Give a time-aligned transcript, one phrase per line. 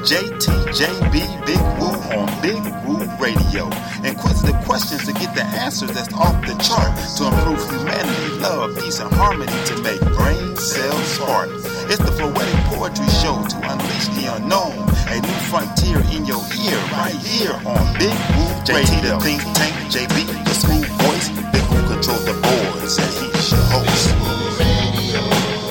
[0.00, 2.56] JTJB Big Woo on Big
[2.88, 3.68] Woo Radio.
[4.02, 6.96] Inquisitive questions to get the answers that's off the chart.
[7.18, 11.50] To improve humanity, love, peace, and harmony to make brain cells spark.
[11.92, 14.88] It's the poetic poetry show to unleash the unknown.
[15.12, 18.88] A new frontier in your ear, right here on Big Woo Radio.
[18.88, 20.16] JT the think tank, JB
[20.48, 21.28] the smooth voice.
[21.52, 24.16] Big Woo control the boards, and he's your host.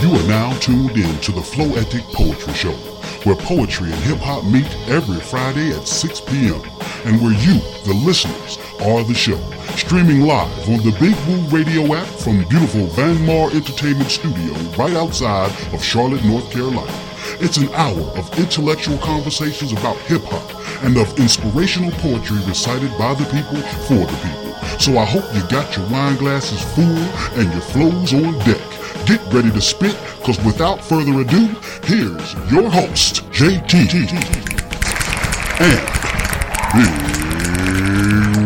[0.04, 2.78] You are now tuned in to the Floetic Poetry Show,
[3.26, 6.62] where poetry and hip hop meet every Friday at 6 p.m.
[7.06, 9.40] and where you, the listeners, are the show.
[9.76, 14.54] Streaming live on the Big Woo Radio app from the beautiful Van Mar Entertainment Studio
[14.78, 16.92] right outside of Charlotte, North Carolina.
[17.42, 23.14] It's an hour of intellectual conversations about hip hop and of inspirational poetry recited by
[23.14, 24.80] the people for the people.
[24.80, 26.84] So I hope you got your wine glasses full
[27.40, 28.79] and your flows on deck.
[29.10, 31.48] Get ready to spit, because without further ado,
[31.84, 34.14] here's your host, JT.
[35.60, 35.80] And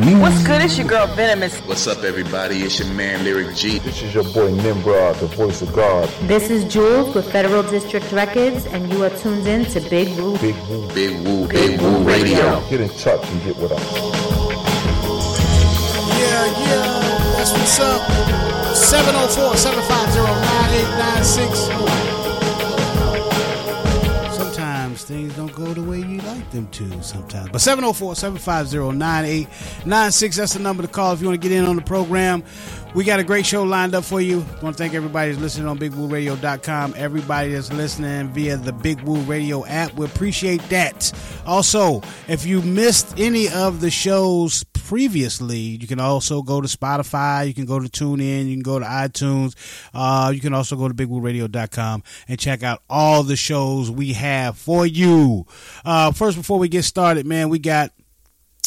[0.05, 0.61] Big What's good?
[0.61, 1.59] It's your girl Venomous.
[1.67, 2.59] What's up, everybody?
[2.59, 3.79] It's your man Lyric G.
[3.79, 6.07] This is your boy Nimrod, the voice of God.
[6.29, 10.37] This is Jules with Federal District Records, and you are tuned in to Big Woo.
[10.37, 10.87] Big Woo.
[10.93, 12.61] Big Woo, Big Woo Radio.
[12.69, 13.93] Get in touch and get with us.
[16.17, 18.52] Yeah, yeah, that's what's up.
[18.93, 21.65] 704 750 9896.
[24.37, 27.49] Sometimes things don't go the way you like them to sometimes.
[27.49, 31.65] But 704 750 9896, that's the number to call if you want to get in
[31.65, 32.43] on the program.
[32.95, 34.45] We got a great show lined up for you.
[34.61, 36.93] Want to thank everybody that's listening on BigWooRadio.com.
[36.95, 39.95] Everybody that's listening via the Big Woo Radio app.
[39.95, 41.11] We appreciate that.
[41.43, 47.47] Also, if you missed any of the shows previously, you can also go to Spotify.
[47.47, 48.45] You can go to TuneIn.
[48.45, 49.55] You can go to iTunes.
[49.91, 54.55] Uh, you can also go to BigWooRadio.com and check out all the shows we have
[54.55, 55.47] for you.
[55.83, 57.91] Uh, first, before we get started, man, we got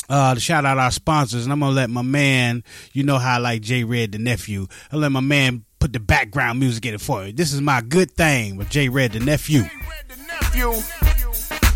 [0.09, 3.37] uh, to shout out our sponsors, and I'm gonna let my man, you know how
[3.37, 4.67] I like J Red the nephew.
[4.93, 7.33] I'll let my man put the background music in it for you.
[7.33, 9.63] This is my good thing with J Red the nephew.
[9.63, 10.73] J Red the nephew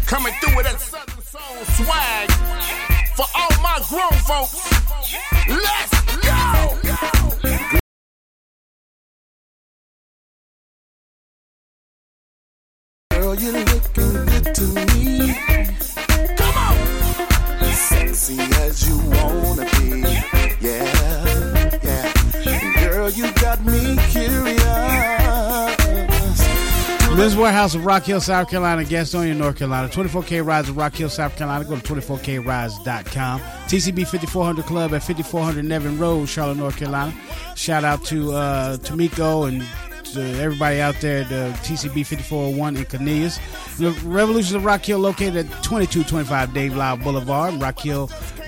[0.07, 2.31] coming through with that Southern Soul swag
[3.15, 4.55] for all my grown folks.
[5.49, 6.77] Let's go.
[13.11, 14.63] Girl, you're looking good to
[14.97, 15.90] me.
[18.21, 20.01] Sexy as you wanna be.
[20.61, 22.85] Yeah, yeah.
[22.85, 24.61] Girl, you got me curious.
[27.17, 29.89] Liz Warehouse of Rock Hill, South Carolina, Gastonia, North Carolina.
[29.89, 31.65] 24K Rides of Rock Hill, South Carolina.
[31.65, 33.41] Go to 24krides.com.
[33.41, 37.15] TCB 5400 Club at 5400 Nevin Road, Charlotte, North Carolina.
[37.57, 39.63] Shout out to uh, Tamiko and
[40.15, 43.39] to everybody out there at the TCB 5401 in Cornelius.
[43.79, 47.55] The Revolutions of Rock Hill located at 2225 Dave Lyle Boulevard.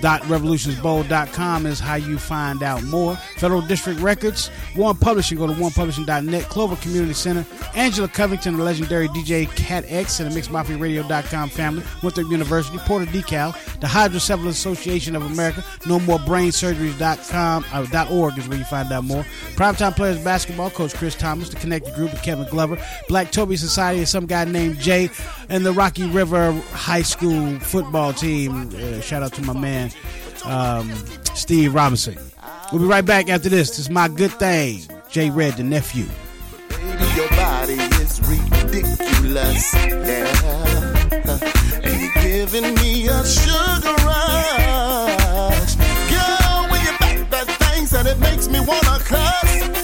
[0.03, 3.17] RockHill.revolutionsbowl.com is how you find out more.
[3.37, 6.45] Federal District Records, One Publishing, go to onepublishing.net.
[6.45, 12.31] Clover Community Center, Angela Covington, the legendary DJ Cat X, and the MixedMafiaRadio.com family, Winthrop
[12.31, 18.49] University, Porter Decal, the Hydrocephalus Association of America, No More Brain Surgeries.com, uh, .org is
[18.49, 19.23] where you find out more.
[19.55, 22.79] Primetime Players Basketball, Coach Chris Thomas, the Connected Group with Kevin Glover,
[23.09, 25.11] Black Toby Society, and some guy named Jay,
[25.49, 28.71] and the Rocky River High School football team.
[28.75, 29.92] Uh, shout out to my man,
[30.45, 30.91] um,
[31.35, 32.17] Steve Robinson.
[32.73, 33.69] We'll be right back after this.
[33.71, 36.07] This is my good thing, Jay Red, the nephew.
[37.17, 39.75] Your body is ridiculous.
[39.75, 40.63] Yeah.
[41.83, 45.75] And you're giving me a sugar rush.
[46.09, 47.31] Girl, when you back
[47.91, 49.82] that it makes me wanna cuss.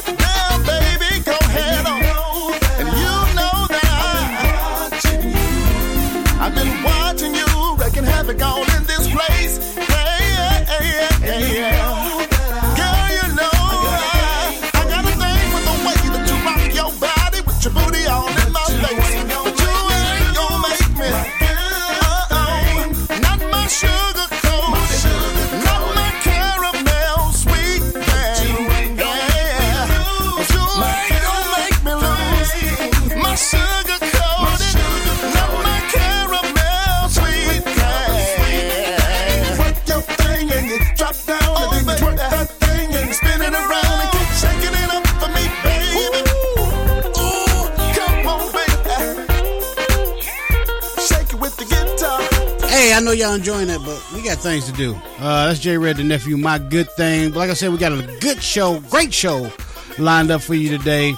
[52.99, 54.93] I know y'all enjoying that, but we got things to do.
[55.21, 57.31] Uh, that's J Red, the nephew, my good thing.
[57.31, 59.53] But like I said, we got a good show, great show
[59.99, 61.15] lined up for you today.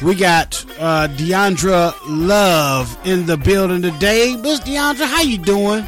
[0.00, 4.36] We got uh, Diondra Love in the building today.
[4.36, 5.84] Miss Diondra, how you doing?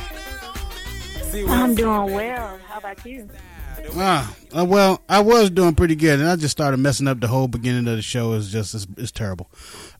[1.49, 2.59] I'm doing well.
[2.67, 3.31] How about you?
[3.95, 7.29] Ah, uh, well, I was doing pretty good, and I just started messing up the
[7.29, 8.33] whole beginning of the show.
[8.33, 9.49] It's just it's, it's terrible,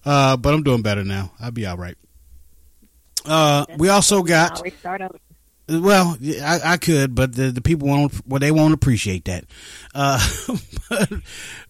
[0.05, 1.31] uh, but I'm doing better now.
[1.39, 1.97] I'll be all right.
[3.25, 5.19] Uh, we also got Always start over.
[5.69, 8.13] Well, I, I could, but the, the people won't.
[8.27, 9.45] Well, they won't appreciate that.
[9.95, 10.25] Uh,
[10.91, 11.13] but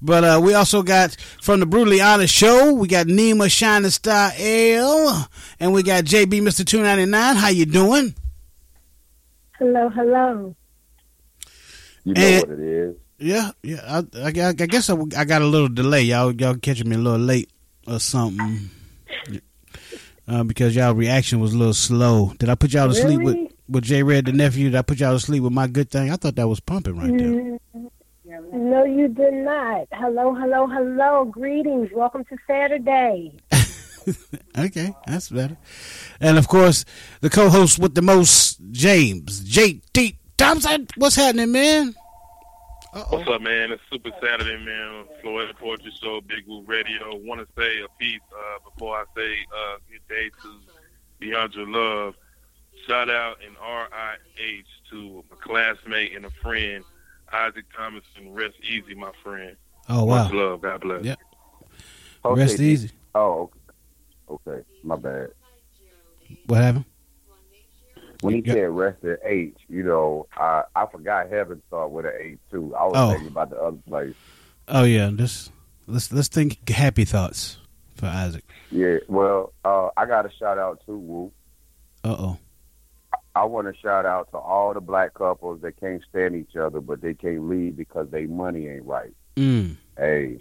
[0.03, 2.73] but uh, we also got from the brutally honest show.
[2.75, 5.29] We got Nima Shining Star L,
[5.59, 7.37] and we got JB Mister Two Ninety Nine.
[7.37, 8.15] How you doing?
[9.59, 10.55] Hello, hello.
[12.05, 12.97] You know And- what it is.
[13.19, 13.81] Yeah, yeah.
[13.83, 16.03] I, I, I guess I, I got a little delay.
[16.03, 17.49] Y'all y'all catching me a little late
[17.87, 18.69] or something.
[20.29, 22.33] Uh, because y'all reaction was a little slow.
[22.39, 23.56] Did I put y'all to sleep with Really?
[23.69, 24.71] With J Red the nephew?
[24.71, 26.11] that I put y'all to sleep with my good thing?
[26.11, 27.29] I thought that was pumping right there.
[27.29, 27.59] Mm,
[28.53, 29.89] No, you did not.
[29.93, 31.25] Hello, hello, hello.
[31.25, 31.91] Greetings.
[31.93, 33.33] Welcome to Saturday.
[34.57, 35.57] Okay, that's better.
[36.21, 36.85] And of course,
[37.23, 40.17] the co-host with the most, James J.T.
[40.39, 40.87] Thompson.
[40.97, 41.93] What's happening, man?
[42.93, 43.73] What's up, man?
[43.73, 45.07] It's Super Saturday, man.
[45.25, 47.17] Floetic Poetry Show, Big Woo Radio.
[47.17, 50.61] Want to say a piece uh, before I say uh, good day to
[51.21, 52.15] Diondra Love.
[52.87, 56.85] Shout out in RIH to my classmate and a friend,
[57.33, 58.33] Isaac Thomason.
[58.33, 59.57] Rest easy, my friend.
[59.89, 60.25] Oh wow.
[60.25, 60.61] Much love.
[60.63, 61.05] God bless.
[61.05, 61.19] Yep.
[62.25, 62.91] Okay, Rest easy.
[63.15, 63.51] Oh,
[64.29, 64.51] okay.
[64.51, 64.63] okay.
[64.85, 65.31] My bad.
[66.47, 66.85] What happened?
[68.23, 72.13] When he said rest at H, you know, I I forgot heaven start with an
[72.21, 72.75] H too.
[72.75, 73.11] I was Oh.
[73.11, 74.15] thinking about the other place.
[74.69, 75.51] Oh yeah, this
[75.87, 77.59] let's let's think happy thoughts
[77.95, 78.45] for Isaac.
[78.71, 78.99] Yeah.
[79.09, 81.33] Well, uh, I got a shout out to Woo.
[82.05, 82.39] Uh oh.
[83.37, 86.81] I want to shout out to all the black couples that can't stand each other,
[86.81, 89.13] but they can't leave because they money ain't right.
[89.37, 89.77] Mm.
[89.99, 90.39] Hey,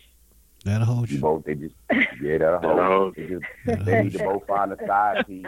[0.65, 1.21] That'll hold you you.
[1.21, 1.75] both they just
[2.21, 3.15] yeah that'll That'll hold.
[3.15, 3.15] hold.
[3.15, 5.45] They, just, they need to both find a side piece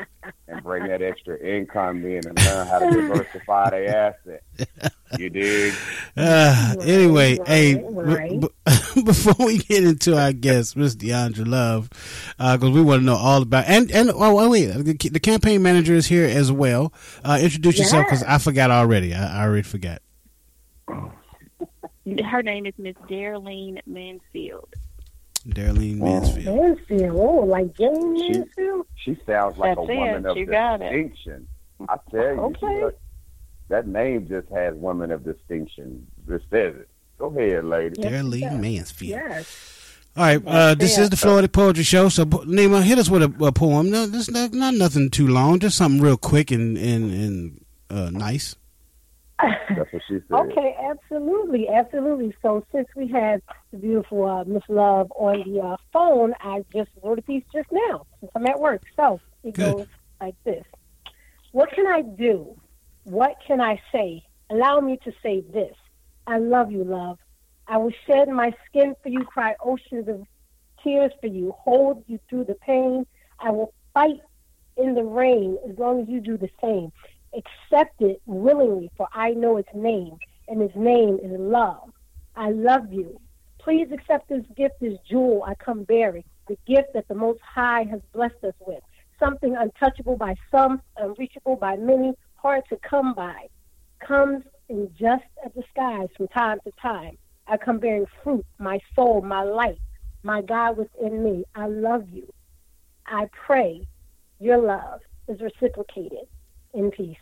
[0.48, 4.44] and bring that extra income in and learn how to diversify their asset.
[5.18, 5.74] You dig?
[6.20, 8.42] Uh, anyway, right, hey, right.
[8.42, 11.90] b- b- before we get into our guest, Miss Diondra Love,
[12.40, 15.94] because we want to know all about and and oh wait, the, the campaign manager
[15.94, 16.92] is here as well.
[17.24, 19.14] Uh, introduce yourself because I forgot already.
[19.14, 20.02] I, I already forgot.
[20.88, 24.70] Her name is Miss Darlene Mansfield.
[25.48, 26.58] Darlene Mansfield.
[26.58, 27.16] Mansfield.
[27.16, 28.86] Oh, like Jayne Mansfield?
[28.96, 30.30] She sounds like That's a woman it.
[30.30, 30.86] of You got it.
[30.92, 31.48] distinction.
[31.88, 32.82] I tell you, Okay.
[32.92, 32.96] she-
[33.70, 36.08] that name just has women of distinction.
[36.28, 36.90] Just says it.
[37.18, 38.02] Go ahead, lady.
[38.02, 39.10] Darlene Mansfield.
[39.12, 39.74] Yes.
[40.16, 42.10] All right, uh, this is the Floetic Poetry Show.
[42.10, 43.92] So, Nima, hit us with a, a poem.
[43.92, 45.60] No, this not, not nothing too long.
[45.60, 48.56] Just something real quick and and and uh, nice.
[49.40, 50.34] That's what she said.
[50.34, 52.34] Okay, absolutely, absolutely.
[52.42, 53.42] So since we had
[53.72, 57.68] the beautiful uh, Miss Love on the uh, phone, I just wrote a piece just
[57.72, 58.82] now since I'm at work.
[58.96, 59.72] So it Good.
[59.72, 59.88] goes
[60.20, 60.64] like this:
[61.52, 62.56] What can I do?
[63.04, 64.24] What can I say?
[64.50, 65.76] Allow me to say this:
[66.26, 67.20] I love you, love.
[67.68, 70.24] I will shed my skin for you, cry oceans of
[70.84, 73.06] tears for you, hold you through the pain.
[73.40, 74.20] I will fight
[74.78, 76.92] in the rain as long as you do the same.
[77.34, 80.18] Accept it willingly, for I know its name,
[80.48, 81.92] and its name is love.
[82.36, 83.20] I love you.
[83.60, 87.84] Please accept this gift, this jewel I come bearing, the gift that the Most High
[87.92, 88.82] has blessed us with.
[89.20, 93.48] Something untouchable by some, unreachable by many, hard to come by.
[94.00, 97.18] Comes in just a disguise from time to time.
[97.48, 99.80] I come bearing fruit, my soul, my light,
[100.24, 101.46] my God within me.
[101.56, 102.32] I love you.
[103.06, 103.88] I pray
[104.40, 106.28] your love is reciprocated
[106.74, 107.18] in peace.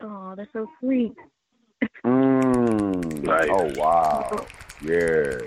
[0.00, 1.12] Oh, that's so sweet.
[2.04, 3.22] Mm.
[3.22, 3.48] Nice.
[3.50, 4.30] Oh wow.
[4.82, 5.38] Yeah.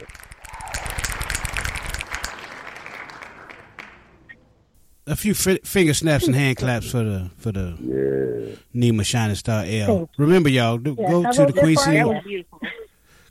[5.08, 8.56] A few fi- finger snaps and hand claps for the for the Yeah.
[8.80, 10.10] Nima Shining Star L.
[10.18, 11.98] Remember, y'all, do, Yeah, go to the Queen part City.
[11.98, 12.08] down.
[12.10, 12.60] That was beautiful.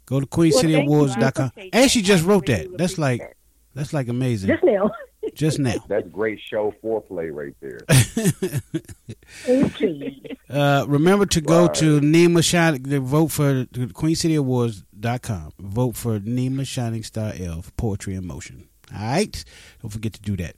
[0.07, 0.55] Go to Well, thank.
[0.55, 1.53] QueenCityAwards.com.
[1.57, 2.67] I And she just wrote that.
[2.77, 3.37] That's like
[3.75, 4.49] that's like amazing.
[4.49, 4.91] Just now.
[5.35, 5.75] Just now.
[5.89, 7.81] That's great show foreplay right there.
[9.45, 10.27] Thank.
[10.51, 11.75] Uh, remember to go Right.
[11.75, 12.83] to Nima Shining.
[12.83, 15.53] to Vote for QueenCityAwards.com.
[15.61, 18.67] Vote for Nima Shining Star L for Poetry in Motion.
[18.93, 19.45] All right,
[19.81, 20.57] don't forget to do that.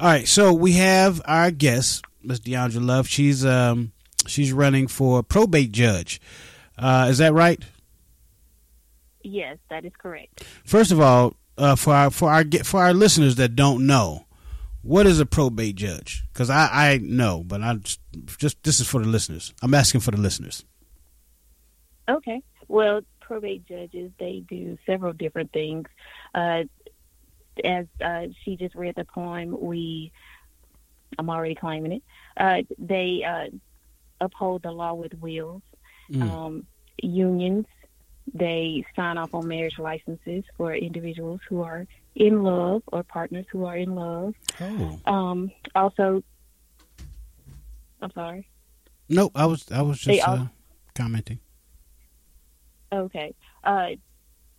[0.00, 3.06] All right, so we have our guest, Miss Diondra Love.
[3.06, 3.92] She's um
[4.26, 6.20] she's running for probate judge.
[6.76, 7.62] Uh, is that right?
[9.22, 10.42] Yes, that is correct.
[10.64, 14.24] First of all, uh, for our for our for our listeners that don't know,
[14.82, 16.24] what is a probate judge?
[16.32, 18.00] Because I I know, but I just,
[18.38, 19.52] just this is for the listeners.
[19.62, 20.64] I'm asking for the listeners.
[22.08, 22.42] Okay.
[22.68, 25.86] Well, probate judges, they do several different things.
[26.34, 26.64] Uh,
[27.64, 30.12] as uh, she just read the poem, we,
[31.18, 32.02] I'm already claiming it.
[32.36, 33.46] Uh, they uh,
[34.20, 35.62] uphold the law with wills,
[36.10, 36.22] Mm.
[36.22, 36.66] um,
[37.02, 37.66] unions.
[38.34, 43.64] They sign off on marriage licenses for individuals who are in love or partners who
[43.64, 44.34] are in love.
[44.60, 45.00] Oh.
[45.06, 46.22] Um, also,
[48.00, 48.48] I'm sorry.
[49.08, 50.46] Nope, I was I was just al- uh,
[50.94, 51.40] commenting.
[52.92, 53.34] Okay.
[53.64, 53.88] Uh,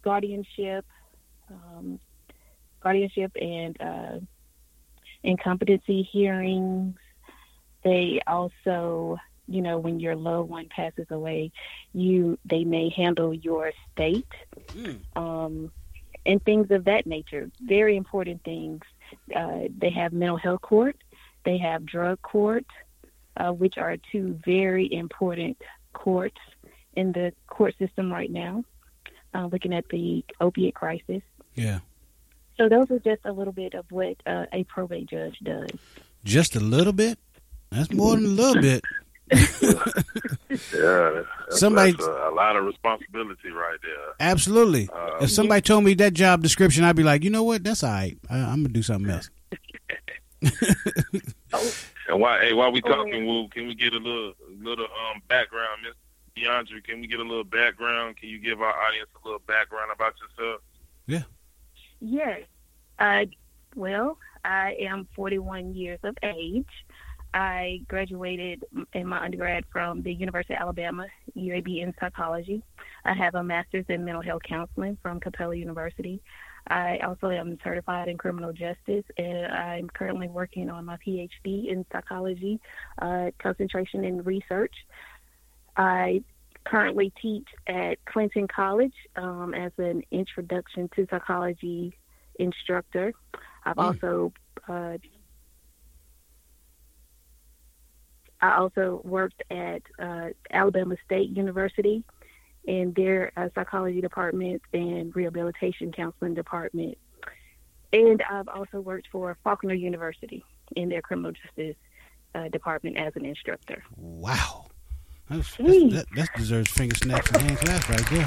[0.03, 0.85] guardianship,
[1.49, 1.99] um,
[2.81, 4.19] guardianship and uh,
[5.23, 6.95] incompetency hearings.
[7.83, 9.17] They also,
[9.49, 11.51] you know, when your loved one passes away,
[11.93, 14.27] you they may handle your estate,
[15.15, 15.71] um,
[16.25, 17.49] and things of that nature.
[17.61, 18.81] Very important things.
[19.35, 20.95] Uh, they have mental health court.
[21.45, 22.65] They have drug court,
[23.37, 25.57] uh, which are two very important
[25.93, 26.37] courts
[26.95, 28.63] in the court system right now,
[29.33, 31.21] uh, looking at the opiate crisis.
[31.55, 31.79] Yeah,
[32.57, 35.69] So those are just a little bit of what uh, a probate judge does.
[36.23, 37.17] just a little bit.
[37.71, 38.83] That's more than a little bit.
[40.73, 44.13] Yeah, that's, Somebody- that's a, a lot of responsibility right there.
[44.19, 44.89] Absolutely.
[44.91, 47.63] Uh, if somebody told me that job description, I'd be like, you know what?
[47.63, 48.17] That's all right.
[48.29, 49.29] I, I'm gonna do something else.
[52.07, 52.39] And why?
[52.41, 55.93] Hey, while we talking, Woo, can we get a little, little um background, Miss
[56.43, 56.83] DeAndre?
[56.83, 58.17] Can we get a little background?
[58.17, 60.61] Can you give our audience a little background about yourself?
[61.05, 61.23] Yeah.
[61.99, 62.41] Yes.
[62.97, 63.25] Uh,
[63.75, 66.65] well, I am 41 years of age.
[67.33, 71.05] I graduated in my undergrad from the University of Alabama,
[71.37, 72.63] UAB in psychology.
[73.05, 76.21] I have a master's in mental health counseling from Capella University.
[76.67, 81.85] I also am certified in criminal justice, and I'm currently working on my PhD in
[81.91, 82.59] psychology,
[83.01, 84.73] uh, concentration in research.
[85.77, 86.23] I
[86.65, 91.95] currently teach at Clinton College um, as an introduction to psychology
[92.37, 93.13] instructor.
[93.63, 93.85] I've Mm.
[93.85, 94.33] also
[94.67, 94.97] uh,
[98.41, 102.03] I also worked at uh, Alabama State University
[102.65, 106.97] in their uh, psychology department and rehabilitation counseling department.
[107.91, 110.43] And I've also worked for Faulkner University
[110.75, 111.75] in their criminal justice
[112.35, 113.83] uh, department as an instructor.
[113.97, 114.67] Wow.
[115.29, 118.25] That's, that's, that, that deserves finger snaps and hand claps right there.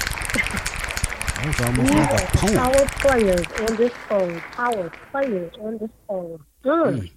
[1.42, 2.54] That was almost like a poem.
[2.54, 4.40] Power players on this phone.
[4.52, 6.44] Power players on this phone.
[6.62, 7.10] Good.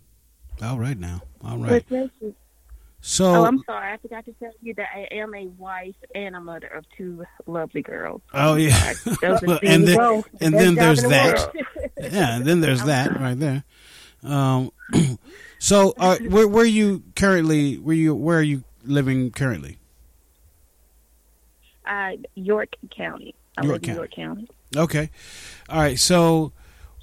[0.64, 1.22] All right now.
[1.44, 1.70] All right.
[1.70, 2.36] But thank you.
[3.08, 3.94] So, oh, I'm sorry.
[3.94, 7.24] I forgot to tell you that I am a wife and a mother of two
[7.46, 8.24] lovely girls.
[8.34, 11.52] oh yeah, and then and best then there's the that.
[12.12, 13.64] yeah, and then there's that right there.
[14.24, 14.72] Um,
[15.60, 17.76] so uh, where where are you currently?
[17.76, 19.78] Where you where are you living currently?
[21.88, 23.36] uh, York County.
[23.58, 23.98] I York live in County.
[23.98, 24.50] York County.
[24.76, 25.10] Okay.
[25.70, 26.00] All right.
[26.00, 26.54] So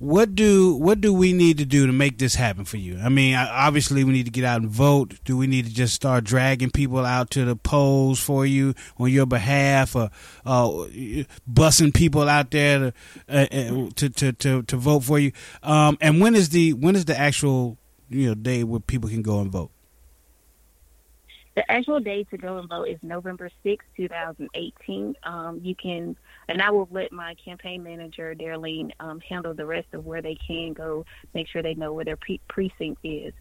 [0.02, 2.98] what do what do we need to do to make this happen for you?
[2.98, 5.20] I mean, obviously we need to get out and vote.
[5.24, 9.10] Do we need to just start dragging people out to the polls for you on
[9.10, 10.10] your behalf, or
[10.44, 10.68] uh,
[11.48, 12.92] bussing people out there to,
[13.28, 15.30] uh, uh, to to to to vote for you?
[15.62, 17.78] Um, and when is the when is the actual
[18.10, 19.70] you know day where people can go and vote?
[21.54, 25.14] The actual day to go and vote is November sixth, 2018.
[25.22, 26.16] Um, you can,
[26.48, 30.36] and I will let my campaign manager, Darlene, um, handle the rest of where they
[30.46, 33.32] can go, make sure they know where their pre- precinct is.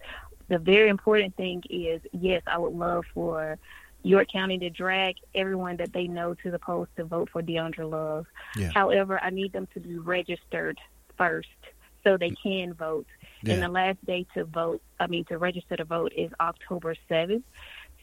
[0.47, 3.57] The very important thing is, yes, I would love for
[4.03, 7.89] York County to drag everyone that they know to the polls to vote for Diondra
[7.89, 8.25] Love.
[8.57, 8.71] Yeah.
[8.73, 10.79] However, I need them to be registered
[11.17, 11.49] first
[12.03, 13.07] so they can vote.
[13.43, 13.53] Yeah.
[13.53, 17.43] And the last day to vote, I mean, to register to vote is October 7th.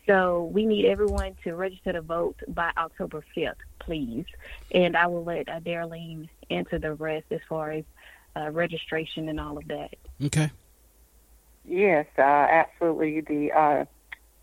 [0.06, 3.54] So we need everyone to register to vote by October 5th,
[3.88, 4.26] please.
[4.70, 7.84] And I will let uh, Darlene answer the rest as far as
[8.36, 9.94] uh, registration and all of that.
[10.26, 10.50] Okay.
[11.64, 13.22] Yes, uh, absolutely.
[13.22, 13.84] The uh,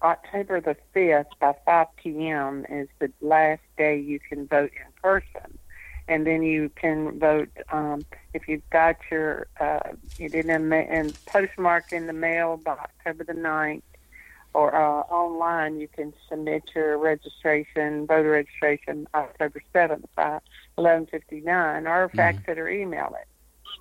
[0.01, 2.65] October the 5th by 5 p.m.
[2.69, 5.59] is the last day you can vote in person.
[6.07, 9.79] And then you can vote um, if you've got your uh,
[10.17, 13.81] you did in, ma- in postmarked in the mail by October the 9th
[14.55, 20.39] or uh, online you can submit your registration, voter registration October 7th by
[20.77, 23.27] 11:59 or fax it or email it.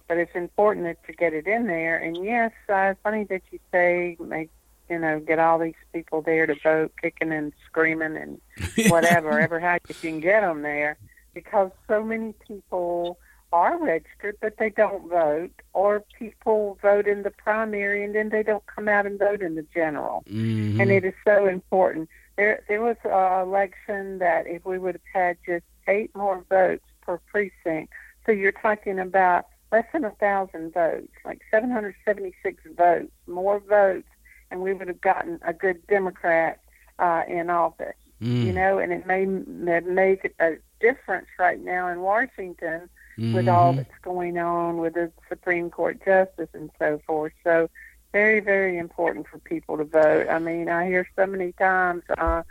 [0.09, 1.97] But it's important that to get it in there.
[1.97, 4.51] And yes, uh, it's funny that you say make
[4.91, 8.41] you know get all these people there to vote, kicking and screaming and
[8.91, 10.99] whatever, ever how you can get them there,
[11.35, 13.17] because so many people
[13.55, 18.43] are registered but they don't vote, or people vote in the primary and then they
[18.43, 20.25] don't come out and vote in the general.
[20.27, 20.81] Mhm.
[20.81, 22.09] And it is so important.
[22.37, 26.85] There, there was an election that if we would have had just eight more votes
[27.03, 27.93] per precinct,
[28.27, 34.09] so you're talking about less than a thousand votes, like 776 votes, more votes,
[34.51, 36.59] and we would have gotten a good Democrat
[36.99, 37.95] uh, in office.
[38.21, 38.47] Mm.
[38.47, 39.45] You know, and it may m-
[39.95, 43.77] make a difference right now in Washington with all Mhm.
[43.77, 47.33] that's going on with the Supreme Court justice and so forth.
[47.45, 47.69] So
[48.13, 50.29] very, very important for people to vote.
[50.29, 52.43] I mean, I hear so many times, uh,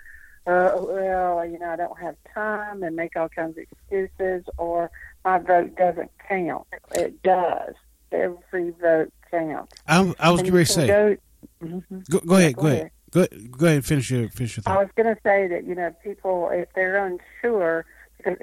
[0.45, 4.91] uh, well, you know, I don't have time and make all kinds of excuses or
[5.23, 6.67] my vote doesn't count.
[6.95, 7.75] It does.
[8.11, 9.73] Every vote counts.
[9.87, 10.87] I, I was And you to say.
[10.87, 11.17] Go,
[11.61, 12.09] Mhm.
[12.09, 12.55] Go, go ahead.
[12.55, 12.79] go Go ahead.
[12.79, 12.91] ahead.
[13.11, 13.85] Go, go ahead.
[13.85, 17.05] Finish your finish your I was going to say that you know people if they're
[17.05, 17.85] unsure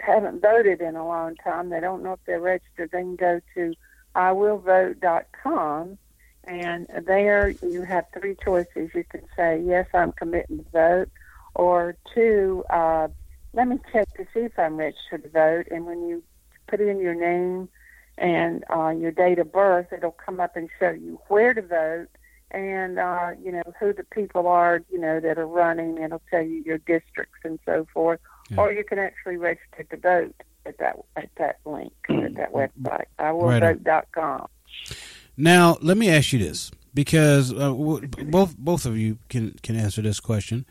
[0.02, 2.90] haven't voted in a long time, they don't know if they're registered.
[2.90, 3.75] They can go to
[4.16, 5.99] iwillvote.com,
[6.44, 8.90] and there you have three choices.
[8.94, 11.10] You can say yes, I'm committing to vote,
[11.54, 13.08] or two, uh,
[13.52, 15.66] let me check to see if I'm registered to vote.
[15.71, 16.23] And when you
[16.69, 17.69] put in your name
[18.16, 22.08] and uh, your date of birth, it'll come up and show you where to vote
[22.50, 25.99] and uh, you know who the people are, you know that are running.
[25.99, 28.21] It'll tell you your districts and so forth.
[28.56, 30.34] Or you can actually register to vote
[30.67, 33.04] at that at that link at that website.
[33.19, 34.47] iwillvote.com.
[35.36, 39.76] Now, let me ask you this, because uh, w- both both of you can can
[39.76, 40.67] answer this question.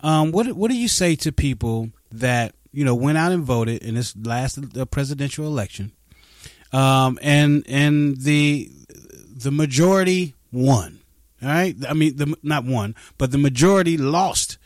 [0.00, 3.82] Um, what what do you say to people that you know went out and voted
[3.82, 5.92] in this last uh, presidential election,
[6.72, 8.70] um, and and the
[9.36, 11.00] the majority won?
[11.42, 14.58] All right, I mean the not won, but the majority lost.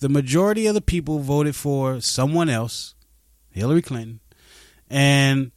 [0.00, 2.94] The majority of the people voted for someone else,
[3.50, 4.20] Hillary Clinton,
[4.88, 5.52] and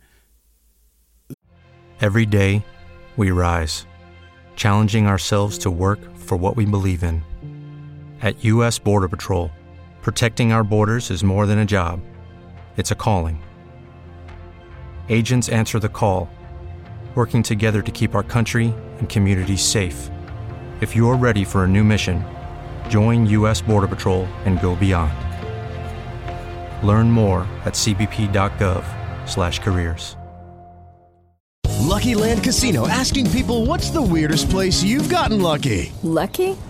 [2.02, 2.66] Every day,
[3.16, 3.86] we rise,
[4.58, 7.24] challenging ourselves to work for what we believe in.
[8.22, 8.78] At U.S.
[8.78, 9.50] Border Patrol,
[10.02, 12.02] protecting our borders is more than a job,
[12.76, 13.42] it's a calling.
[15.08, 16.30] Agents answer the call,
[17.16, 20.10] working together to keep our country and communities safe.
[20.82, 22.26] If you're ready for a new mission,
[22.90, 23.62] join U.S.
[23.62, 25.14] Border Patrol and go beyond.
[26.86, 30.18] Learn more at cbp.gov/careers.
[31.84, 35.92] Lucky Land Casino asking people what's the weirdest place you've gotten lucky?
[36.02, 36.58] Lucky?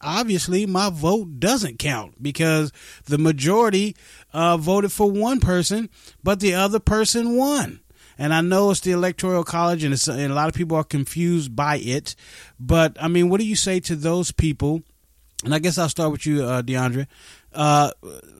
[0.00, 2.72] obviously my vote doesn't count because
[3.04, 3.96] the majority
[4.32, 5.90] uh, voted for one person,
[6.22, 7.80] but the other person won.
[8.18, 11.56] And I know it's the electoral college, and, and a lot of people are confused
[11.56, 12.14] by it.
[12.58, 14.82] But I mean, what do you say to those people?
[15.42, 17.06] And I guess I'll start with you, uh, DeAndre.
[17.52, 17.90] Uh,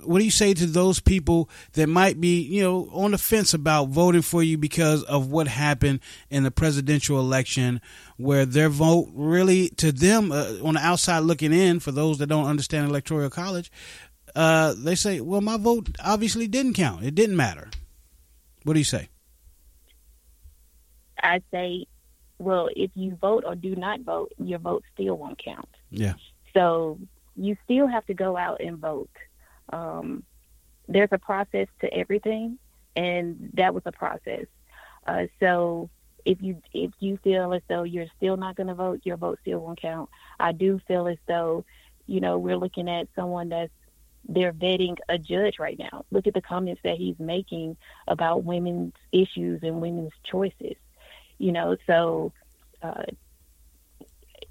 [0.04, 3.52] what do you say to those people that might be, you know, on the fence
[3.52, 7.80] about voting for you because of what happened in the presidential election,
[8.16, 12.28] where their vote really, to them, uh, on the outside looking in, for those that
[12.28, 13.70] don't understand electoral college,
[14.36, 17.04] uh, they say, well, my vote obviously didn't count.
[17.04, 17.68] It didn't matter.
[18.62, 19.08] What do you say?
[21.22, 21.86] I say,
[22.38, 25.68] well, if you vote or do not vote, your vote still won't count.
[25.90, 26.14] Yeah.
[26.54, 26.98] So
[27.40, 29.10] you still have to go out and vote.
[29.72, 30.22] Um,
[30.88, 32.58] there's a process to everything,
[32.94, 34.46] and that was a process.
[35.06, 35.88] Uh, so
[36.26, 39.38] if you if you feel as though you're still not going to vote, your vote
[39.40, 40.10] still won't count.
[40.38, 41.64] I do feel as though,
[42.06, 43.72] you know, we're looking at someone that's
[44.28, 46.04] they're vetting a judge right now.
[46.10, 50.76] Look at the comments that he's making about women's issues and women's choices.
[51.38, 52.34] You know, so
[52.82, 53.04] uh,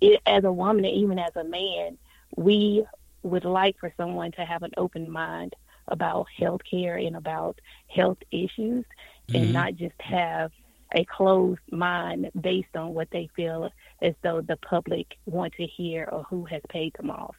[0.01, 1.99] it, as a woman and even as a man,
[2.39, 2.85] we
[3.21, 5.53] would like for someone to have an open mind
[5.89, 9.35] about health care and about health issues mm-hmm.
[9.35, 10.51] and not just have
[10.95, 13.69] a closed mind based on what they feel
[14.01, 17.35] as though the public want to hear or who has paid them off.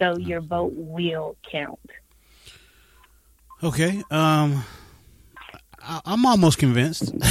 [0.00, 1.90] So your vote will count.
[3.62, 4.02] Okay.
[4.10, 4.64] Um,
[5.78, 7.12] I, am almost convinced.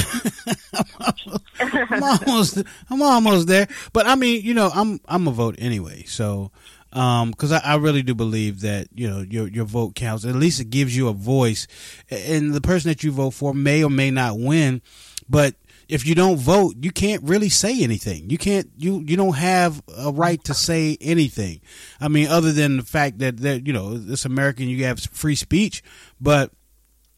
[1.60, 3.66] I'm, almost, I'm almost there.
[3.92, 6.04] But I mean, you know, I'm I'm a vote anyway.
[6.04, 6.50] So,
[6.92, 10.26] because um, I, I really do believe that you know your your vote counts.
[10.26, 11.66] At least it gives you a voice,
[12.10, 14.82] and the person that you vote for may or may not win,
[15.28, 15.54] but
[15.88, 18.30] if you don't vote, you can't really say anything.
[18.30, 21.60] You can't you you don't have a right to say anything.
[22.00, 25.34] I mean, other than the fact that that you know this American, you have free
[25.34, 25.82] speech,
[26.20, 26.50] but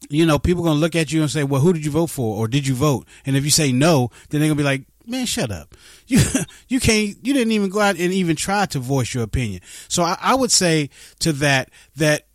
[0.09, 2.37] you know people gonna look at you and say, well, who did you vote for,
[2.37, 3.07] or did you vote?
[3.27, 5.75] And if you say no, then they're gonna be like, man, shut up.
[6.07, 6.21] You
[6.69, 9.62] you can't you didn't even go out and even try to voice your opinion.
[9.88, 10.90] So I, I would say
[11.21, 12.27] to that that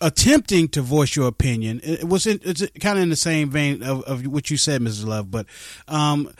[0.00, 1.80] attempting to voice your opinion.
[1.82, 4.82] It was in, it's kind of in the same vein of, of what you said,
[4.82, 5.06] Mrs.
[5.06, 5.46] Love, but
[5.88, 6.30] um,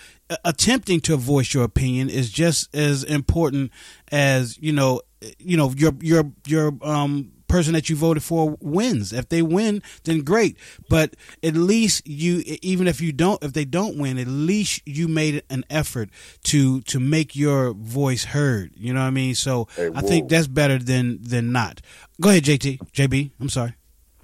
[0.44, 3.70] attempting to voice your opinion is just as important
[4.12, 5.00] as you know,
[5.38, 9.12] you know your your your um, person that you voted for wins.
[9.12, 10.56] If they win, then great.
[10.88, 15.06] But at least you, even if you don't, if they don't win, at least you
[15.06, 16.10] made an effort
[16.44, 18.72] to to make your voice heard.
[18.74, 19.36] You know what I mean?
[19.36, 21.80] So hey, I think that's better than than not.
[22.20, 23.30] Go ahead, JT, JB.
[23.38, 23.74] I'm sorry.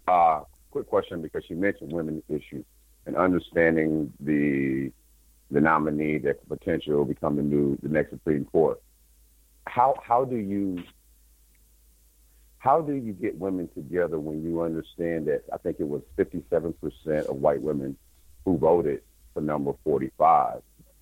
[0.08, 0.40] Uh,
[0.72, 2.64] quick question because you mentioned women issues
[3.06, 4.90] and understanding the
[5.52, 8.82] the nominee that could potentially become the new the next Supreme Court.
[9.68, 10.82] How how do you
[12.60, 16.74] how do you get women together when you understand that I think it was 57%
[17.26, 17.96] of white women
[18.44, 19.00] who voted
[19.32, 20.60] for number 45?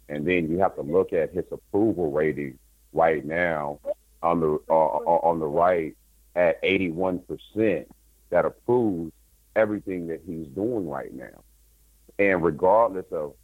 [0.09, 2.59] And then you have to look at his approval rating
[2.93, 3.81] right now
[4.23, 5.97] on the uh, on the right
[6.37, 7.87] at 81%
[8.31, 9.13] that approves
[9.57, 11.43] everything that he's doing right now.
[12.21, 13.35] And regardless of,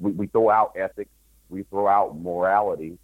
[0.00, 1.10] we, we throw out ethics,
[1.50, 2.96] we throw out morality,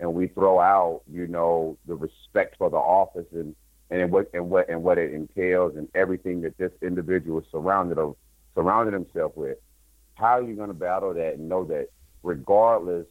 [0.00, 3.54] and we throw out, you know, the respect for the office and
[3.90, 7.98] and what and what and what it entails and everything that this individual is surrounded
[7.98, 8.16] of
[8.54, 9.58] surrounded himself with.
[10.14, 11.88] How are you going to battle that and know that
[12.22, 13.06] regardless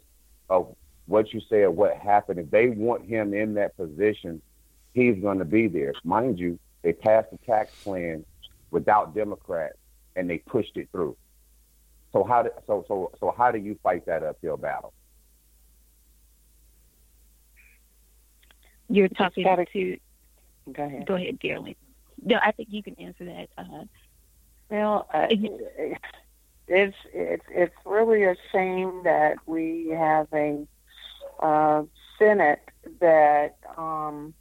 [0.49, 4.41] of what you say or what happened, if they want him in that position,
[4.93, 5.93] he's going to be there.
[6.03, 8.25] Mind you, they passed the tax plan
[8.69, 9.77] without Democrats
[10.15, 11.15] and they pushed it through.
[12.13, 14.93] So how do, so so so how do you fight that uphill battle?
[18.91, 19.97] You're talking to
[20.71, 21.05] Go ahead.
[21.07, 21.75] Go ahead, dearly.
[22.23, 23.49] No, I think you can answer that.
[23.57, 23.85] Uh,
[24.69, 25.27] well, uh,
[26.67, 30.67] it's it's it's really a shame that we have a
[31.39, 31.83] uh,
[32.19, 32.61] Senate
[32.99, 34.33] that um,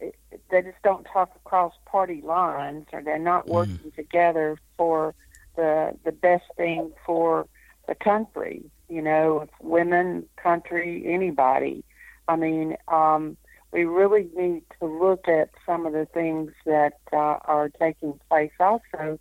[0.00, 3.54] they just don't talk across party lines, or they're not mm-hmm.
[3.54, 3.94] working mm.
[3.94, 5.14] together for
[5.56, 7.46] the the best thing for
[7.88, 8.62] the country.
[8.88, 11.84] You know, women, country, anybody.
[12.30, 13.36] I mean, um,
[13.72, 18.52] we really need to look at some of the things that uh, are taking place.
[18.60, 19.18] Also,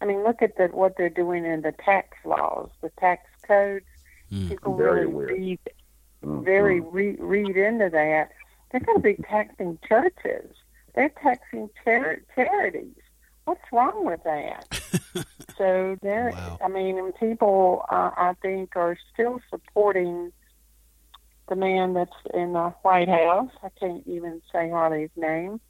[0.00, 3.84] I mean, look at the, what they're doing in the tax laws, the tax codes.
[4.32, 4.48] Mm.
[4.50, 5.60] People very really read,
[6.24, 6.44] mm-hmm.
[6.44, 8.30] very re- read into that.
[8.70, 10.54] They're going to be taxing churches.
[10.94, 12.94] They're taxing char- charities.
[13.44, 14.66] What's wrong with that?
[15.58, 16.58] so there, wow.
[16.64, 20.32] I mean, people, uh, I think, are still supporting
[21.48, 23.50] the man that's in the White House.
[23.62, 25.60] I can't even say hardly his name,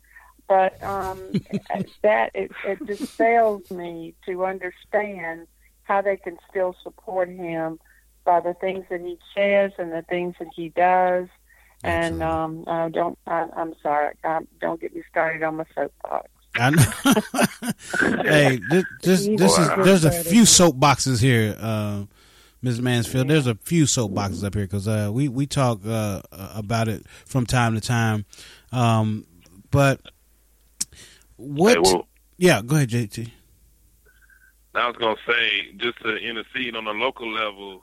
[0.48, 1.18] but um,
[2.02, 5.46] that it, it just fails me to understand
[5.84, 7.78] how they can still support him
[8.24, 11.28] by the things that he says and the things that he does.
[11.84, 13.18] And um, I don't.
[13.26, 14.14] I, I'm sorry.
[14.22, 16.28] I, don't get me started on my soapbox.
[16.54, 18.22] I know.
[18.22, 21.56] hey, this, this, this is there's a few soapboxes here.
[21.58, 22.04] Uh,
[22.62, 22.80] Ms.
[22.80, 23.28] Mansfield.
[23.28, 27.44] There's a few soapboxes up here because uh, we we talk uh, about it from
[27.44, 28.24] time to time.
[28.70, 29.26] Um,
[29.70, 30.00] but
[31.36, 31.74] what?
[31.74, 32.06] Hey, well,
[32.38, 33.30] yeah, go ahead, JT.
[34.74, 37.82] I was gonna say just to intercede on a local level.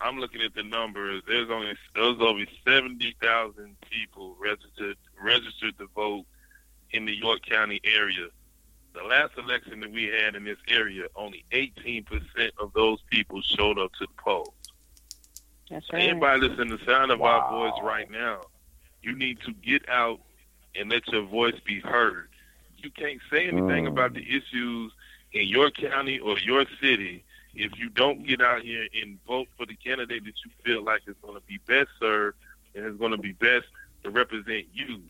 [0.00, 1.22] I'm looking at the numbers.
[1.26, 6.26] There's only there's over seventy thousand people registered registered to vote
[6.90, 8.28] in the York County area.
[8.94, 12.06] The last election that we had in this area, only 18%
[12.58, 14.54] of those people showed up to the polls.
[15.70, 16.02] That's right.
[16.04, 18.40] Anybody listening to the sound of our voice right now,
[19.02, 20.20] you need to get out
[20.74, 22.28] and let your voice be heard.
[22.78, 23.88] You can't say anything Mm.
[23.88, 24.92] about the issues
[25.32, 27.24] in your county or your city
[27.54, 31.02] if you don't get out here and vote for the candidate that you feel like
[31.06, 32.36] is going to be best served
[32.74, 33.66] and is going to be best
[34.04, 35.02] to represent you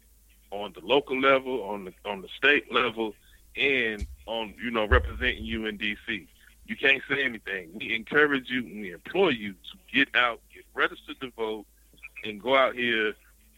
[0.51, 3.15] on the local level, on the on the state level,
[3.59, 6.27] and on you know representing you in DC.
[6.67, 7.71] You can't say anything.
[7.75, 11.65] We encourage you and we implore you to get out, get registered to vote,
[12.25, 13.15] and go out here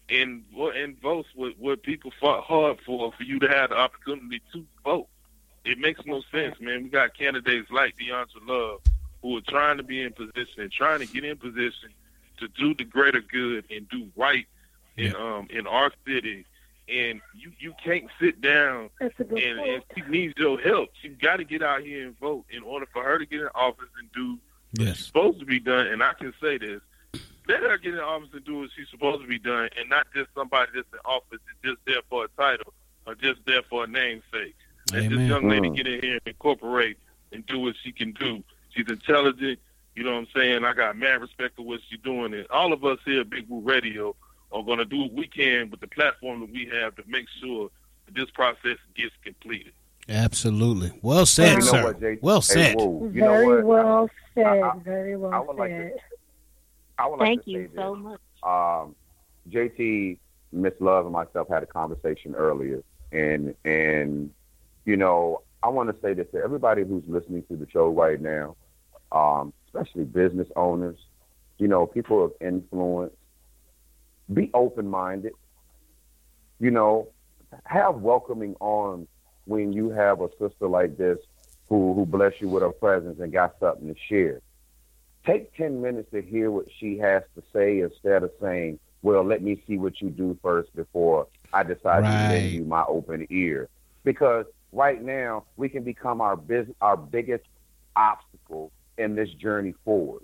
[0.09, 0.45] and
[0.77, 4.65] and vote what what people fought hard for for you to have the opportunity to
[4.85, 5.09] vote.
[5.65, 6.85] It makes no sense, man.
[6.85, 8.81] We got candidates like DeAndre Love
[9.23, 11.91] who are trying to be in position and trying to get in position
[12.39, 14.47] to do the greater good and do right
[14.97, 16.47] in um in our city.
[16.91, 19.71] And you you can't sit down That's a good and, point.
[19.71, 20.91] and she needs your help.
[21.01, 23.49] She got to get out here and vote in order for her to get in
[23.55, 24.39] office and do
[24.73, 24.99] Yes.
[25.07, 25.87] supposed to be done.
[25.89, 26.81] And I can say this:
[27.49, 30.07] let her get in office and do what she's supposed to be done, and not
[30.15, 32.73] just somebody that's in office that's just there for a title
[33.07, 34.55] or just there for a namesake.
[34.93, 35.29] Let this Amen.
[35.29, 35.77] young lady Mm.
[35.77, 36.99] get in here and incorporate
[37.33, 38.43] and do what she can do.
[38.71, 39.59] She's intelligent.
[39.97, 40.65] You know what I'm saying?
[40.65, 43.49] I got mad respect for what she's doing, and all of us here at Big
[43.49, 44.15] Woo Radio
[44.53, 47.27] are going to do what we can with the platform that we have to make
[47.43, 47.71] sure
[48.07, 49.73] that this process gets completed.
[50.09, 50.93] Absolutely.
[51.03, 51.85] Well said, You know sir.
[51.85, 52.77] what, Jay- well Hey, said.
[52.77, 53.65] Woo, you know Very what?
[53.65, 54.47] well said.
[54.47, 55.93] I- I- very well I would like said.
[55.93, 56.01] to-
[56.99, 58.03] I would like Thank to you say so this.
[58.05, 58.21] much.
[58.43, 58.95] Um,
[59.49, 60.19] JT,
[60.53, 62.83] Miss Love, and myself had a conversation earlier,
[63.13, 64.31] and and
[64.85, 68.21] you know, I want to say this to everybody who's listening to the show right
[68.21, 68.57] now,
[69.13, 70.99] um, especially business owners,
[71.59, 73.13] you know, people of influence.
[74.33, 75.33] Be open minded.
[76.59, 77.09] You know,
[77.65, 79.09] have welcoming arms
[79.47, 81.19] when you have a sister like this
[81.69, 84.41] who who bless you with her presence and got something to share
[85.27, 89.43] take 10 minutes to hear what she has to say instead of saying, well, let
[89.43, 92.23] me see what you do first before I decide to Right.
[92.29, 93.69] lend you my open ear.
[94.05, 97.45] Because right now, we can become our, bus- our biggest
[97.97, 100.23] obstacle in this journey forward.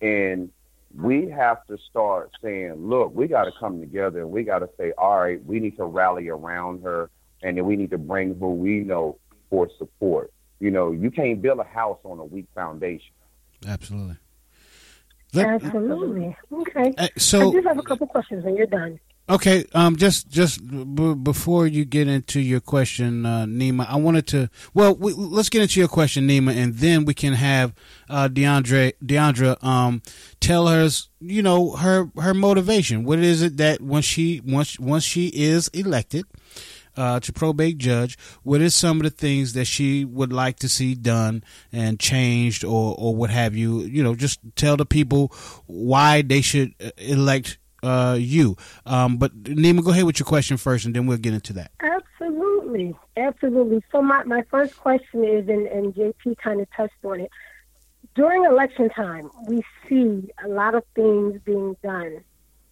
[0.00, 0.50] And
[0.96, 4.68] we have to start saying, look, we got to come together and we got to
[4.78, 7.10] say, all right, we need to rally around her
[7.42, 9.18] and then we need to bring who we know
[9.50, 10.32] for support.
[10.60, 13.12] You know, you can't build a house on a weak foundation.
[13.66, 14.16] Absolutely.
[15.36, 16.36] Absolutely.
[16.52, 16.94] Okay.
[16.96, 18.98] Uh, so- I just have a couple questions, and you're done.
[19.30, 24.26] Okay, um, just just b- before you get into your question, uh, Nima, I wanted
[24.28, 24.48] to.
[24.72, 27.74] Well, we, let's get into your question, Nima, and then we can have
[28.08, 30.00] uh, DeAndre, Diondra, um,
[30.40, 33.04] tell us, you know, her her motivation.
[33.04, 36.24] What is it that once she once once she is elected
[36.96, 40.70] uh, to probate judge, what is some of the things that she would like to
[40.70, 43.80] see done and changed, or or what have you?
[43.80, 45.34] You know, just tell the people
[45.66, 48.56] why they should uh, elect uh, you.
[48.86, 51.70] Um, but Nima, go ahead with your question first, and then we'll get into that.
[51.80, 52.96] Absolutely.
[53.16, 53.82] Absolutely.
[53.90, 57.30] So my, my first question is, and, and JP kind of touched on it.
[58.14, 62.24] During election time, we see a lot of things being done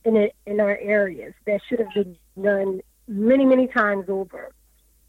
[0.04, 4.52] in it, in our areas that should have been done many, many times over.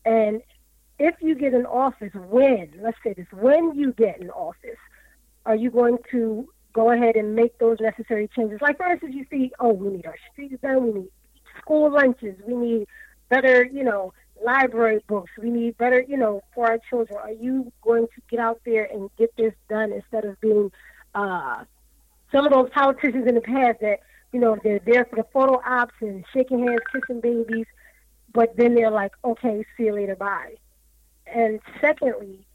[0.06, 0.42] And
[1.00, 4.78] if you get in office, when, let's say this, when you get in office,
[5.46, 8.60] are you going to go ahead and make those necessary changes?
[8.62, 11.10] Like, for instance, you see, oh, we need our streets done, we need
[11.60, 12.88] school lunches, we need
[13.30, 17.18] better, you know, library books, we need better, you know, for our children.
[17.20, 20.72] Are you going to get out there and get this done instead of being
[21.16, 21.64] uh,
[22.32, 24.00] some of those politicians in the past that,
[24.32, 27.66] you know, they're there for the photo ops and shaking hands, kissing babies,
[28.34, 30.56] but then they're like, okay, see you later, bye.
[31.26, 32.47] And secondly,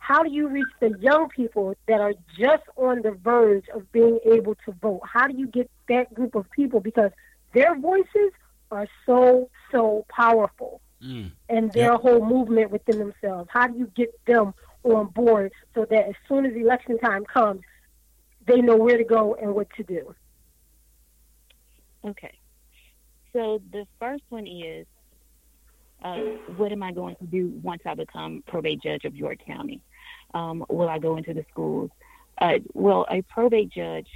[0.00, 4.18] how do you reach the young people that are just on the verge of being
[4.24, 5.02] able to vote?
[5.04, 6.80] How do you get that group of people?
[6.80, 7.12] Because
[7.54, 8.32] their voices
[8.72, 10.80] are so, so powerful
[11.48, 13.48] and their whole movement within themselves.
[13.52, 17.60] How do you get them on board so that as soon as election time comes,
[18.46, 20.14] they know where to go and what to do?
[22.04, 22.32] Okay.
[23.32, 24.86] So the first one is,
[26.02, 26.16] uh,
[26.56, 29.82] what am I going to do once I become probate judge of York County?
[30.34, 31.90] Um, will I go into the schools?
[32.40, 34.08] Uh, well, a probate judge,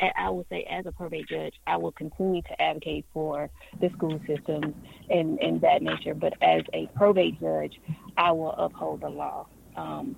[0.00, 3.50] I I will say as a probate judge, I will continue to advocate for
[3.80, 4.74] the school systems
[5.10, 6.14] and, and that nature.
[6.14, 7.72] But as a probate judge,
[8.16, 9.46] I will uphold the law.
[9.76, 10.16] Um,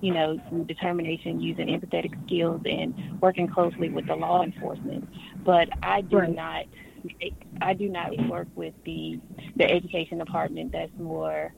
[0.00, 5.08] you know, through determination, using empathetic skills, and working closely with the law enforcement.
[5.44, 6.34] But I do Right.
[6.34, 6.64] not,
[7.60, 9.20] I do not work with the
[9.56, 10.72] the education department.
[10.72, 11.54] That's more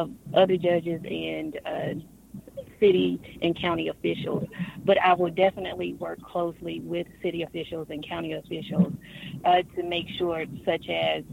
[0.00, 4.46] of other judges and uh, city and county officials.
[4.84, 8.92] But I will definitely work closely with city officials and county officials
[9.44, 11.24] uh, to make sure, such as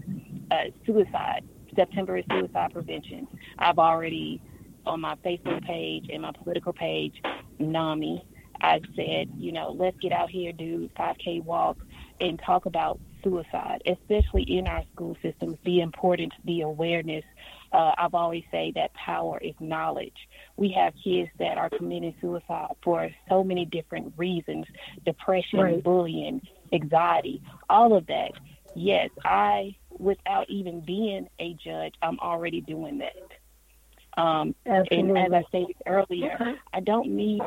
[0.51, 1.43] uh, suicide.
[1.75, 3.27] September is suicide prevention.
[3.59, 4.41] I've already
[4.85, 7.21] on my Facebook page and my political page,
[7.59, 8.23] NAMI,
[8.61, 11.77] I said, you know, let's get out here, do 5K walk,
[12.19, 17.23] and talk about suicide, especially in our school systems, the importance, the awareness.
[17.71, 20.15] Uh, I've always say that power is knowledge.
[20.55, 24.65] We have kids that are committing suicide for so many different reasons:
[25.05, 25.83] depression, Right.
[25.83, 28.31] bullying, anxiety, all of that.
[28.75, 34.21] Yes, I, without even being a judge, I'm already doing that.
[34.21, 36.55] Um, and as I stated earlier, Okay.
[36.73, 37.41] I don't need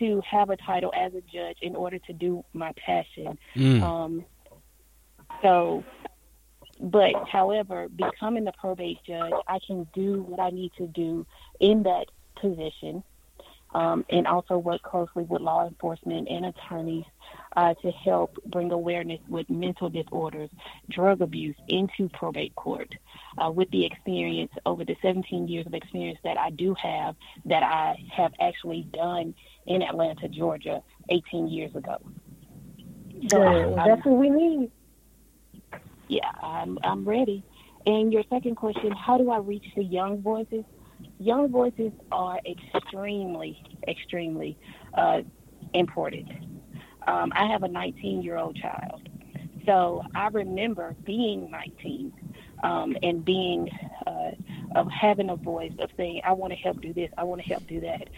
[0.00, 3.38] to have a title as a judge in order to do my passion.
[3.54, 3.82] Mm.
[3.82, 4.24] Um,
[5.42, 5.84] so,
[6.80, 11.26] but however, becoming the probate judge, I can do what I need to do
[11.60, 12.06] in that
[12.40, 13.02] position,
[13.74, 17.04] um, and also work closely with law enforcement and attorneys
[17.56, 20.50] uh, to help bring awareness with mental disorders,
[20.88, 22.94] drug abuse into probate court.
[23.38, 27.14] Uh, with the experience over the 17 years of experience that I do have,
[27.44, 29.34] that I have actually done
[29.66, 31.98] in Atlanta, Georgia, 18 years ago.
[33.28, 33.46] So Good.
[33.46, 34.70] I'm- That's what we need.
[36.10, 37.44] Yeah, I'm I'm ready.
[37.86, 40.64] And your second question, how do I reach the young voices?
[41.18, 44.58] Young voices are extremely, extremely
[44.98, 45.20] uh,
[45.72, 46.28] important.
[47.06, 49.08] Um, I have a 19 year old child.
[49.66, 52.12] So I remember being 19
[52.64, 53.68] um, and being,
[54.06, 54.32] uh,
[54.74, 57.48] of having a voice of saying, I want to help do this, I want to
[57.48, 58.08] help do that.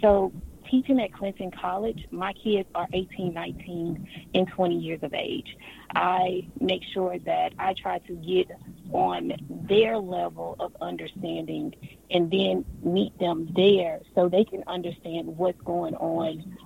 [0.00, 0.32] So
[0.70, 5.56] teaching at Clinton College, my kids are 18, 19, and 20 years of age.
[5.94, 8.50] I make sure that I try to get
[8.92, 9.32] on
[9.68, 11.74] their level of understanding
[12.10, 16.56] and then meet them there so they can understand what's going on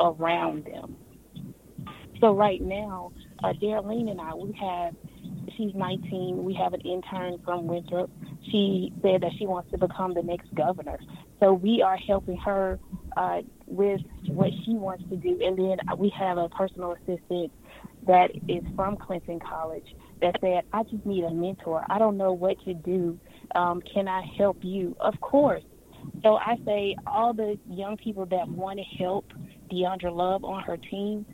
[0.00, 0.96] around them.
[2.20, 3.12] So right now,
[3.42, 4.94] uh, Darlene and I, we have,
[5.56, 6.42] she's 19.
[6.42, 8.10] We have an intern from Winthrop.
[8.50, 10.98] She said that she wants to become the next governor.
[11.40, 12.78] So we are helping her
[13.16, 15.38] uh, with what she wants to do.
[15.42, 17.52] And then we have a personal assistant
[18.06, 19.86] that is from Clinton College
[20.20, 21.84] that said, I just need a mentor.
[21.88, 23.18] I don't know what to do.
[23.54, 24.96] Um, can I help you?
[25.00, 25.62] Of course.
[26.22, 29.26] So I say all the young people that want to help
[29.70, 31.26] Diondra Love on her team,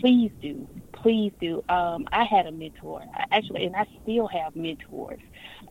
[0.00, 0.68] please do.
[1.02, 1.62] Please do.
[1.68, 5.20] Um, I had a mentor, I- actually, and I still have mentors.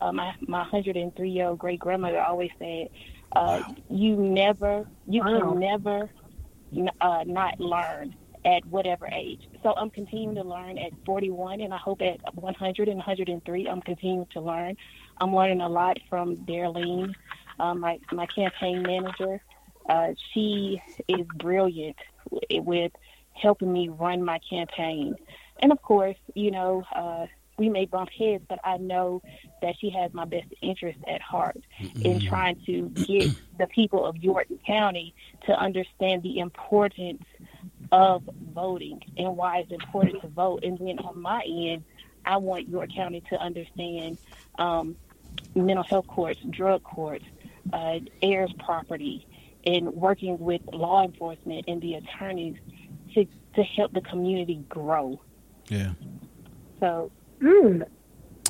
[0.00, 2.88] Uh, my my 103 year old great grandmother always said,
[3.36, 5.30] uh, "You never, you Wow.
[5.30, 6.10] can never
[7.00, 8.14] uh, not learn
[8.44, 12.88] at whatever age." So I'm continuing to learn at 41, and I hope at 100
[12.88, 14.74] and 103, I'm continuing to learn.
[15.20, 17.12] I'm learning a lot from Darlene,
[17.58, 19.40] um, my my campaign manager.
[19.88, 21.96] Uh, she is brilliant
[22.52, 22.92] with
[23.34, 25.16] helping me run my campaign.
[25.62, 27.26] And of course, you know, uh,
[27.58, 29.20] we may bump heads, but I know
[29.62, 31.60] that she has my best interest at heart
[32.00, 35.14] in trying to get the people of York County
[35.46, 37.24] to understand the importance
[37.90, 38.22] of
[38.54, 40.62] voting and why it's important to vote.
[40.62, 41.84] And then on my end,
[42.24, 44.18] I want York County to understand
[44.58, 44.96] um,
[45.54, 47.24] mental health courts, drug courts,
[47.72, 49.26] uh, heirs property,
[49.64, 52.56] and working with law enforcement and the attorneys
[53.14, 55.20] to, to help the community grow.
[55.68, 55.92] Yeah.
[56.80, 57.86] So, Mm,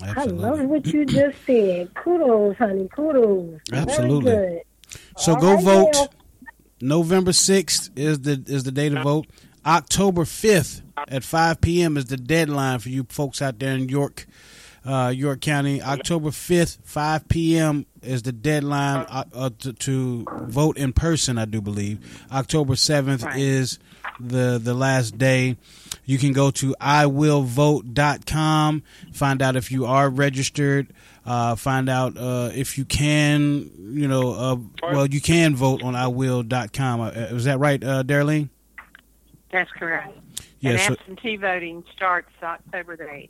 [0.03, 1.92] I love what you just said.
[1.94, 2.88] Kudos, honey.
[2.94, 3.61] Kudos.
[3.72, 4.62] Absolutely.
[5.16, 5.92] So All go right, vote.
[5.92, 6.09] now.
[6.81, 9.27] November sixth is the is the day to vote.
[9.66, 11.96] October fifth at five p.m.
[11.96, 14.27] is the deadline for you folks out there in York,
[14.85, 15.83] uh, York County.
[15.83, 17.85] October fifth, five p.m.
[18.01, 21.37] is the deadline uh, uh, to, to vote in person.
[21.37, 21.98] I do believe
[22.33, 23.81] October seventh is
[24.20, 25.57] the the last day.
[26.09, 30.87] You can go to iwillvote.com, find out if you are registered,
[31.27, 34.57] uh, find out uh, if you can, you know, uh,
[34.90, 37.01] well, you can vote on iwill.com.
[37.03, 38.49] Uh, is that right, uh, Darlene?
[39.53, 40.18] That's correct.
[40.61, 43.28] Yeah, and so- absentee voting starts October the 8th.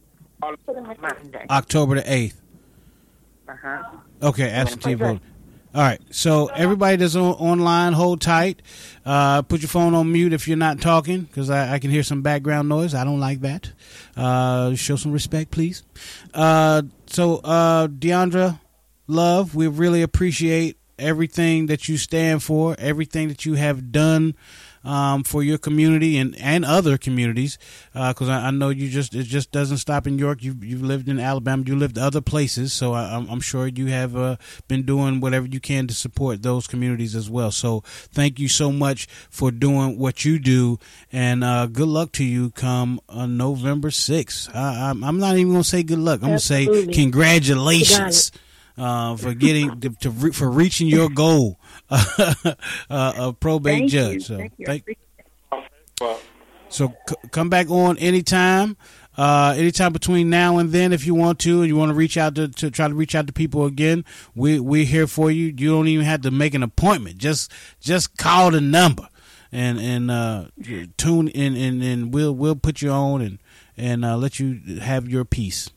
[1.01, 1.47] Monday.
[1.51, 2.35] October the 8th.
[3.49, 3.83] Uh-huh.
[4.23, 5.19] Okay, absentee vote.
[5.79, 8.63] All right, so everybody that's on, online, hold tight.
[9.07, 12.03] Uh, put your phone on mute if you're not talking, because I, I can hear
[12.03, 12.95] some background noise.
[12.97, 13.71] I don't like that.
[14.17, 15.85] Uh, show some respect, please.
[16.35, 18.59] Uh, so, uh, Diondra,
[19.07, 24.35] love, we really appreciate everything that you stand for, everything that you have done
[24.89, 27.59] um, for your community and, and other communities.
[27.93, 30.43] Because I, I, know you just it just doesn't stop in York.
[30.43, 31.63] You you've lived in Alabama.
[31.67, 34.37] You lived other places, so I, am sure you have uh,
[34.67, 37.51] been doing whatever you can to support those communities as well.
[37.51, 40.79] So thank you so much for doing what you do,
[41.13, 44.49] and uh, good luck to you come uh, November sixth.
[44.55, 46.23] I'm not even gonna say good luck.
[46.23, 46.85] I'm Absolutely.
[46.85, 48.33] gonna say congratulations
[48.79, 51.59] uh, for getting to, to, for reaching your goal
[51.91, 52.55] uh,
[52.89, 54.15] of probate Thank judge.
[54.15, 54.21] You.
[54.21, 54.99] So Thank thank,
[56.69, 58.77] so c- come back on anytime.
[59.17, 62.17] Uh, anytime between now and then, if you want to, and you want to reach
[62.17, 64.05] out to, to try to reach out to people again,
[64.37, 65.47] we we're here for you.
[65.47, 67.19] You don't even have to make an appointment.
[67.19, 67.51] Just
[67.81, 69.09] just call the number
[69.51, 70.45] and and uh,
[70.97, 73.39] tune in and, and we'll we'll put you on and
[73.77, 75.71] and uh, let you have your piece.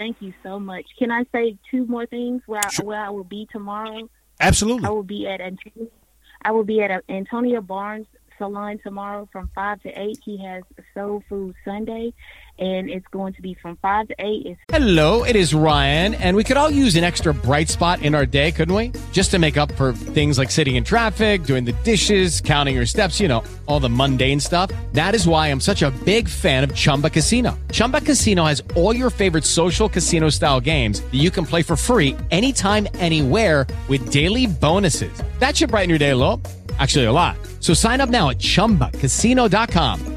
[0.00, 0.86] Thank you so much.
[0.98, 4.08] Can I say two more things where I, where I will be tomorrow?
[4.40, 4.86] Absolutely.
[4.86, 5.90] I will be at Antonio,
[6.40, 8.06] I will be at Antonio Barnes
[8.38, 10.18] salon tomorrow from five to eight.
[10.24, 10.62] He has
[10.94, 12.14] Soul Food Sunday,
[12.60, 14.46] and it's going to be from five to eight.
[14.46, 18.14] It's- Hello, it is Ryan, and we could all use an extra bright spot in
[18.14, 18.92] our day, couldn't we?
[19.12, 22.86] Just to make up for things like sitting in traffic, doing the dishes, counting your
[22.86, 24.70] steps, you know, all the mundane stuff.
[24.92, 27.58] That is why I'm such a big fan of Chumba Casino.
[27.72, 31.74] Chumba Casino has all your favorite social casino style games that you can play for
[31.76, 35.12] free anytime, anywhere with daily bonuses.
[35.40, 36.40] That should brighten your day a little.
[36.78, 37.36] Actually, a lot.
[37.58, 40.16] So sign up now at ChumbaCasino.com.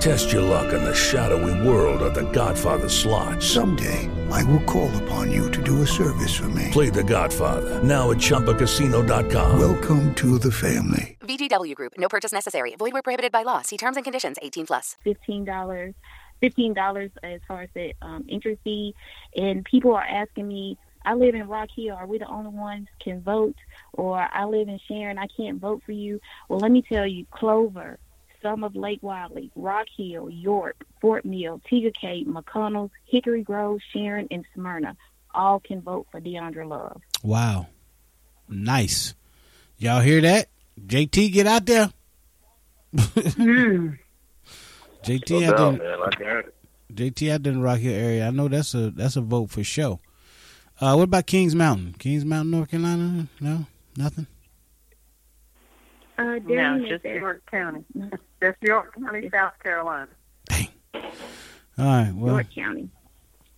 [0.00, 3.42] Test your luck in the shadowy world of the Godfather slot.
[3.42, 6.68] Someday, I will call upon you to do a service for me.
[6.70, 9.58] Play the Godfather, now at ChumbaCasino.com.
[9.58, 11.16] Welcome to the family.
[11.20, 12.74] VGW Group, no purchase necessary.
[12.76, 13.62] Void where prohibited by law.
[13.62, 14.96] See terms and conditions 18 plus.
[15.06, 15.94] $15,
[16.42, 18.94] $15 as far as the um, entry fee.
[19.34, 20.76] And people are asking me,
[21.06, 21.94] I live in Rock Hill.
[21.94, 23.56] Are we the only ones can vote?
[23.94, 25.18] Or I live in Sharon.
[25.18, 26.20] I can't vote for you.
[26.48, 27.98] Well, let me tell you, Clover
[28.46, 34.28] some of Lake Wylie, Rock Hill, York, Fort Mill, Tega Cay, McConnell, Hickory Grove, Sharon,
[34.30, 34.96] and Smyrna
[35.34, 37.02] all can vote for Diondra Love.
[37.24, 37.66] Wow.
[38.48, 39.14] Nice.
[39.78, 40.48] Y'all hear that?
[40.80, 41.90] JT, get out there.
[42.94, 43.98] mm.
[45.02, 45.98] JT no out doubt, there.
[45.98, 46.08] man.
[46.08, 46.54] I got it.
[46.94, 48.28] JT out there in the Rock Hill area.
[48.28, 49.98] I know that's a that's a vote for sure.
[50.80, 51.96] Uh, what about Kings Mountain?
[51.98, 53.26] Kings Mountain, North Carolina?
[53.40, 53.66] No,
[53.96, 54.28] nothing.
[56.18, 57.84] Uh, no, just York County.
[58.42, 60.08] just York County, South Carolina.
[60.48, 60.68] Dang.
[60.94, 61.02] All
[61.78, 62.12] right.
[62.14, 62.88] Well, York County.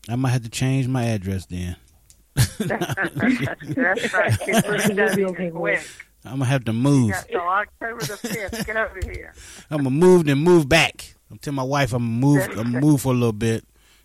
[0.09, 1.77] I might have to change my address then.
[2.59, 4.39] That's right.
[4.47, 5.87] Get rid of quick.
[6.25, 7.15] I'm gonna have to move.
[7.33, 9.33] So October the fifth, get over here.
[9.71, 11.15] I'm gonna move and move back.
[11.31, 12.49] I'm telling my wife I'm gonna move.
[12.51, 13.65] I'm gonna move for a little bit,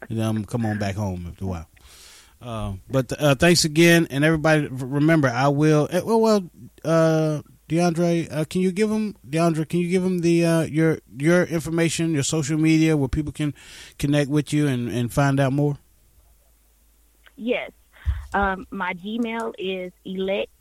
[0.09, 1.67] and then I'm gonna come on back home after a while.
[2.41, 4.67] Uh, but uh, thanks again, and everybody.
[4.67, 5.87] Remember, I will.
[5.91, 6.49] eh, Well, well,
[6.85, 9.67] uh, Diondra, uh, can you give them Diondra?
[9.67, 13.53] Can you give them the uh, your your information, your social media, where people can
[13.97, 15.77] connect with you and, and find out more?
[17.35, 17.71] Yes.
[18.33, 20.51] Um, my Gmail is elect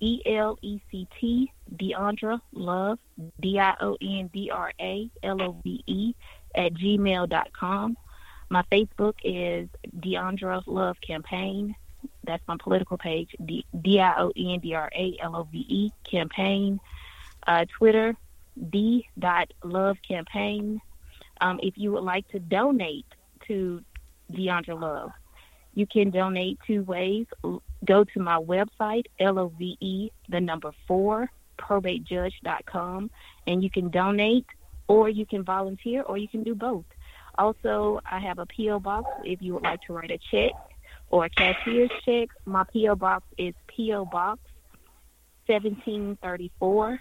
[0.00, 2.98] E L E C T Diondra Love
[3.40, 6.14] D I O N D R A L O V E
[6.54, 7.96] at gmail dot com.
[8.50, 9.68] My Facebook is
[10.00, 11.76] Diondra Love Campaign.
[12.24, 13.34] That's my political page.
[13.44, 13.64] D
[14.00, 16.80] I O N D R A L O V E campaign.
[17.46, 18.16] Uh, Twitter
[18.70, 20.80] D dot Love Campaign.
[21.40, 23.06] Um, if you would like to donate
[23.46, 23.82] to
[24.32, 25.12] Diondra Love,
[25.74, 27.26] you can donate two ways.
[27.84, 33.10] Go to my website, L O V E, the number four, probatejudge.com,
[33.46, 34.46] and you can donate
[34.88, 36.84] or you can volunteer or you can do both.
[37.36, 38.80] Also, I have a P.O.
[38.80, 40.52] box if you would like to write a check
[41.10, 42.28] or cashier's check.
[42.44, 42.96] My P.O.
[42.96, 44.06] box is P.O.
[44.06, 44.40] Box
[45.46, 47.00] 1734,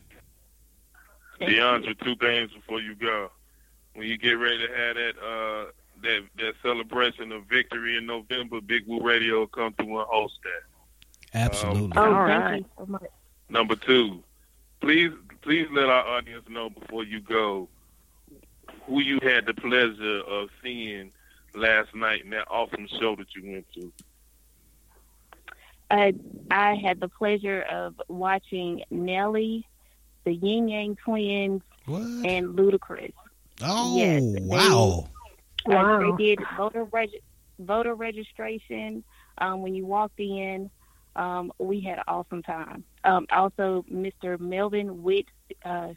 [1.41, 3.29] Diondra, two things before you go.
[3.93, 5.71] When you get ready to have that uh
[6.03, 10.39] that that celebration of victory in November, Big Woo Radio will come through and host
[10.43, 11.39] that.
[11.39, 11.97] Absolutely.
[11.97, 13.03] Oh, All thank you so much.
[13.49, 14.23] Number two,
[14.81, 17.69] please please let our audience know before you go
[18.85, 21.11] who you had the pleasure of seeing
[21.55, 23.91] last night in that awesome show that you went to.
[25.89, 26.11] Uh,
[26.51, 29.65] I had the pleasure of watching Nelly,
[30.25, 33.13] the Ying Yang Twins, and Ludacris.
[33.61, 35.07] Oh, Yes, they- wow.
[35.65, 36.15] Uh, Wow.
[36.17, 37.21] they did voter reg-
[37.59, 39.03] voter registration.
[39.37, 40.69] Um, when you walked in,
[41.17, 42.83] um, we had an awesome time.
[43.03, 44.39] Um, also, Mr.
[44.39, 45.25] Melvin Witt,
[45.65, 45.89] uh,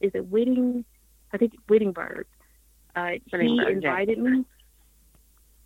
[0.00, 0.84] is it Whitting?
[1.32, 2.24] I think Whittenburg.
[2.94, 4.44] Uh, he invited me.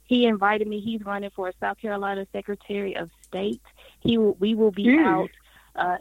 [0.05, 0.81] He invited me.
[0.81, 3.61] He's running for South Carolina Secretary of State.
[4.01, 5.05] He will, we will be Hmm.
[5.07, 5.31] out.
[5.75, 5.97] Uh,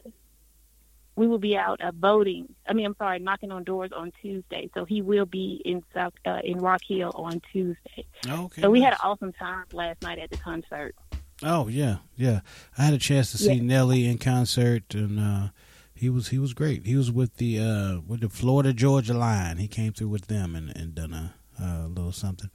[1.18, 2.48] we will be out uh, voting.
[2.70, 4.70] I mean, I'm sorry, knocking on doors on Tuesday.
[4.76, 8.06] So he will be in South uh, in Rock Hill on Tuesday.
[8.26, 8.62] Okay.
[8.62, 10.96] so we had an awesome time last night at the concert.
[11.44, 12.42] Oh yeah, yeah.
[12.78, 13.62] I had a chance to see Yeah.
[13.64, 15.48] Nelly in concert, and uh,
[15.94, 16.86] he was he was great.
[16.86, 19.58] He was with the uh, with the Florida Georgia line.
[19.58, 22.50] He came through with them and, and done a, little something.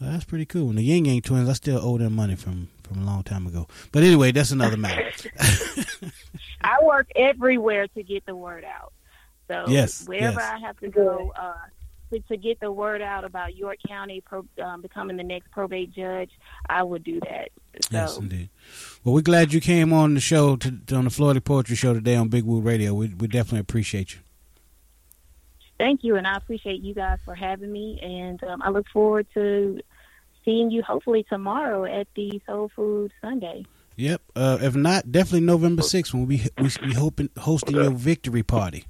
[0.00, 0.70] Uh, that's pretty cool.
[0.70, 3.46] And the Ying Yang Twins, I still owe them money from from a long time
[3.46, 3.66] ago.
[3.92, 5.10] But anyway, that's another matter.
[6.60, 8.92] I work everywhere to get the word out.
[9.48, 10.50] So Yes, wherever yes.
[10.52, 11.54] I have to go uh,
[12.20, 16.30] to, get the word out about York County pro, um, becoming the next probate judge,
[16.68, 17.50] I would do that.
[17.80, 18.50] So Yes, indeed.
[19.04, 22.16] Well, we're glad you came on the show to, on the Floetic Poetry Show today
[22.16, 22.94] on Big Woo Radio.
[22.94, 24.20] We we definitely appreciate you.
[25.78, 29.26] thank you, and I appreciate you guys for having me, and um, I look forward
[29.34, 29.80] to
[30.44, 33.64] seeing you hopefully tomorrow at the Soul Food Sunday.
[33.96, 34.22] Yep.
[34.34, 38.84] Uh, if not, definitely November sixth when we we be hoping hosting your victory party.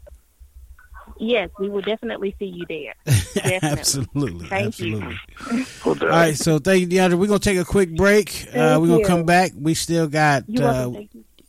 [1.22, 2.94] Yes, we will definitely see you there.
[3.06, 3.68] Definitely.
[3.68, 5.16] absolutely, Thank absolutely.
[5.54, 5.66] you.
[5.86, 7.14] All right, so thank you, Diondra.
[7.14, 8.48] We're gonna take a quick break.
[8.48, 9.52] Uh, we're gonna come back.
[9.56, 10.90] We still got uh,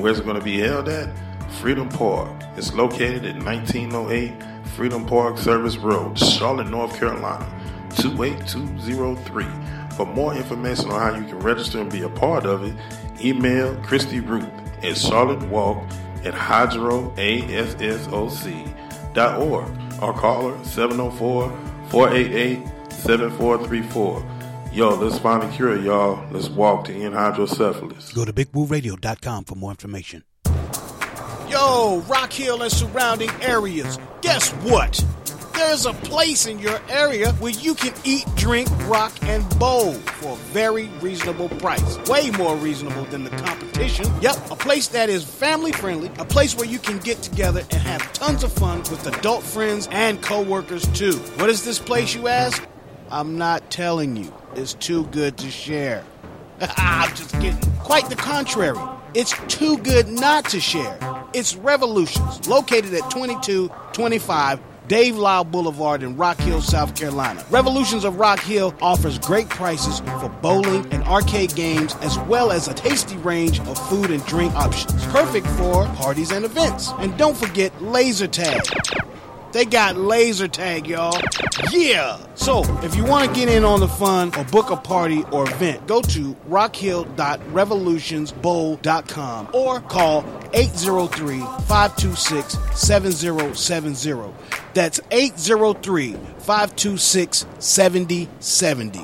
[0.00, 1.10] Where's it going to be held at?
[1.60, 2.28] Freedom Park.
[2.56, 4.32] It's located at 1908
[4.70, 7.46] Freedom Park Service Road, Charlotte, North Carolina,
[7.98, 9.46] 28203.
[9.96, 12.74] For more information on how you can register and be a part of it,
[13.24, 14.42] email Christy Ruth
[14.78, 15.88] at charlottewalk
[16.24, 18.81] at hydroassoc.org
[19.18, 20.56] or call her
[21.90, 24.72] 704-488-7434.
[24.72, 26.24] Yo, let's find a cure, y'all.
[26.30, 28.14] Let's walk to end hydrocephalus.
[28.14, 30.24] Go to bigwooradio.com for more information.
[31.48, 33.98] Yo, Rock Hill and surrounding areas.
[34.22, 35.04] Guess what?
[35.54, 40.32] There's a place in your area where you can eat, drink, rock, and bowl for
[40.32, 41.98] a very reasonable price.
[42.08, 44.06] Way more reasonable than the competition.
[44.20, 47.80] Yep, a place that is family friendly, a place where you can get together and
[47.82, 51.16] have tons of fun with adult friends and coworkers too.
[51.36, 52.62] What is this place, you ask?
[53.10, 54.32] I'm not telling you.
[54.54, 56.04] It's too good to share.
[56.60, 57.58] I'm just kidding.
[57.80, 58.78] Quite the contrary.
[59.14, 60.98] It's too good not to share.
[61.34, 67.44] It's Revolutions, located at 2225 Dave Lyle Boulevard in Rock Hill, South Carolina.
[67.50, 72.66] Revolutions of Rock Hill offers great prices for bowling and arcade games, as well as
[72.66, 75.04] a tasty range of food and drink options.
[75.06, 76.90] Perfect for parties and events.
[76.98, 78.60] And don't forget laser tag.
[79.52, 81.20] They got laser tag, y'all.
[81.70, 82.18] Yeah!
[82.34, 85.44] So, if you want to get in on the fun or book a party or
[85.44, 90.24] event, go to rockhill.revolutionsbowl.com or call
[90.54, 94.32] 803 526 7070.
[94.74, 99.02] That's 803 526 7070.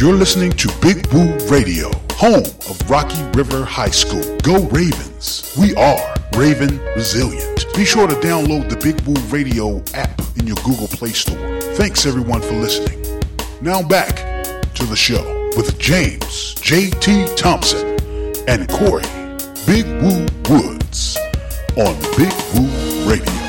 [0.00, 4.36] You're listening to Big Woo Radio, home of Rocky River High School.
[4.38, 5.54] Go Ravens!
[5.58, 7.66] We are Raven Resilient.
[7.74, 11.60] Be sure to download the Big Woo Radio app in your Google Play Store.
[11.74, 13.00] Thanks everyone for listening.
[13.60, 14.16] Now back
[14.74, 17.34] to the show with James J.T.
[17.36, 17.96] Thompson
[18.48, 19.04] and Corey
[19.66, 21.18] Big Woo Woods
[21.76, 23.43] on Big Woo Radio.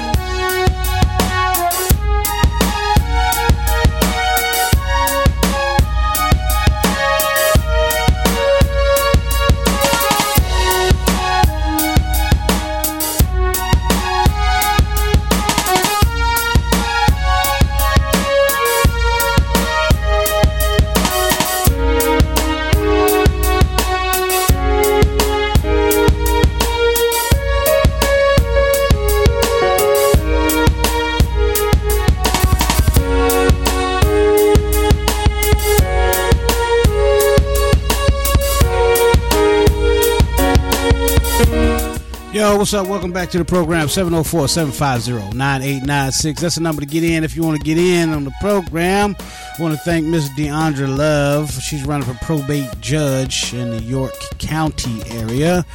[42.36, 42.86] Yo, what's up?
[42.88, 46.41] Welcome back to the program 704 750 9896.
[46.41, 49.15] That's the number to get in if you want to get in on the program.
[49.57, 51.49] I want to thank Miss Diondra Love.
[51.53, 55.65] She's running for probate judge in the York County area.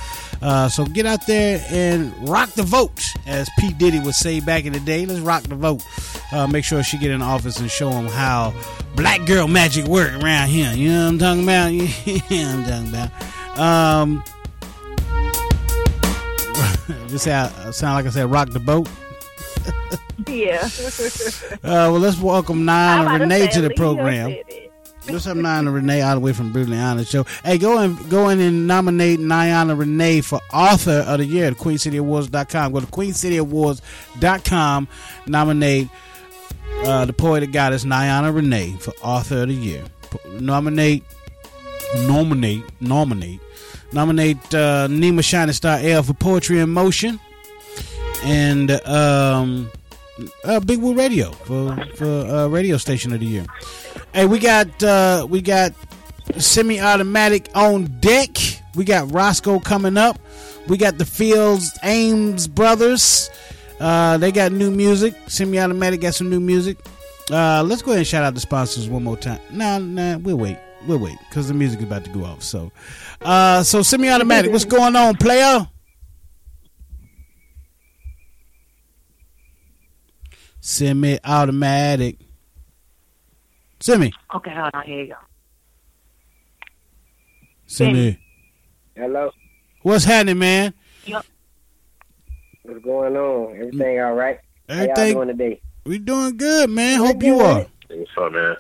[0.43, 3.73] Uh, so get out there and rock the vote, as P.
[3.73, 5.07] Diddy would say back in the day.
[5.07, 5.83] Let's rock the vote.
[6.31, 8.53] Uh, make sure she get in the office and show them how
[8.97, 10.75] black girl magic work around here.
[10.75, 11.73] You know what I'm talking about?
[12.31, 13.59] Yeah, I'm talking about.
[13.59, 14.25] Um,
[17.09, 18.89] just say I sound like I said rock the boat.
[20.27, 20.69] Yeah.
[21.63, 24.31] Uh, well, let's welcome Nine to Renee to the program.
[24.31, 24.73] it.
[25.09, 27.25] Let's have Nina Renee all the way from Brutally Honest Show.
[27.45, 31.55] Hey, go and go in and nominate Niana Renee for Author of the Year at
[31.55, 32.73] QueenCityAwards.com.
[32.73, 34.89] Go to QueenCityAwards.com.
[35.27, 35.89] Nominate
[36.85, 39.85] uh, the poet that got us, Niana Renee, for Author of the Year.
[40.39, 41.05] Nominate,
[42.07, 43.41] nominate, nominate,
[43.93, 47.21] nominate uh, Nima Shining Star L for Poetry in Motion,
[48.25, 49.71] and um,
[50.45, 53.47] uh, Big Woo Radio for for uh, Radio Station of the Year.
[54.13, 55.73] Hey, we got uh, we got
[56.39, 58.31] Simmie Automatic on deck.
[58.75, 60.19] We got Roscoe coming up.
[60.69, 63.31] We got the Fields Ames brothers.
[63.81, 65.15] Uh, they got new music.
[65.27, 66.79] Simmie Automatic got some new music.
[67.31, 69.41] Uh, let's go ahead and shout out the sponsors one more time.
[69.51, 70.59] Nah, nah, we'll wait.
[70.87, 72.43] We'll wait because the music is about to go off.
[72.43, 72.73] So,
[73.21, 74.51] uh, so Simmie Automatic.
[74.51, 75.69] What's going on, player?
[80.61, 82.19] Simmie Automatic.
[83.81, 84.13] Semi.
[84.35, 84.83] Okay, hold on.
[84.85, 85.15] Here you go.
[87.67, 88.19] Semi.
[88.95, 89.31] Hello.
[89.83, 90.75] What's happening, man?
[91.07, 91.25] Yep.
[92.65, 93.57] What's going on?
[93.57, 94.39] Everything all right?
[94.69, 95.61] How Everything- y'all doing today?
[95.87, 96.99] We doing good, man.
[96.99, 97.67] Hope you are.
[97.89, 98.57] What's up, man?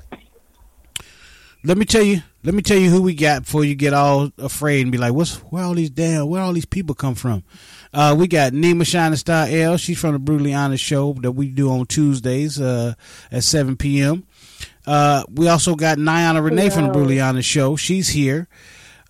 [1.63, 2.23] Let me tell you.
[2.43, 5.13] Let me tell you who we got before you get all afraid and be like,
[5.13, 7.45] "What's where all these damn where all these people come from?"
[7.93, 9.77] Uh, we got Nima Shining Star L.
[9.77, 12.95] She's from the Brutally Honest show that we do on Tuesdays uh,
[13.31, 14.27] at seven p.m.
[14.87, 17.77] Uh, we also got Niana Renee from the Brutally Honest show.
[17.77, 18.49] She's here.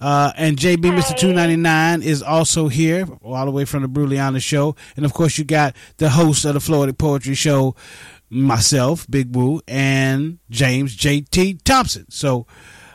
[0.01, 1.17] Uh, and JB Mr.
[1.17, 4.75] 299 is also here, all the way from the Brutally Honest show.
[4.97, 7.77] And of course, you got the host of the Floetic Poetry Show,
[8.31, 12.07] myself, Big Woo, and James JT Thompson.
[12.11, 12.47] So,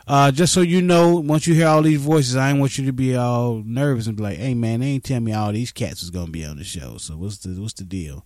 [0.08, 2.92] uh, just so you know, once you hear all these voices, I want you to
[2.92, 6.00] be all nervous and be like, "Hey, man, they ain't tell me all these cats
[6.00, 8.24] was gonna be on the show." So what's the what's the deal?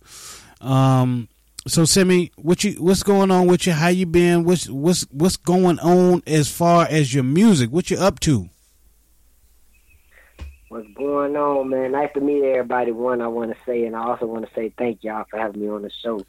[0.61, 1.27] Um,
[1.67, 3.73] so Simmie, what you what's going on with you?
[3.73, 4.43] How you been?
[4.45, 7.71] What's what's what's going on as far as your music?
[7.71, 8.49] What you up to?
[10.69, 11.91] What's going on, man?
[11.91, 12.91] Nice to meet everybody.
[12.91, 15.61] One, I want to say, and I also want to say thank y'all for having
[15.61, 16.23] me on the show.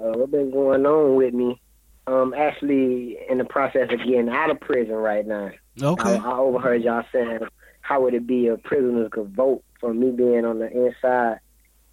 [0.00, 1.60] Uh, what's been going on with me?
[2.06, 5.50] Um, actually, in the process of getting out of prison right now.
[5.80, 6.16] Okay.
[6.16, 7.40] I, I overheard y'all saying,
[7.82, 11.38] how would it be if prisoners could vote for me being on the inside?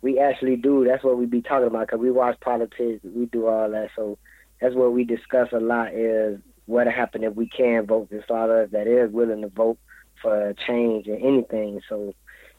[0.02, 0.86] We actually do.
[0.86, 3.04] That's what we be talking about because we watch politics.
[3.04, 3.90] We do all that.
[3.96, 4.18] So
[4.62, 8.08] that's what we discuss a lot is what happen if we can vote.
[8.10, 9.78] There's a lot of us that is willing to vote
[10.22, 11.82] for change in anything.
[11.90, 12.14] So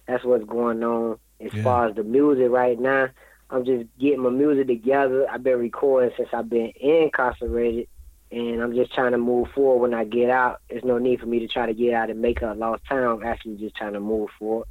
[0.07, 1.19] that's what's going on.
[1.41, 1.63] As Yeah.
[1.63, 3.09] far as the music right now,
[3.51, 5.27] I'm just getting my music together.
[5.31, 7.89] I've been recording since I've been incarcerated,
[8.31, 10.61] and I'm just trying to move forward when I get out.
[10.69, 13.05] There's no need for me to try to get out and make a lost time.
[13.05, 14.67] I'm actually just trying to move forward.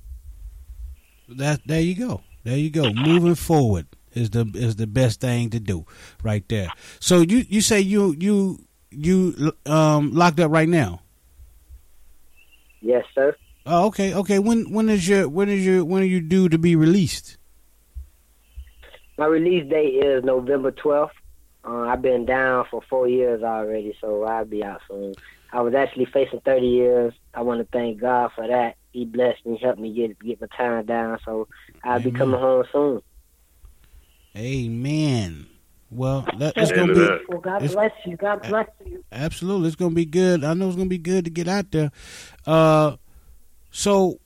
[1.29, 2.21] That there you go.
[2.43, 2.93] There you go.
[2.93, 5.85] Moving forward is the is the best thing to do,
[6.23, 6.71] right there.
[6.99, 11.01] So you you say you you you um locked up right now?
[12.81, 13.35] Yes, sir.
[13.65, 14.39] Oh, okay, okay.
[14.39, 17.36] When when is your when is your when are you due to be released?
[19.17, 21.09] My release date is November 12th.
[21.63, 25.15] Uh, I've been down for four years already, so I'll be out soon.
[25.51, 27.13] I was actually facing 30 years.
[27.33, 28.75] I want to thank God for that.
[28.91, 31.47] He blessed me, helped me get get my time down, so
[31.83, 33.01] I'll be coming home soon.
[34.35, 35.47] Amen.
[35.89, 37.07] Well, that, it's gonna be.
[37.29, 38.17] Well, God bless you.
[38.17, 39.03] God bless you.
[39.11, 40.43] Absolutely, it's gonna be good.
[40.43, 41.91] I know it's gonna be good to get out there.
[42.45, 42.97] Uh,
[43.71, 44.19] so,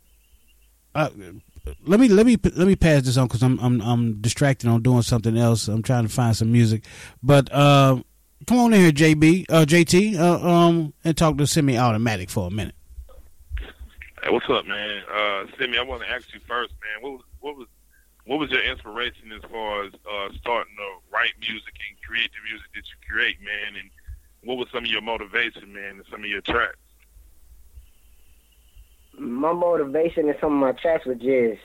[0.95, 1.09] uh,
[1.85, 4.81] let me let me let me pass this on because I'm I'm I'm distracted on
[4.81, 5.67] doing something else.
[5.67, 6.85] I'm trying to find some music,
[7.21, 8.01] but uh,
[8.47, 12.47] come on in here, JB, uh, JT, uh, um, and talk to Simmie Automatic for
[12.47, 12.75] a minute.
[14.23, 15.01] Hey, what's up, man?
[15.11, 17.03] Uh, Simmie, I want to ask you first, man.
[17.03, 17.67] What was what was
[18.25, 22.49] what was your inspiration as far as uh, starting to write music and create the
[22.49, 23.79] music that you create, man?
[23.79, 23.89] And
[24.43, 26.77] what was some of your motivation, man, and some of your tracks?
[29.17, 31.61] My motivation in some of my tracks was just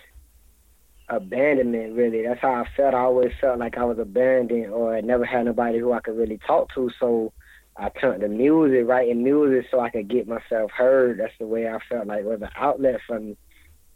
[1.09, 2.23] abandonment, really.
[2.23, 2.95] That's how I felt.
[2.95, 6.17] I always felt like I was abandoned or I never had nobody who I could
[6.17, 6.91] really talk to.
[6.99, 7.33] So
[7.77, 11.21] I turned to music, writing music so I could get myself heard.
[11.21, 13.37] That's the way I felt like was an outlet for me.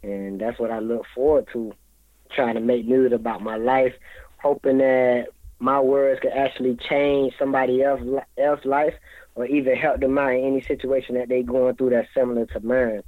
[0.03, 1.73] And that's what I look forward to,
[2.31, 3.93] trying to make music about my life,
[4.37, 5.27] hoping that
[5.59, 8.01] my words could actually change somebody else
[8.37, 8.95] else's life
[9.35, 12.59] or even help them out in any situation that they're going through that's similar to
[12.61, 13.03] mine.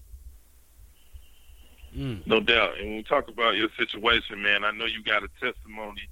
[1.95, 2.25] Mm.
[2.25, 2.77] No doubt.
[2.79, 6.09] And when we talk about your situation, man, I know you got a testimony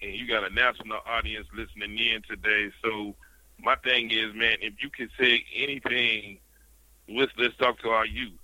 [0.00, 2.70] and you got a national audience listening in today.
[2.82, 3.14] So
[3.62, 6.38] my thing is, man, if you could say anything,
[7.08, 8.38] let's let's talk to our youth.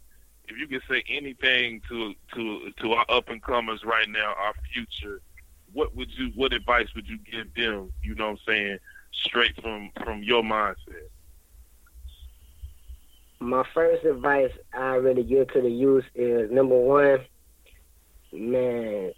[0.48, 4.54] If you could say anything to to to our up and comers right now, our
[4.72, 5.20] future,
[5.72, 7.92] what would you what advice would you give them?
[8.02, 8.78] You know what I'm saying?
[9.12, 11.08] Straight from from your mindset.
[13.40, 17.20] My first advice I really give to the youth is number one,
[18.32, 19.12] man,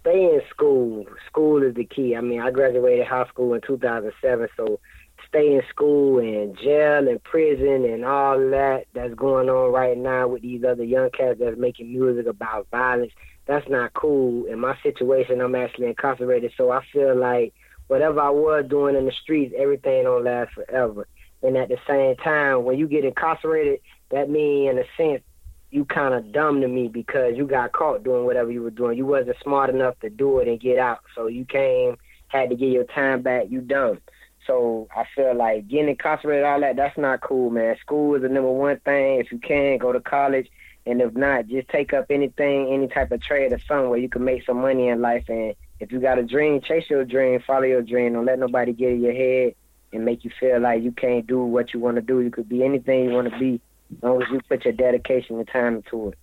[0.00, 1.06] stay in school.
[1.28, 2.16] School is the key.
[2.16, 4.80] I mean, I graduated high school in 2007, so
[5.28, 10.26] stay in school and jail and prison and all that that's going on right now
[10.26, 13.12] with these other young cats that's making music about violence.
[13.46, 14.46] That's not cool.
[14.46, 17.54] In my situation, I'm actually incarcerated, so I feel like
[17.86, 21.06] whatever I was doing in the streets, everything don't last forever.
[21.42, 23.80] And at the same time, when you get incarcerated,
[24.10, 25.22] that means in a sense
[25.70, 28.96] you kind of dumb to me because you got caught doing whatever you were doing.
[28.96, 31.96] You wasn't smart enough to do it and get out, so you came,
[32.28, 33.46] had to get your time back.
[33.48, 33.98] You dumb.
[34.46, 37.76] So I feel like getting incarcerated, all that, that's not cool, man.
[37.80, 39.20] School is the number one thing.
[39.20, 40.48] If you can, go to college.
[40.84, 44.08] And if not, just take up anything, any type of trade or something where you
[44.08, 45.24] can make some money in life.
[45.28, 48.14] And if you got a dream, chase your dream, follow your dream.
[48.14, 49.54] Don't let nobody get in your head
[49.92, 52.20] and make you feel like you can't do what you want to do.
[52.20, 53.60] You could be anything you want to be
[53.96, 56.18] as long as you put your dedication and time into it.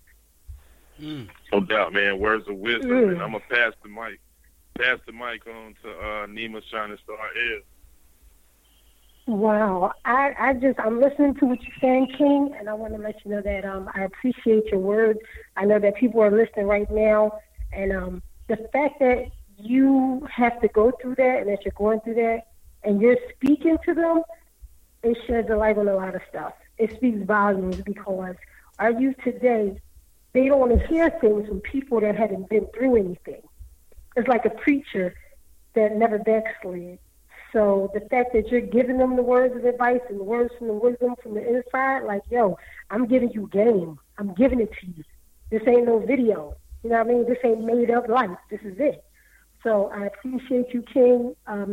[1.00, 1.28] Mm.
[1.52, 2.18] No doubt, man.
[2.18, 2.90] Words of wisdom.
[2.90, 3.12] Mm.
[3.12, 4.20] And I'm gonna pass the mic,
[4.76, 7.60] pass the mic on to uh, Nima Shining Star Air.
[9.26, 9.92] Wow.
[10.04, 13.24] I, I just, I'm listening to what you're saying, King, and I want to let
[13.24, 15.20] you know that um, I appreciate your words.
[15.56, 17.38] I know that people are listening right now,
[17.72, 22.00] and um, the fact that you have to go through that and that you're going
[22.00, 22.48] through that
[22.82, 24.22] and you're speaking to them,
[25.02, 26.52] it sheds a light on a lot of stuff.
[26.78, 28.36] It speaks volumes because
[28.78, 29.80] our youth today,
[30.32, 33.42] they don't want to hear things from people that haven't been through anything.
[34.16, 35.14] It's like a preacher
[35.74, 36.98] that never backslid.
[37.52, 40.68] So the fact that you're giving them the words of advice and the words from
[40.68, 42.56] the wisdom from the inside, like, yo,
[42.90, 43.98] I'm giving you game.
[44.18, 45.04] I'm giving it to you.
[45.50, 46.54] This ain't no video.
[46.82, 47.26] You know what I mean?
[47.26, 48.30] This ain't made up life.
[48.50, 49.04] This is it.
[49.62, 51.34] So I appreciate you, King.
[51.46, 51.72] Um,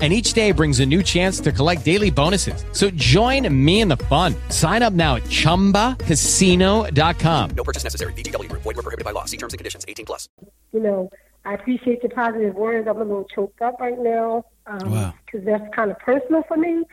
[0.00, 2.64] And each day brings a new chance to collect daily bonuses.
[2.70, 4.36] So join me in the fun.
[4.48, 7.50] Sign up now at chumbacasino.com.
[7.56, 8.12] No purchase necessary.
[8.12, 8.62] VGW Group.
[8.62, 9.24] Void were prohibited by law.
[9.24, 9.84] See terms and conditions.
[9.88, 10.28] 18 plus.
[10.72, 11.10] You know,
[11.44, 12.86] I appreciate the positive words.
[12.88, 15.14] I'm a little choked up right now because Wow.
[15.34, 16.84] that's kind of personal for me.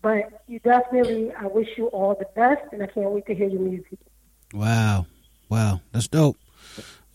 [0.00, 3.48] But you definitely, I wish you all the best, and I can't wait to hear
[3.48, 3.98] your music.
[4.54, 5.06] Wow,
[5.48, 6.36] wow, that's dope.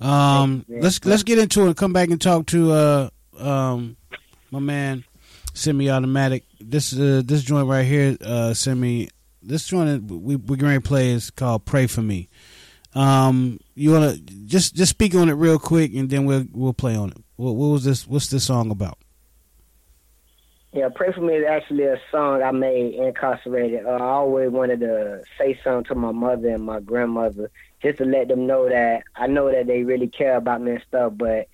[0.01, 1.67] Um, let's let's get into it.
[1.67, 3.09] and Come back and talk to uh
[3.39, 3.95] um
[4.51, 5.05] my man
[5.53, 6.45] Simmie Automatic.
[6.59, 9.09] This uh, this joint right here, uh, semi.
[9.41, 12.29] This joint we we're going to play is called "Pray for Me."
[12.95, 16.95] Um, you wanna just just speak on it real quick, and then we'll we'll play
[16.95, 17.17] on it.
[17.35, 18.07] What, what was this?
[18.07, 18.97] What's this song about?
[20.73, 23.85] Yeah, Pray For Me is actually a song I made incarcerated.
[23.85, 27.51] Uh, I always wanted to say something to my mother and my grandmother
[27.83, 30.83] just to let them know that I know that they really care about me and
[30.87, 31.47] stuff, but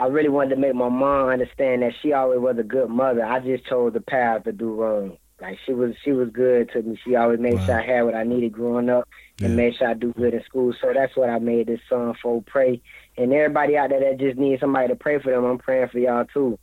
[0.00, 3.24] I really wanted to make my mom understand that she always was a good mother.
[3.24, 5.18] I just chose the path to do wrong.
[5.40, 6.98] Like she was she was good to me.
[7.04, 9.08] She always made sure I had what I needed growing up
[9.42, 10.74] and made sure I do good in school.
[10.80, 12.80] So that's what I made this song for pray.
[13.16, 15.98] And everybody out there that just needs somebody to pray for them, I'm praying for
[15.98, 16.58] y'all too.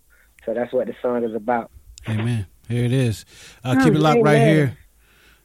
[0.45, 1.71] So that's what the song is about.
[2.07, 2.45] Amen.
[2.67, 3.25] Here it is.
[3.63, 4.77] Uh, Oh, keep it locked right here.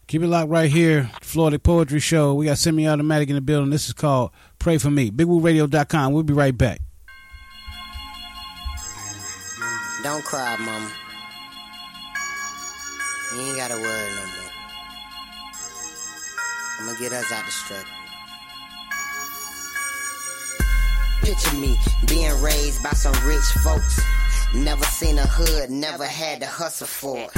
[0.08, 1.10] Keep it locked right here.
[1.22, 2.34] Floetic Poetry Show.
[2.34, 3.70] We got Simmie Automatic in the building.
[3.70, 6.12] This is called "Pray for Me." BigWooRadio.com.
[6.12, 6.80] We'll be right back.
[10.02, 10.90] Don't cry, mama.
[13.32, 14.52] You ain't gotta worry no more.
[16.80, 17.86] I'ma get us out the struggle.
[21.22, 21.78] Picture me
[22.08, 24.00] being raised by some rich folks.
[24.54, 27.32] Never seen a hood, never had to hustle for it.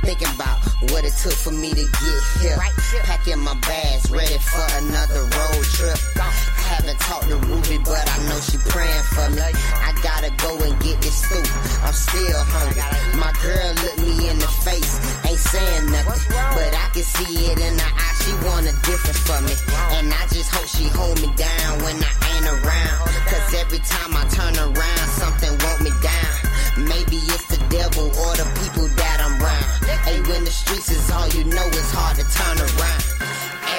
[0.00, 0.56] Thinking about
[0.88, 2.56] what it took for me to get here.
[3.04, 6.00] Packing my bags, ready for another road trip.
[6.16, 9.44] Haven't talked to Ruby, but I know she praying for me.
[9.44, 11.44] I gotta go and get this stew.
[11.84, 12.80] I'm still hungry.
[13.20, 14.96] My girl looked me in the face,
[15.28, 16.24] ain't saying nothing,
[16.56, 18.16] but I can see it in her eye.
[18.24, 19.52] She want a difference from me,
[20.00, 23.12] and I just hope she hold me down when I ain't around.
[23.28, 26.45] Cause every time I turn around, something want me down.
[26.76, 29.64] Maybe it's the devil or the people that I'm around.
[30.04, 33.02] Hey, when the streets is all you know, it's hard to turn around.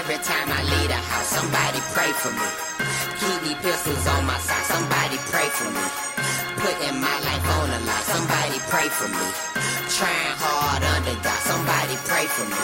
[0.01, 2.49] Every time I leave the house, somebody pray for me.
[3.21, 5.85] Keep these pistols on my side, somebody pray for me.
[6.57, 9.25] Putting my life on the line, somebody pray for me.
[9.93, 12.61] Trying hard under God, somebody pray for me.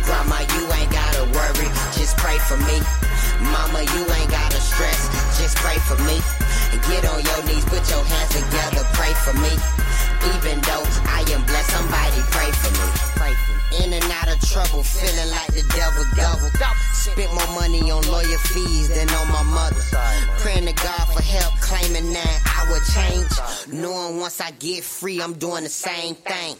[0.00, 2.78] Grandma, you ain't gotta worry, just pray for me.
[3.54, 5.08] Mama, you ain't gotta stress,
[5.38, 6.18] just pray for me.
[6.90, 9.52] Get on your knees, put your hands together, pray for me.
[10.34, 12.86] Even though I am blessed, somebody pray for me.
[13.14, 13.84] Pray for me.
[13.84, 16.50] In and out of trouble, feeling like the devil double.
[16.92, 19.80] Spent more money on lawyer fees than on my mother.
[20.38, 23.30] Praying to God for help, claiming that I would change.
[23.72, 26.56] Knowing once I get free, I'm doing the same thing.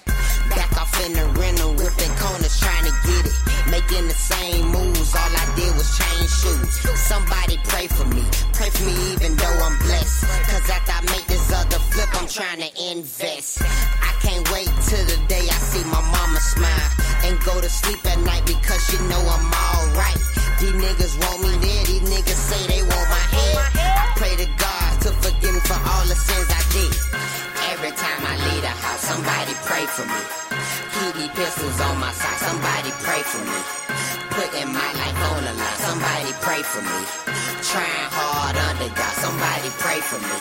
[0.50, 3.36] Back off in the rental, ripping corners, trying to get it.
[3.70, 6.72] Making the same moves, all I did was change shoes.
[6.98, 10.24] Somebody pray for me, pray for me even though I'm blessed.
[10.48, 13.60] Cause after I make this other flip, I'm trying to invest.
[13.60, 16.90] I can't wait till the day I see my mama smile
[17.24, 20.20] and go to sleep at night because she know I'm alright.
[20.60, 23.56] These niggas want me there, these niggas say they want my head.
[23.76, 26.94] I pray to God to forgive me for all the sins I did.
[27.72, 30.22] Every time I leave the house, somebody pray for me.
[31.18, 33.58] Keep pistols on my side, somebody pray for me.
[34.32, 37.00] Putting my life on the line, somebody pray for me.
[37.62, 40.36] Trying hard under God, somebody pray for me.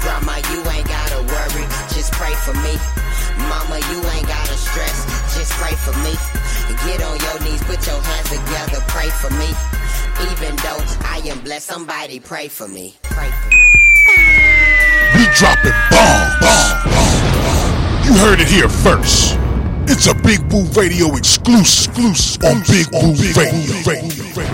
[0.00, 2.76] Grandma, you ain't gotta worry, just pray for me.
[3.48, 5.04] Mama, you ain't gotta stress,
[5.36, 6.14] just pray for me.
[6.86, 9.50] Get on your knees, put your hands together, pray for me.
[10.30, 12.94] Even though I am blessed, somebody pray for me.
[13.02, 13.61] Pray for me.
[15.14, 16.34] We dropping bombs.
[16.40, 18.06] bombs.
[18.06, 19.36] You heard it here first.
[19.88, 24.52] It's a Big Woo Radio exclusive, exclusive on Big Woo Radio.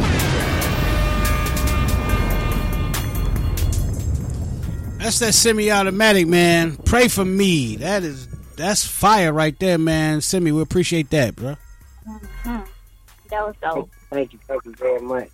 [4.99, 6.77] That's that Simmie Automatic, man.
[6.85, 7.77] Pray for me.
[7.77, 10.21] That is that's fire right there, man.
[10.21, 11.57] Simmie, we appreciate that, bro.
[12.07, 12.67] Mhm.
[13.31, 13.91] That was dope.
[14.11, 15.29] Thank you, thank you very much.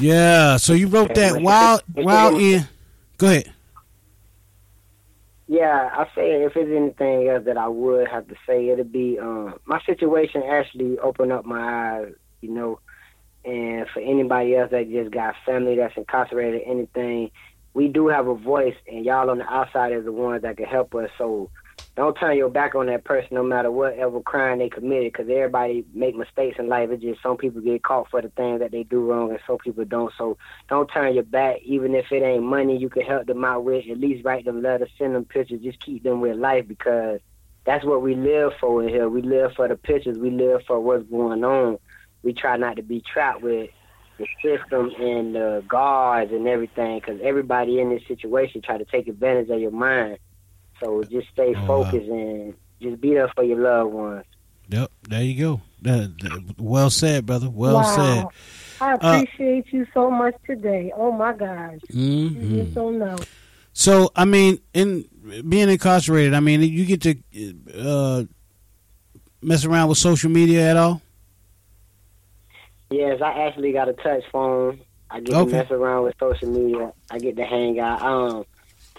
[0.00, 0.56] Yeah.
[0.56, 2.66] So you wrote that while while in.
[3.18, 3.52] Go ahead.
[5.46, 9.18] Yeah, I say if there's anything else that I would have to say, it'd be
[9.18, 12.12] um, my situation actually opened up my eyes.
[12.40, 12.80] You know,
[13.44, 17.30] And for anybody else that just got family that's incarcerated, anything,
[17.72, 20.66] we do have a voice, and y'all on the outside is the ones that can
[20.66, 21.10] help us.
[21.16, 21.50] So
[21.98, 25.84] don't turn your back on that person, no matter whatever crime they committed, because everybody
[25.92, 26.90] make mistakes in life.
[26.92, 29.58] It's just some people get caught for the things that they do wrong, and some
[29.58, 30.12] people don't.
[30.16, 33.64] So don't turn your back, even if it ain't money you can help them out
[33.64, 33.84] with.
[33.90, 37.18] At least write them letters, send them pictures, just keep them with life because
[37.64, 39.08] that's what we live for in here.
[39.08, 40.18] We live for the pictures.
[40.18, 41.78] We live for what's going on.
[42.22, 43.70] We try not to be trapped with
[44.18, 49.08] the system and the guards and everything because everybody in this situation try to take
[49.08, 50.18] advantage of your mind.
[50.80, 51.66] So just stay Oh, wow.
[51.84, 54.24] focused and just be there for your loved ones.
[54.70, 55.60] Yep, there you go.
[55.82, 57.48] That- that- well said, brother.
[57.50, 57.96] Well wow.
[57.96, 58.26] said.
[58.80, 60.92] I Uh, appreciate you so much today.
[60.96, 61.78] Oh my gosh.
[61.88, 62.54] You Mhm.
[62.64, 63.16] just don't know.
[63.72, 65.04] So, I mean, in
[65.48, 67.14] being incarcerated, I mean, you get to
[67.76, 68.24] uh,
[69.42, 71.00] mess around with social media at all?
[72.90, 74.80] Yes, I actually got a touch phone.
[75.10, 75.50] I get Okay.
[75.50, 76.92] to mess around with social media.
[77.10, 78.02] I get to hang out.
[78.02, 78.44] Um,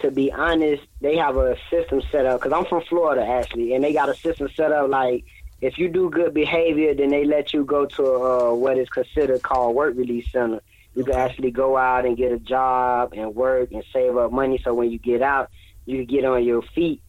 [0.00, 3.84] to be honest, they have a system set up because I'm from Florida actually, and
[3.84, 5.24] they got a system set up like
[5.60, 9.42] if you do good behavior, then they let you go to uh, what is considered
[9.42, 10.60] called work release center.
[10.94, 14.60] You can actually go out and get a job and work and save up money.
[14.64, 15.50] So when you get out,
[15.86, 17.02] you can get on your feet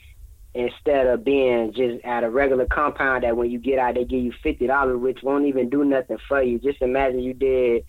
[0.53, 4.21] instead of being just at a regular compound that when you get out they give
[4.21, 6.59] you fifty dollars which won't even do nothing for you.
[6.59, 7.85] Just imagine you did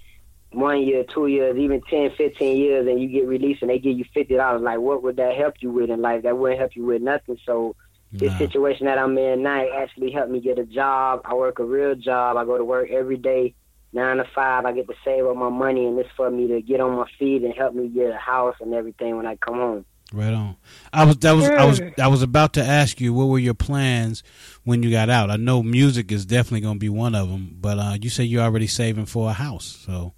[0.55, 3.99] one year, two years, even 10, 15 years and you get released and they give
[3.99, 4.63] you fifty dollars.
[4.63, 6.23] Like what would that help you with in life?
[6.23, 7.39] That wouldn't help you with nothing.
[7.47, 7.77] So
[8.13, 11.23] this situation that I'm in now actually helped me get a job.
[11.25, 12.37] I work a real job.
[12.37, 13.55] I go to work every day,
[13.95, 14.67] nine to five.
[14.67, 17.07] I get to save up my money and this for me to get on my
[17.19, 19.85] feet and help me get a house and everything when I come home.
[20.13, 20.57] Right on.
[20.93, 23.55] I was that was I was I was about to ask you what were your
[23.55, 24.23] plans
[24.63, 25.31] when you got out.
[25.31, 28.25] I know music is definitely going to be one of them, but uh, you say
[28.25, 29.65] you're already saving for a house.
[29.87, 30.13] So,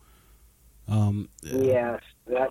[0.89, 2.51] um, Yeah, that,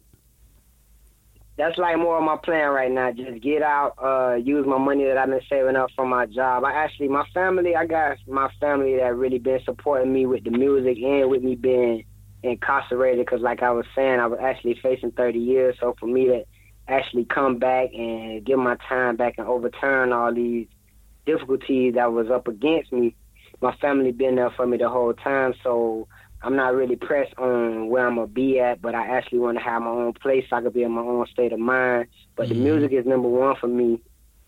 [1.58, 3.12] that's like more of my plan right now.
[3.12, 6.64] Just get out, uh, use my money that I've been saving up from my job.
[6.64, 10.50] I actually, my family, I got my family that really been supporting me with the
[10.50, 12.06] music and with me being
[12.42, 13.26] incarcerated.
[13.26, 15.76] Because, like I was saying, I was actually facing 30 years.
[15.80, 16.44] So for me to
[16.88, 20.68] actually come back and give my time back and overturn all these
[21.26, 23.16] difficulties that was up against me,
[23.62, 25.54] my family been there for me the whole time.
[25.64, 26.08] So
[26.44, 29.64] I'm not really pressed on where I'm gonna be at, but I actually want to
[29.64, 30.46] have my own place.
[30.50, 32.08] So I could be in my own state of mind.
[32.36, 34.02] But the music is number one for me,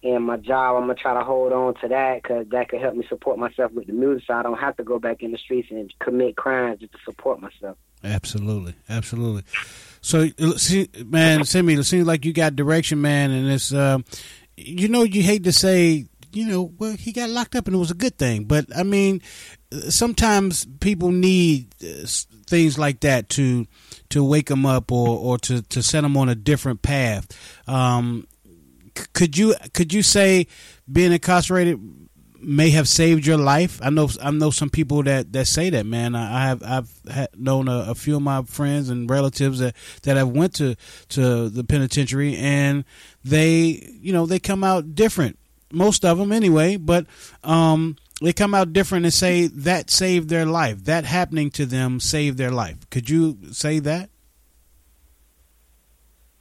[0.04, 0.76] and my job.
[0.76, 3.72] I'm gonna try to hold on to that because that could help me support myself
[3.72, 6.36] with the music, so I don't have to go back in the streets and commit
[6.36, 7.78] crimes just to support myself.
[8.04, 9.44] Absolutely, absolutely.
[10.02, 14.06] So, uh, see, man, Simmie, it seems like you got direction, man, and it's, um,
[14.56, 16.06] you know, you hate to say,
[16.36, 18.84] you know, well, he got locked up and it was a good thing, but I
[18.84, 19.22] mean,
[19.90, 22.06] sometimes people need uh,
[22.48, 23.66] things like that to
[24.10, 27.28] to wake them up or or to to set them on a different path.
[27.68, 28.28] Um,
[29.14, 30.48] could you could you say
[30.92, 31.80] being incarcerated
[32.46, 33.80] may have saved your life.
[33.82, 36.16] I know I know some people that, that say that, man.
[36.16, 40.30] I have I've known a, a few of my friends and relatives that, that have
[40.30, 40.76] went to,
[41.10, 42.86] to the penitentiary and
[43.24, 45.40] they you know they come out different.
[45.76, 47.06] Most of them anyway, but
[47.44, 50.86] um, they come out different and say that saved their life.
[50.86, 52.90] That happening to them saved their life.
[52.90, 54.10] Could you say that?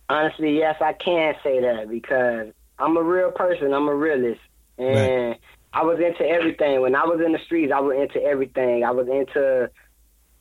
[0.09, 3.73] Honestly, yes, I can say that because I'm a real person.
[3.75, 4.41] I'm a realist,
[4.79, 5.37] and
[5.73, 6.81] I was into everything.
[6.81, 8.85] When I was in the streets, I was into everything.
[8.85, 9.69] I was into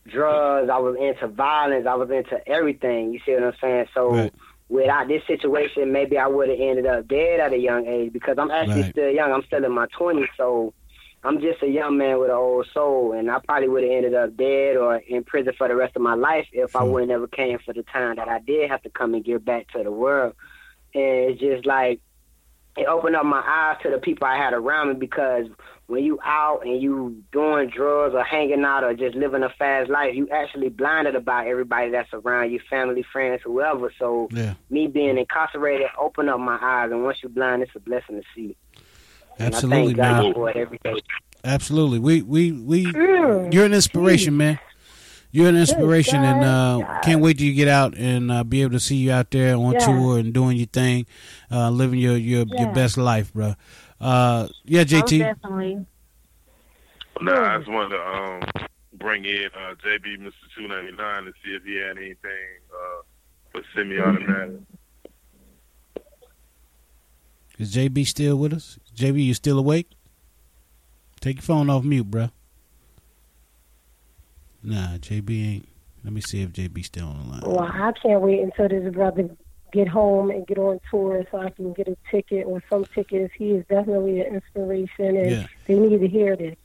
[0.05, 0.69] drugs.
[0.69, 1.87] I was into violence.
[1.87, 3.13] I was into everything.
[3.13, 3.85] You see what I'm saying?
[3.95, 4.29] So.
[4.73, 8.37] Without this situation, maybe I would have ended up dead at a young age because
[8.39, 8.91] I'm actually Right.
[8.91, 9.31] still young.
[9.31, 10.73] I'm still in my 20s, so
[11.23, 14.15] I'm just a young man with an old soul, and I probably would have ended
[14.15, 17.09] up dead or in prison for the rest of my life if I would have
[17.09, 19.83] never came for the time that I did have to come and give back to
[19.83, 20.33] the world.
[20.95, 22.01] And it's just like
[22.75, 25.45] it opened up my eyes to the people I had around me because
[25.87, 29.89] when you out and you doing drugs or hanging out or just living a fast
[29.89, 33.91] life, you actually blinded about everybody that's around you, family, friends, whoever.
[33.99, 34.53] So Yeah.
[34.69, 38.23] me being incarcerated opened up my eyes, and once you're blind, it's a blessing to
[38.33, 38.55] see.
[39.39, 40.33] Absolutely, thank God man.
[40.33, 41.01] for it every day.
[41.43, 41.99] Absolutely.
[41.99, 42.93] We we we
[43.51, 44.59] you're an inspiration, man.
[45.31, 48.73] You're an inspiration, and uh, can't wait till you get out and uh, be able
[48.73, 49.79] to see you out there on Yeah.
[49.79, 51.07] tour and doing your thing,
[51.51, 52.65] uh, living your your, Yeah.
[52.65, 53.55] your best life, bro.
[54.03, 55.19] Uh, yeah, JT.
[55.19, 55.85] definitely.
[57.21, 60.33] Nah, I just wanted to um, bring in uh, JB Mr.
[60.57, 63.01] Two Ninety Nine to see if he had anything uh,
[63.51, 64.59] for Simmie Automatic.
[67.59, 68.77] Is JB still with us?
[68.93, 69.89] JB, you still awake?
[71.21, 72.29] Take your phone off mute, bro.
[74.63, 75.69] Nah, JB ain't.
[76.03, 77.41] Let me see if JB still on the line.
[77.45, 79.29] Well, I can't wait until this brother
[79.73, 83.33] get home and get on tour so I can get a ticket or some tickets.
[83.37, 85.47] He is definitely an inspiration, and Yeah.
[85.65, 86.55] they need to hear this.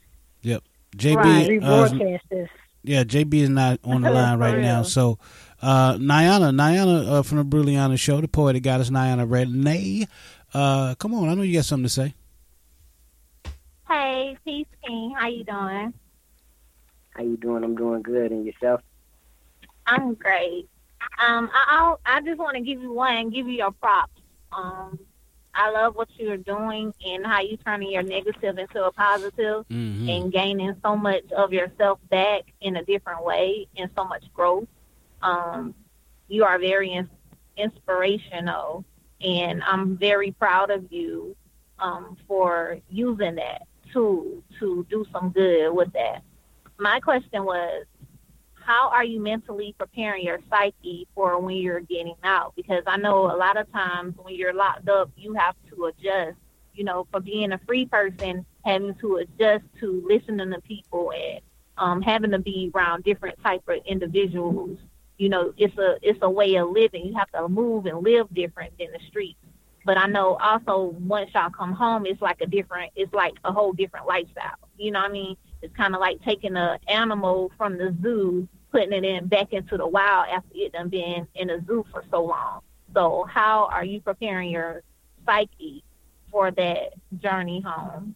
[0.42, 0.62] Yep.
[0.96, 1.16] JB.
[1.16, 1.88] right, uh,
[2.30, 2.48] this.
[2.84, 4.82] yeah, JB is not on the line right now.
[4.82, 5.18] So,
[5.62, 10.06] uh, Nyana, Nyana uh, from the Brilliana show, the poetic goddess Nyana Renee.
[10.54, 12.14] Uh, come on, I know you got something to say.
[13.88, 15.94] Hey, Peace King, how you doing?
[17.10, 17.64] How you doing?
[17.64, 18.30] I'm doing good.
[18.32, 18.80] And yourself?
[19.86, 20.68] I'm great.
[21.24, 24.20] Um, I I'll, I just want to give you one, give you your props.
[24.52, 24.98] Um,
[25.54, 30.08] I love what you're doing and how you're turning your negative into a positive Mhm.
[30.08, 34.68] and gaining so much of yourself back in a different way and so much growth.
[35.22, 35.74] Um,
[36.28, 37.08] you are very ins-
[37.56, 38.84] inspirational,
[39.20, 41.34] and I'm very proud of you
[41.80, 46.22] um, for using that to to do some good with that.
[46.78, 47.84] My question was,
[48.68, 52.52] how are you mentally preparing your psyche for when you're getting out?
[52.54, 56.36] Because I know a lot of times when you're locked up, you have to adjust.
[56.74, 61.40] You know, for being a free person, having to adjust to listening to people and
[61.78, 64.78] um, having to be around different type of individuals.
[65.16, 67.06] You know, it's a it's a way of living.
[67.06, 69.38] You have to move and live different than the streets.
[69.86, 73.50] But I know also once y'all come home, it's like a different, it's like a
[73.50, 74.58] whole different lifestyle.
[74.76, 75.36] You know what I mean?
[75.62, 79.76] It's kind of like taking an animal from the zoo, putting it in back into
[79.76, 82.60] the wild after it done been in a zoo for so long.
[82.94, 84.82] So how are you preparing your
[85.26, 85.84] psyche
[86.30, 88.14] for that journey home?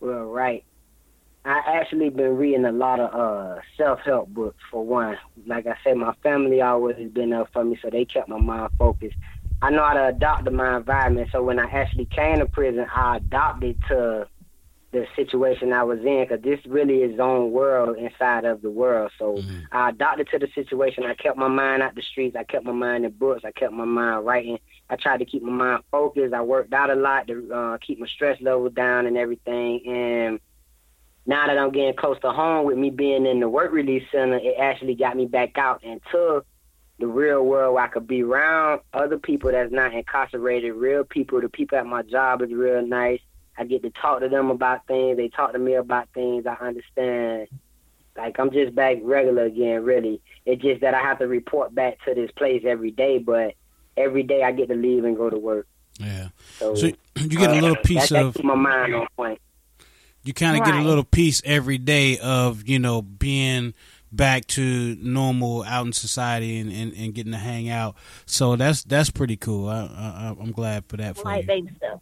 [0.00, 0.64] Well, right.
[1.44, 5.16] I actually been reading a lot of uh self help books for one.
[5.46, 8.70] Like I said, my family always been there for me, so they kept my mind
[8.78, 9.16] focused.
[9.62, 12.86] I know how to adapt to my environment, so when I actually came to prison,
[12.94, 14.28] I adopted to
[14.90, 19.12] the situation I was in because this really is own world inside of the world.
[19.18, 19.38] So
[19.70, 21.04] I adopted to the situation.
[21.04, 22.36] I kept my mind out the streets.
[22.36, 23.42] I kept my mind in books.
[23.44, 24.58] I kept my mind writing.
[24.88, 26.32] I tried to keep my mind focused.
[26.32, 29.82] I worked out a lot to uh, keep my stress level down and everything.
[29.86, 30.40] And
[31.26, 34.38] now that I'm getting close to home with me being in the work release center,
[34.38, 36.42] it actually got me back out into
[36.98, 41.42] the real world where I could be around other people that's not incarcerated, real people.
[41.42, 43.20] The people at my job is real nice.
[43.58, 45.16] I get to talk to them about things.
[45.16, 46.46] They talk to me about things.
[46.46, 47.48] I understand.
[48.16, 50.20] Like I'm just back regular again, really.
[50.46, 53.54] It's just that I have to report back to this place every day, but
[53.96, 55.66] every day I get to leave and go to work.
[55.98, 56.28] Yeah.
[56.58, 56.86] So, So
[57.16, 59.40] you get a uh, little piece that, that of keep my mind on point.
[60.22, 63.74] you kind of get a little piece every day of you know being
[64.10, 67.94] back to normal out in society and, and, and getting to hang out.
[68.26, 69.68] So that's that's pretty cool.
[69.68, 71.46] I, I I'm glad for that for Like you.
[71.48, 72.00] baby stuff.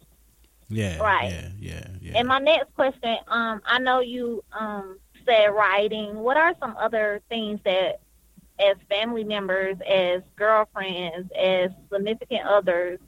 [0.69, 0.97] Yeah.
[0.97, 1.31] Right.
[1.31, 1.49] Yeah.
[1.59, 1.87] Yeah.
[2.01, 2.17] Yeah.
[2.17, 6.15] And my next question, um, I know you um said writing.
[6.15, 7.99] What are some other things that
[8.59, 12.99] as family members, as girlfriends, as significant others,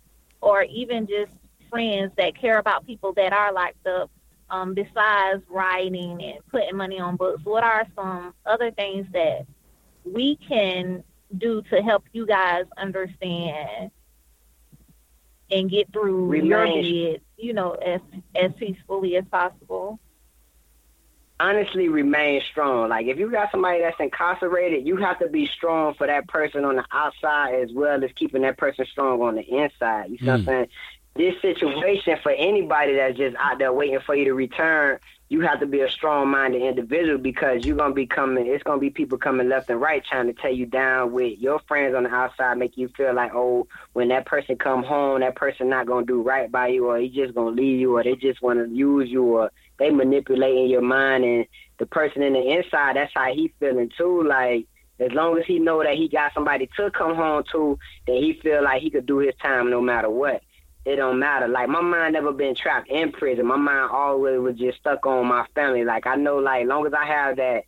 [0.42, 1.32] or even just
[1.70, 4.10] friends that care about people that are locked up,
[4.50, 9.46] um, besides writing and putting money on books, what are some other things that
[10.06, 11.04] we can
[11.38, 13.92] do to help you guys understand
[15.52, 18.02] and get through your Remain- bid, you know, as
[18.36, 20.00] as peacefully as possible?
[21.42, 22.90] honestly remain strong.
[22.90, 26.66] Like if you got somebody that's incarcerated, you have to be strong for that person
[26.66, 30.10] on the outside as well as keeping that person strong on the inside.
[30.10, 30.46] You see what I'm Mm.
[30.46, 30.68] saying?
[31.16, 35.00] This situation for anybody that's just out there waiting for you to return,
[35.30, 38.80] you have to be a strong minded individual because you're gonna be coming it's gonna
[38.80, 42.04] be people coming left and right trying to tear you down with your friends on
[42.04, 45.86] the outside, make you feel like, oh, when that person come home, that person not
[45.86, 48.66] gonna do right by you or he just gonna leave you or they just wanna
[48.68, 51.46] use you or they manipulating your mind and
[51.78, 54.24] the person in the inside, that's how he feeling too.
[54.24, 54.68] Like
[55.00, 57.78] as long as he know that he got somebody to come home to,
[58.08, 60.42] then he feel like he could do his time no matter what.
[60.86, 61.48] It don't matter.
[61.48, 63.46] Like my mind never been trapped in prison.
[63.46, 65.84] My mind always was just stuck on my family.
[65.84, 67.66] Like I know, like long as I have that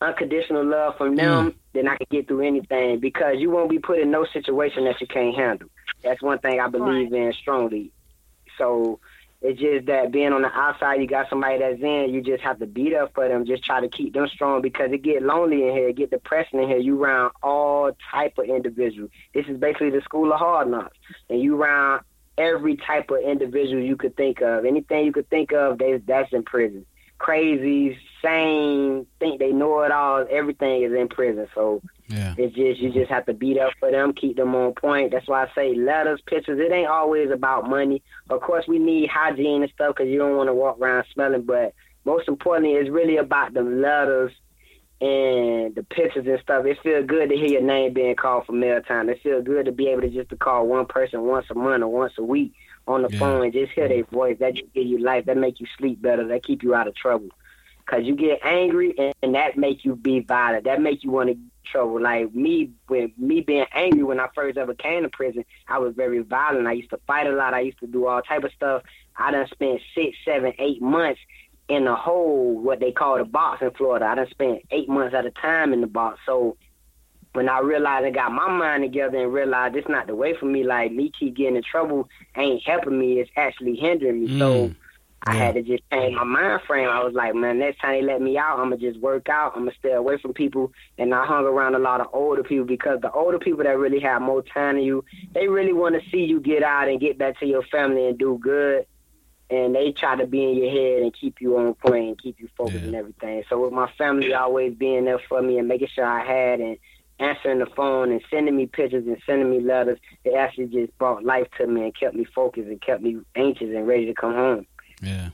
[0.00, 1.16] unconditional love from mm.
[1.16, 3.00] them, then I can get through anything.
[3.00, 5.68] Because you won't be put in no situation that you can't handle.
[6.02, 7.92] That's one thing I believe in strongly.
[8.58, 9.00] So
[9.42, 12.58] it's just that being on the outside, you got somebody that's in, you just have
[12.58, 13.44] to beat up for them.
[13.44, 16.62] Just try to keep them strong because it get lonely in here, it get depressing
[16.62, 16.78] in here.
[16.78, 19.10] You around all type of individuals.
[19.34, 20.96] This is basically the school of hard knocks,
[21.28, 22.02] and you around
[22.38, 24.64] every type of individual you could think of.
[24.64, 26.86] Anything you could think of, they that's in prison.
[27.18, 30.26] Crazy, sane, think they know it all.
[30.30, 31.48] Everything is in prison.
[31.54, 32.34] So yeah.
[32.36, 35.12] it's just you just have to beat up for them, keep them on point.
[35.12, 36.60] That's why I say letters, pictures.
[36.60, 38.02] It ain't always about money.
[38.28, 41.42] Of course, we need hygiene and stuff because you don't want to walk around smelling.
[41.42, 44.32] But most importantly, it's really about the letters
[45.00, 46.64] and the pictures and stuff.
[46.64, 49.08] It feels good to hear your name being called for mail time.
[49.10, 51.82] It feels good to be able to just to call one person once a month
[51.82, 52.54] or once a week
[52.88, 53.18] on the Yeah.
[53.18, 54.38] phone and just hear their voice.
[54.38, 55.26] That just give you life.
[55.26, 56.26] That make you sleep better.
[56.26, 57.28] That keep you out of trouble.
[57.84, 60.64] Cause you get angry and, and that make you be violent.
[60.64, 62.00] That make you want to get trouble.
[62.00, 65.94] Like me, when me being angry when I first ever came to prison, I was
[65.94, 66.66] very violent.
[66.66, 67.54] I used to fight a lot.
[67.54, 68.82] I used to do all type of stuff.
[69.16, 71.20] I done spent six, seven, eight months
[71.68, 74.06] in a hole, what they call the box in Florida.
[74.06, 76.20] I done spent eight months at a time in the box.
[76.24, 76.56] So
[77.32, 80.46] when I realized I got my mind together and realized it's not the way for
[80.46, 84.38] me, like me keep getting in trouble ain't helping me, it's actually hindering me.
[84.38, 84.76] So mm.
[85.28, 86.88] I had to just change my mind frame.
[86.88, 89.52] I was like, man, next time they let me out, I'm gonna just work out.
[89.56, 90.72] I'm gonna stay away from people.
[90.98, 93.98] And I hung around a lot of older people because the older people that really
[94.00, 97.18] have more time than you, they really want to see you get out and get
[97.18, 98.86] back to your family and do good.
[99.48, 102.40] And they try to be in your head and keep you on point and keep
[102.40, 103.44] you focused and everything.
[103.48, 106.76] So with my family always being there for me and making sure I had and
[107.20, 111.24] answering the phone and sending me pictures and sending me letters, it actually just brought
[111.24, 114.34] life to me and kept me focused and kept me anxious and ready to come
[114.34, 114.66] home.
[115.00, 115.28] Yeah.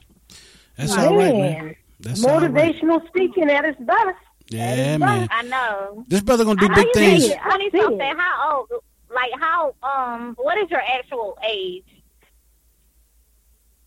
[0.77, 1.75] That's all right, man.
[1.99, 2.51] That's all right.
[2.51, 4.17] Motivational speaking at its best.
[4.49, 5.27] Yeah, man.
[5.31, 6.03] I know.
[6.07, 7.27] This brother gonna do How big things.
[7.29, 8.15] think- Twenty something.
[8.17, 8.83] How old?
[9.13, 9.73] Like how?
[9.81, 10.35] Um.
[10.37, 11.83] What is your actual age?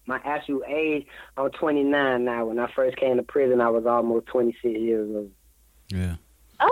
[0.06, 1.06] My actual age,
[1.36, 2.46] I'm 29 now.
[2.46, 5.30] When I first came to prison, I was almost 26 years old.
[5.88, 6.14] Yeah.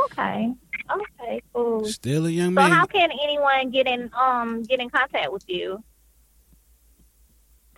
[0.06, 0.52] Okay.
[0.90, 1.42] Okay.
[1.52, 1.84] Cool.
[1.86, 2.70] Still a young So man.
[2.70, 5.82] how can anyone get in um get in contact with you?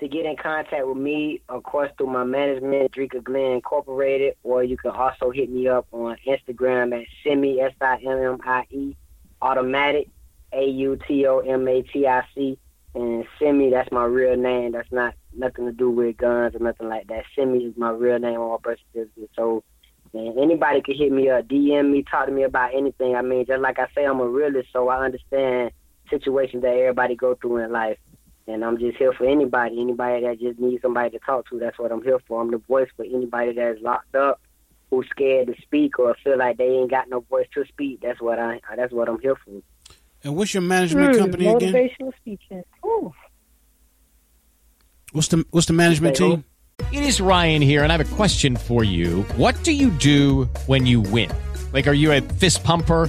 [0.01, 4.63] To get in contact with me, of course, through my management, Drika Glenn Incorporated, or
[4.63, 8.67] you can also hit me up on Instagram at Simmie, S I M M I
[8.71, 8.95] E,
[9.41, 10.09] Automatic,
[10.53, 12.59] A U T O M A T I C.
[12.95, 14.73] And Simmie, that's my real name.
[14.73, 17.25] That's not nothing to do with guns or nothing like that.
[17.35, 19.31] Simmie is my real name on my birth certificate.
[19.37, 19.63] So,
[20.15, 23.15] man, anybody can hit me up, DM me, talk to me about anything.
[23.15, 25.71] I mean, just like I say, I'm a realist, so I understand
[26.11, 27.99] situations that everybody go through in life.
[28.49, 31.59] And I'm just here for anybody, anybody that just needs somebody to talk to.
[31.59, 32.41] That's what I'm here for.
[32.41, 34.41] I'm the voice for anybody that's locked up,
[34.91, 38.01] who's scared to speak or feel like they ain't got no voice to speak.
[38.03, 38.61] That's what I.
[38.77, 39.61] That's what I'm here for.
[40.23, 41.75] And what's your management Hmm, company again?
[41.75, 42.63] motivational speaking.
[42.85, 43.13] Ooh.
[45.17, 46.45] What's the What's the management team?
[46.93, 49.23] It is Ryan here, and I have a question for you.
[49.37, 51.31] What do you do when you win?
[51.73, 53.09] Like, are you a fist pumper?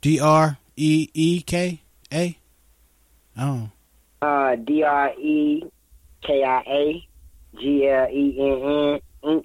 [0.00, 1.80] D R E E K
[2.12, 2.38] A?
[3.38, 3.70] Oh,
[4.20, 5.64] Uh, D R E
[6.24, 7.08] K I A
[7.60, 9.44] G L E N N Inc.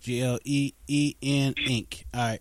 [0.00, 2.04] G L E E N Inc.
[2.14, 2.40] All right,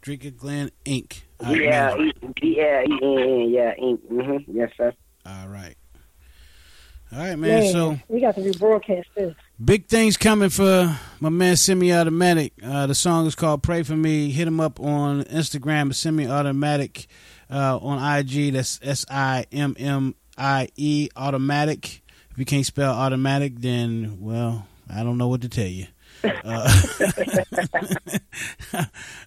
[0.00, 1.22] Drinker Glen Inc.
[1.40, 2.06] All right, G L man.
[2.06, 3.50] E G L E N N.
[3.50, 3.98] Yeah, Inc.
[4.10, 4.56] Mm-hmm.
[4.56, 4.92] Yes, sir.
[5.26, 5.76] All right.
[7.12, 7.72] All right, man.
[7.72, 9.34] So we got to rebroadcast this.
[9.62, 12.54] Big things coming for my man Simmie Automatic.
[12.60, 17.06] Uh, the song is called "Pray for Me." Hit him up on Instagram, Simmie Automatic.
[17.48, 22.02] Uh, on IG, that's S I M M I E Automatic.
[22.32, 25.86] If you can't spell automatic, then well, I don't know what to tell you.
[26.24, 26.82] Uh,
[28.72, 28.86] uh,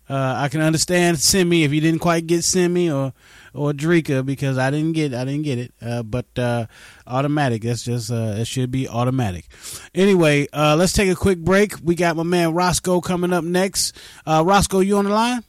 [0.10, 3.14] I can understand Simmie if you didn't quite get Simmie or
[3.58, 5.74] or Drika because I didn't get I didn't get it.
[5.82, 6.68] Uh, but uh,
[7.06, 9.48] automatic that's just uh, it should be automatic.
[9.94, 11.74] Anyway, uh, let's take a quick break.
[11.84, 13.98] We got my man Roscoe coming up next.
[14.26, 15.44] Uh, Roscoe, you on the line?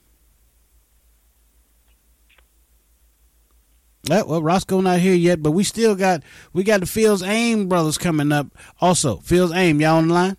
[4.09, 6.23] Well, Roscoe not here yet, but we still got
[6.53, 8.47] we got the Fields Aim brothers coming up.
[8.81, 10.37] Also, Fields Aim, y'all on the line?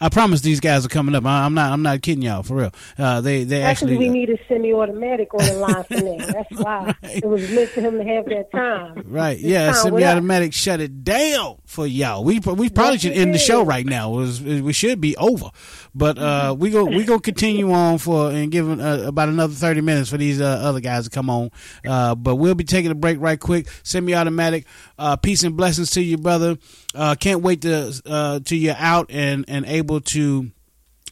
[0.00, 1.24] I promise these guys are coming up.
[1.24, 1.72] I, am not.
[1.72, 2.72] I'm not kidding y'all for real.
[2.98, 3.98] Uh, they they actually, actually.
[3.98, 6.18] we need a semi-automatic on the line for them.
[6.18, 9.02] That's why it was meant for him to have that time.
[9.06, 9.38] Right.
[9.38, 9.66] His Yeah.
[9.72, 12.24] time Simmie Automatic shut it down for y'all.
[12.24, 14.12] We we probably Yes, should it end the show right now.
[14.14, 15.50] It was we should be over,
[15.96, 19.80] but uh, we go we go continue on for and give uh, about another thirty
[19.80, 21.50] minutes for these uh, other guys to come on.
[21.86, 23.66] Uh, but we'll be taking a break right quick.
[23.82, 24.66] Simmie Automatic.
[24.98, 26.58] Uh, peace and blessings to you, brother.
[26.94, 30.50] Uh, can't wait to uh, to you're out and and able to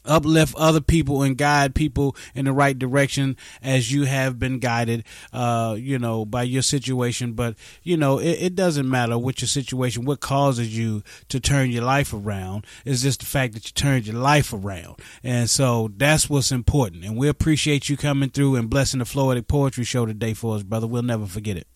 [0.05, 5.05] uplift other people and guide people in the right direction as you have been guided
[5.33, 7.33] uh you know by your situation.
[7.33, 11.71] But you know it, it doesn't matter what your situation what causes you to turn
[11.71, 12.67] your life around.
[12.85, 15.01] It's just the fact that you turned your life around.
[15.23, 17.05] And so that's what's important.
[17.05, 20.63] And we appreciate you coming through and blessing the Floetic Poetry Show today for us
[20.63, 20.87] brother.
[20.87, 21.67] We'll never forget it.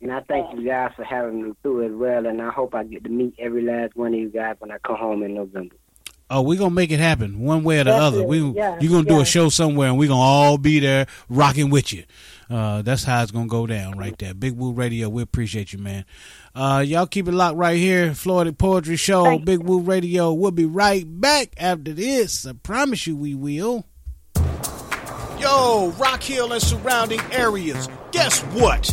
[0.00, 2.26] And I thank you guys for having me through as well.
[2.26, 4.78] And I hope I get to meet every last one of you guys when I
[4.78, 5.74] come home in November.
[6.28, 8.24] Oh, we're gonna make it happen one way or the other.
[8.24, 9.22] We yeah, you're gonna do yeah.
[9.22, 12.04] a show somewhere, and we're gonna all be there rocking with you.
[12.50, 14.34] Uh, that's how it's gonna go down right there.
[14.34, 16.04] Big Woo Radio, we appreciate you, man.
[16.54, 20.32] Uh, y'all keep it locked right here, Floetic Poetry Show, Big Woo Radio.
[20.32, 22.44] We'll be right back after this.
[22.44, 23.86] I promise you, we will.
[25.38, 27.88] Yo, Rock Hill and surrounding areas.
[28.10, 28.92] Guess what?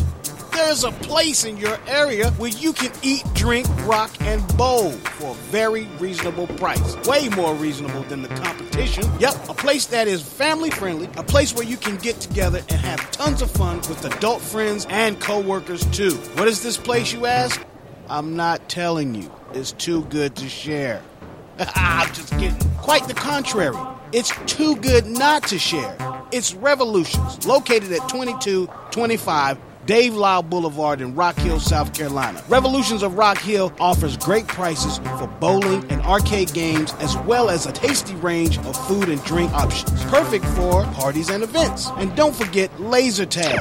[0.54, 5.32] There's a place in your area where you can eat, drink, rock, and bowl for
[5.32, 6.94] a very reasonable price.
[7.08, 9.04] Way more reasonable than the competition.
[9.18, 12.80] Yep, a place that is family friendly, a place where you can get together and
[12.80, 16.14] have tons of fun with adult friends and coworkers too.
[16.36, 17.60] What is this place, you ask?
[18.08, 19.32] I'm not telling you.
[19.54, 21.02] It's too good to share.
[21.58, 22.70] I'm just kidding.
[22.76, 23.76] Quite the contrary.
[24.12, 25.96] It's too good not to share.
[26.30, 32.42] It's Revolutions, located at 2225 Dave Lyle Boulevard in Rock Hill, South Carolina.
[32.48, 37.66] Revolutions of Rock Hill offers great prices for bowling and arcade games, as well as
[37.66, 40.02] a tasty range of food and drink options.
[40.04, 41.90] Perfect for parties and events.
[41.96, 43.60] And don't forget laser tag.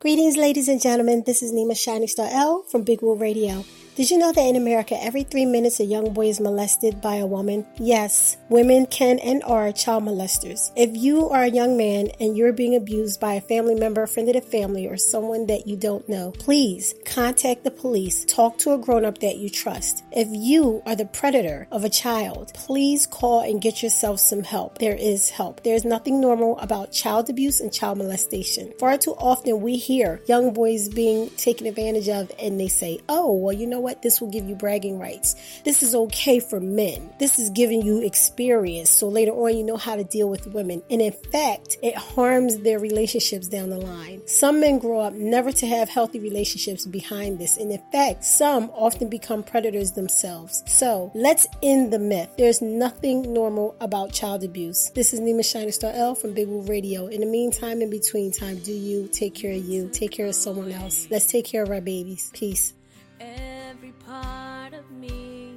[0.00, 1.22] Greetings, ladies and gentlemen.
[1.24, 3.64] This is Nima Shining Star L from Big Woo Radio.
[3.98, 7.16] Did you know that in America, every three minutes a young boy is molested by
[7.16, 7.66] a woman?
[7.78, 10.70] Yes, women can and are child molesters.
[10.76, 14.06] If you are a young man and you're being abused by a family member, a
[14.06, 18.24] friend of the family, or someone that you don't know, please contact the police.
[18.24, 20.04] Talk to a grown up that you trust.
[20.12, 24.78] If you are the predator of a child, please call and get yourself some help.
[24.78, 25.64] There is help.
[25.64, 28.74] There is nothing normal about child abuse and child molestation.
[28.78, 33.32] Far too often we hear young boys being taken advantage of and they say, oh,
[33.32, 33.87] well, you know what?
[34.02, 35.36] This will give you bragging rights.
[35.64, 37.10] This is okay for men.
[37.18, 38.90] This is giving you experience.
[38.90, 40.82] So later on, you know how to deal with women.
[40.90, 44.22] And in fact, it harms their relationships down the line.
[44.26, 47.56] Some men grow up never to have healthy relationships behind this.
[47.56, 50.62] And in fact, some often become predators themselves.
[50.66, 52.30] So let's end the myth.
[52.36, 54.90] There's nothing normal about child abuse.
[54.94, 57.06] This is Nima Shining Star L from Big Woo Radio.
[57.06, 60.34] In the meantime, in between time, do you take care of you, take care of
[60.34, 61.08] someone else.
[61.10, 62.30] Let's take care of our babies.
[62.34, 62.74] Peace.
[63.20, 63.57] every
[64.08, 65.52] part of me.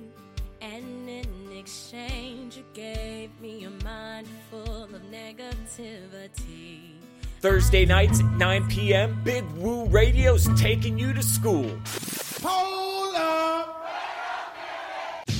[0.61, 6.91] And in exchange, you gave me a mind full of negativity.
[7.39, 11.71] Thursday nights at 9 p.m., Big Woo Radio's taking you to school.
[12.43, 13.87] Hold up!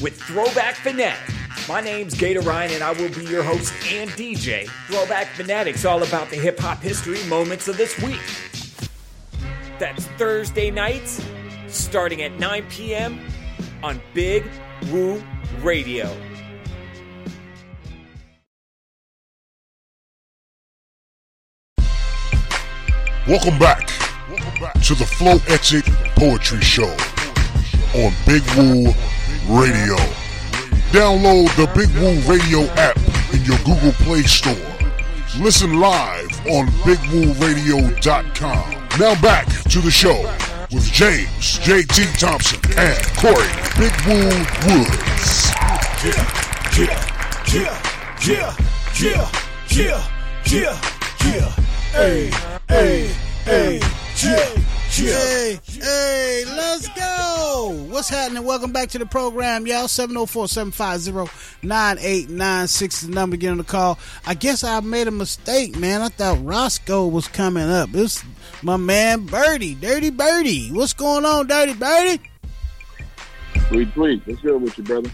[0.02, 1.36] With Throwback Fanatic.
[1.68, 4.68] My name's Gator Ryan, and I will be your host and DJ.
[4.88, 8.20] Throwback Fanatic's all about the hip hop history moments of this week.
[9.78, 11.24] That's Thursday nights,
[11.74, 13.20] starting at 9 p.m.
[13.84, 14.44] on Big
[14.92, 15.22] Woo
[15.60, 16.10] Radio.
[23.28, 23.88] Welcome back
[24.84, 25.86] to the Flow Ethic
[26.16, 26.90] Poetry Show
[27.96, 28.92] on Big Woo
[29.48, 29.96] Radio.
[30.92, 32.98] Download the Big Woo Radio app
[33.34, 34.56] in your Google Play Store.
[35.40, 38.72] Listen live on BigWooRadio.com.
[39.00, 40.26] Now back to the show
[40.74, 42.06] with James J.T.
[42.18, 44.30] Thompson and Corey Big Woo
[44.68, 45.52] Woods.
[46.04, 46.24] Yeah,
[46.78, 47.00] yeah,
[47.54, 47.76] yeah,
[48.26, 48.56] yeah,
[49.00, 49.32] yeah,
[49.70, 50.02] yeah,
[50.46, 50.82] yeah,
[51.26, 51.50] yeah.
[51.92, 52.32] Hey,
[52.70, 53.08] hey,
[53.44, 53.80] hey,
[54.24, 57.88] yeah, Hey, hey, let's go.
[57.90, 58.44] What's happening?
[58.44, 59.88] Welcome back to the program, y'all.
[59.88, 63.98] 704-750-9896 is the number to get on the call.
[64.26, 66.02] I guess I made a mistake, man.
[66.02, 67.92] I thought Roscoe was coming up.
[67.94, 68.22] It's
[68.62, 70.74] my man Birdie, Dirty Birdie.
[70.74, 72.20] What's going on, Dirty Birdie?
[73.70, 74.28] Sweet, sweet.
[74.28, 75.10] What's good with you, brother?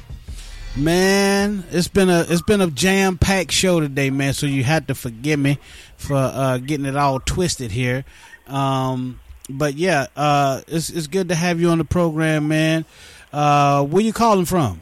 [0.75, 4.33] Man, it's been a it's been a jam packed show today, man.
[4.33, 5.59] So you had to forgive me
[5.97, 8.05] for uh, getting it all twisted here.
[8.47, 12.85] Um, but yeah, uh, it's it's good to have you on the program, man.
[13.33, 14.81] Uh, where you calling from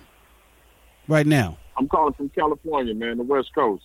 [1.08, 1.58] right now?
[1.78, 3.84] I'm calling from California, man, the West Coast.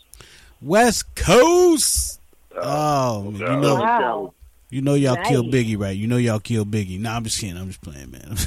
[0.63, 2.21] West Coast.
[2.57, 4.35] oh, no you know, Wow.
[4.69, 5.29] you know y'all Nice.
[5.29, 5.97] killed Biggie, right?
[5.97, 7.01] You know y'all kill Biggie.
[7.01, 7.57] No, I'm just kidding.
[7.57, 8.37] I'm just playing, man.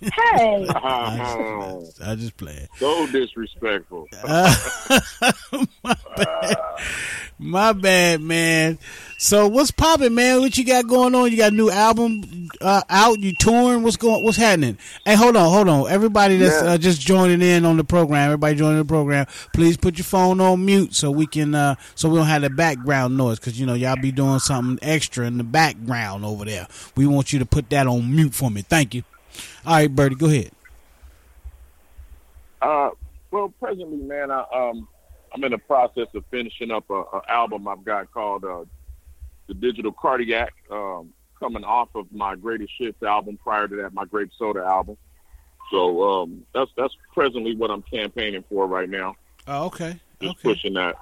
[0.00, 0.66] Hey.
[0.74, 2.68] Oh, I just playing.
[2.78, 4.06] so disrespectful.
[7.40, 8.20] My, bad.
[8.20, 8.78] Man.
[9.18, 10.40] So what's popping, man?
[10.40, 11.30] What you got going on?
[11.30, 13.18] You got a new album uh, out?
[13.20, 13.82] You touring?
[13.82, 14.24] What's going?
[14.24, 14.78] What's happening?
[15.04, 15.90] Hey, hold on, hold on.
[15.90, 16.72] Everybody that's Yeah.
[16.72, 20.40] uh, just joining in on the program, everybody joining the program, please put your phone
[20.40, 23.66] on mute so we can, uh, so we don't have the background noise because you
[23.66, 26.66] know y'all be doing something extra in the background over there.
[26.96, 28.62] We want you to put that on mute for me.
[28.62, 29.02] Thank you.
[29.66, 30.50] All right, Birdie, go ahead.
[32.60, 32.90] Uh,
[33.30, 34.88] well, presently, man, I, um,
[35.32, 38.64] I'm in the process of finishing up a, a album I've got called uh,
[39.46, 43.38] the Digital Cardiac, um, coming off of my Greatest Hits album.
[43.42, 44.96] Prior to that, my Grape Soda album.
[45.70, 49.16] So um, that's that's presently what I'm campaigning for right now.
[49.46, 50.00] Oh, okay.
[50.20, 50.96] Just pushing that,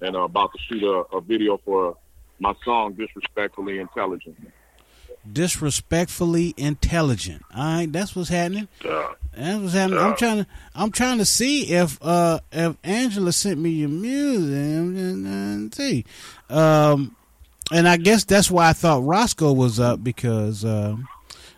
[0.00, 1.96] and uh, about to shoot a, a video for
[2.38, 4.36] my song "Disrespectfully Intelligent."
[5.30, 7.42] Disrespectfully intelligent.
[7.54, 8.68] All right, that's what's happening.
[8.84, 9.12] Yeah.
[9.36, 9.98] That's what's happening.
[9.98, 14.54] I'm trying to I'm trying to see if uh if Angela sent me your music.
[14.54, 16.04] and see.
[16.48, 17.16] Um
[17.72, 21.08] and I guess that's why I thought Roscoe was up because um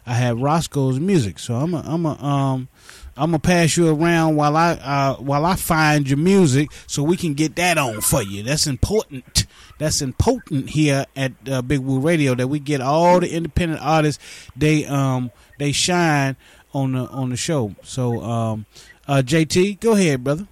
[0.07, 1.39] I had Roscoe's music.
[1.39, 2.69] So I'm a I'm a um
[3.17, 7.17] I'm gonna pass you around while I uh, while I find your music so we
[7.17, 8.43] can get that on for you.
[8.43, 9.47] That's important.
[9.83, 14.23] That's important here at uh, Big Woo Radio that we get all the independent artists.
[14.55, 16.37] They um they shine
[16.73, 17.75] on the on the show.
[17.83, 18.67] So um
[19.09, 20.47] uh JT, go ahead, brother.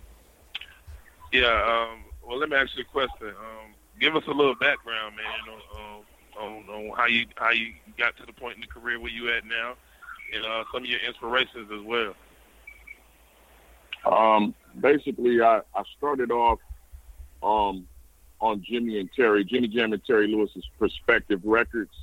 [1.33, 1.47] Yeah.
[1.47, 3.29] Um, well, let me ask you a question.
[3.29, 6.03] Um, give us a little background, man, on,
[6.41, 9.13] um, on, on how you how you got to the point in the career where
[9.13, 9.75] you at now,
[10.35, 12.17] and uh, some of your inspirations as well.
[14.13, 16.59] Um, basically, I, I started off
[17.45, 17.87] um,
[18.41, 21.95] on Jimmy and Terry, Jimmy Jam and Terry Lewis's Perspective Records.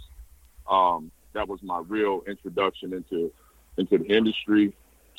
[0.69, 3.31] Um, that was my real introduction into
[3.77, 4.73] into the industry.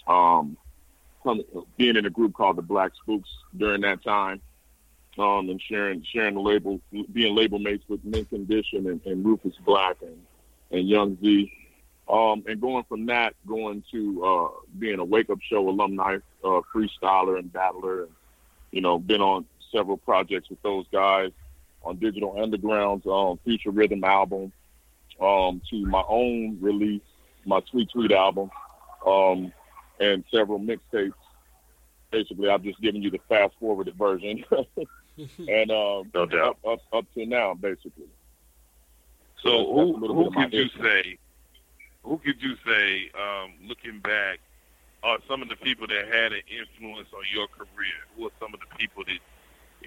[0.07, 0.57] Um,
[1.77, 4.41] being in a group called the Black Spooks during that time,
[5.19, 6.81] um, and sharing sharing the label,
[7.13, 10.19] being label mates with Mint Condition and, and Rufus Blaq and
[10.71, 11.53] and Young Zee.
[12.09, 16.61] Um, and going from that, going to uh, being a Wake Up Show alumni, uh,
[16.75, 18.13] freestyler and battler, and
[18.71, 21.31] you know, been on several projects with those guys
[21.83, 24.53] on Digital Underground's um, Future Rhythm album,
[25.21, 27.03] um, to my own release,
[27.47, 28.51] my Tweet Tweet album,
[29.07, 29.53] um,
[30.01, 31.13] and several mixtapes.
[32.11, 34.45] Basically, I've just given you the fast forwarded version,
[35.19, 36.59] and um, No doubt.
[36.65, 38.07] Up, up up to now, basically.
[39.43, 40.83] So That's- who who bit of my could you history.
[40.83, 41.19] say?
[42.05, 44.39] Who could you say, um, looking back,
[45.03, 47.99] are some of the people that had an influence on your career?
[48.17, 49.19] Who are some of the people that,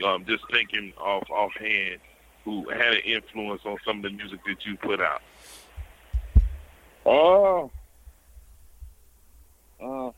[0.05, 1.99] um, just thinking off offhand,
[2.45, 5.21] who had an influence on some of the music that you put out?
[7.05, 7.71] Oh,
[9.81, 10.11] uh,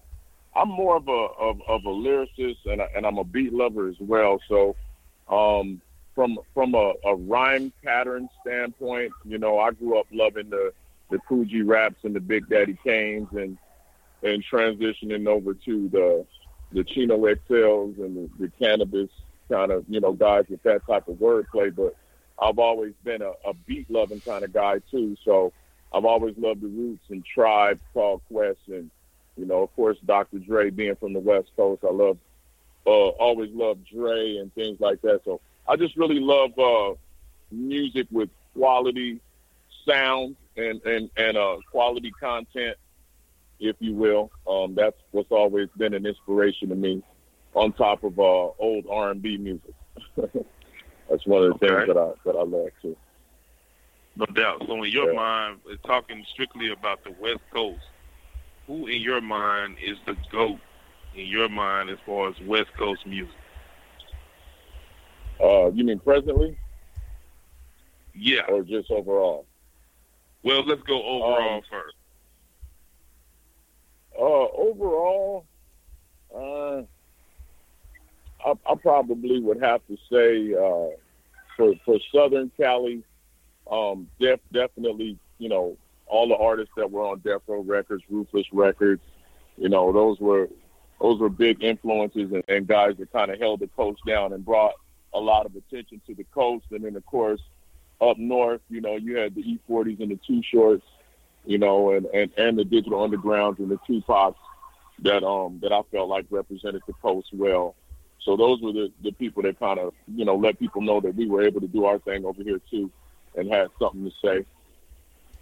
[0.56, 3.88] I'm more of a of, of a lyricist and, a, and I'm a beat lover
[3.88, 4.40] as well.
[4.48, 4.76] So,
[5.30, 5.82] um,
[6.14, 10.74] from from a, a rhyme pattern standpoint, you know, I grew up loving the
[11.10, 13.58] the Kool G Raps and the Big Daddy Kanes and
[14.22, 16.26] and transitioning over to the
[16.72, 19.10] the Chino XLs and the, the Canibus
[19.50, 21.74] kind of you know guys with that type of wordplay.
[21.76, 21.96] But
[22.40, 25.16] I've always been a, a beat loving kind of guy too.
[25.24, 25.54] So
[25.94, 28.90] I've always loved the roots and Tribe, Called Quest, and
[29.38, 30.40] you know, of course, Dr.
[30.40, 31.84] Dre being from the West Coast.
[31.84, 32.18] I love,
[32.86, 35.22] uh, always loved Dre and things like that.
[35.26, 36.96] So I just really love uh,
[37.52, 39.20] music with quality
[39.88, 42.78] sound and and and uh, quality content,
[43.60, 44.32] if you will.
[44.48, 47.04] Um, that's what's always been an inspiration to me.
[47.56, 48.22] On top of uh,
[48.60, 49.74] old R and B music,
[50.16, 51.68] that's one of the Okay.
[51.68, 52.96] things that I that I love too.
[54.16, 54.64] No doubt.
[54.68, 55.14] So in your Yeah.
[55.14, 57.84] mind, talking strictly about the West Coast,
[58.68, 60.60] who in your mind is the GOAT
[61.16, 63.36] in your mind as far as West Coast music?
[65.44, 66.58] Uh, you mean presently?
[68.14, 68.44] Yeah.
[68.50, 69.48] Or just overall?
[70.44, 71.96] Well, let's go overall first.
[74.18, 75.48] Uh, overall,
[76.36, 76.84] uh,
[78.46, 80.96] I, I probably would have to say uh,
[81.56, 83.04] for for Southern Cali,
[83.70, 88.48] um, def, definitely, you know, all the artists that were on Death Row Records, Ruthless
[88.52, 89.02] Records,
[89.58, 90.50] you know, those were
[91.02, 94.46] those were big influences and, and guys that kind of held the coast down and
[94.46, 94.74] brought
[95.14, 96.66] a lot of attention to the coast.
[96.72, 97.42] And then, of course,
[98.02, 100.86] up north, you know, you had the E40s and the Too Shorts,
[101.46, 104.36] you know, and, and, and the Digital Undergrounds and the Tupacs
[105.00, 107.76] that um that I felt like represented the coast well.
[108.24, 111.16] So those were the, the people that kind of, you know, let people know that
[111.16, 112.90] we were able to do our thing over here too
[113.36, 114.46] and had something to say.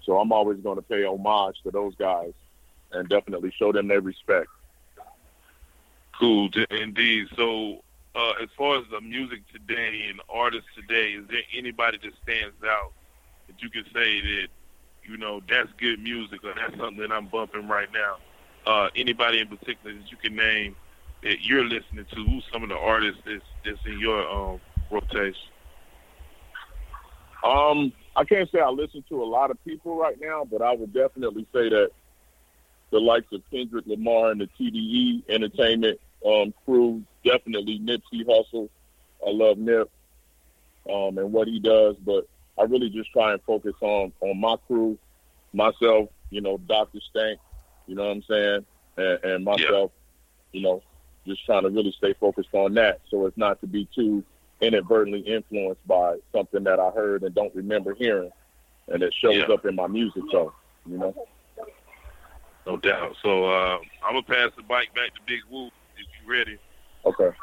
[0.03, 2.33] So I'm always going to pay homage to those guys
[2.91, 4.47] and definitely show them their respect.
[6.19, 7.27] Cool, indeed.
[7.35, 7.83] So,
[8.13, 12.55] uh, as far as the music today and artists today, is there anybody that stands
[12.65, 12.91] out
[13.47, 14.47] that you can say that,
[15.03, 18.17] you know, that's good music or that's something that I'm bumping right now?
[18.65, 20.75] Uh, anybody in particular that you can name
[21.23, 22.15] that you're listening to?
[22.15, 25.35] Who's some of the artists that's, that's in your um, rotation?
[27.43, 30.73] Um, I can't say I listen to a lot of people right now, but I
[30.73, 31.91] would definitely say that
[32.91, 38.69] the likes of Kendrick Lamar and the TDE Entertainment um, crew, definitely Nipsey Hussle.
[39.25, 39.89] I love Nip
[40.89, 42.27] um, and what he does, but
[42.59, 44.97] I really just try and focus on on my crew,
[45.53, 46.99] myself, you know, Dr.
[47.09, 47.39] Stank,
[47.87, 48.65] you know what I'm saying,
[48.97, 49.91] and, and myself,
[50.51, 50.83] you know,
[51.25, 54.23] just trying to really stay focused on that so as not to be too
[54.61, 58.31] inadvertently influenced by something that I heard and don't remember hearing,
[58.87, 59.53] and it shows Yeah.
[59.53, 60.23] up in my music.
[60.31, 60.53] So,
[60.89, 61.27] you know.
[62.67, 63.15] No doubt.
[63.23, 65.71] So uh, I'm gonna pass the bike back to Big Woo if
[66.23, 66.57] you ready.
[67.05, 67.35] Okay.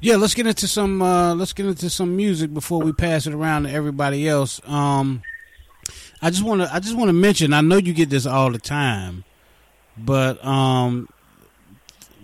[0.00, 1.00] Yeah, let's get into some.
[1.00, 4.60] Uh, let's get into some music before we pass it around to everybody else.
[4.66, 5.22] Um,
[6.20, 6.74] I just want to.
[6.74, 7.52] I just want to mention.
[7.52, 9.22] I know you get this all the time,
[9.96, 11.08] but um,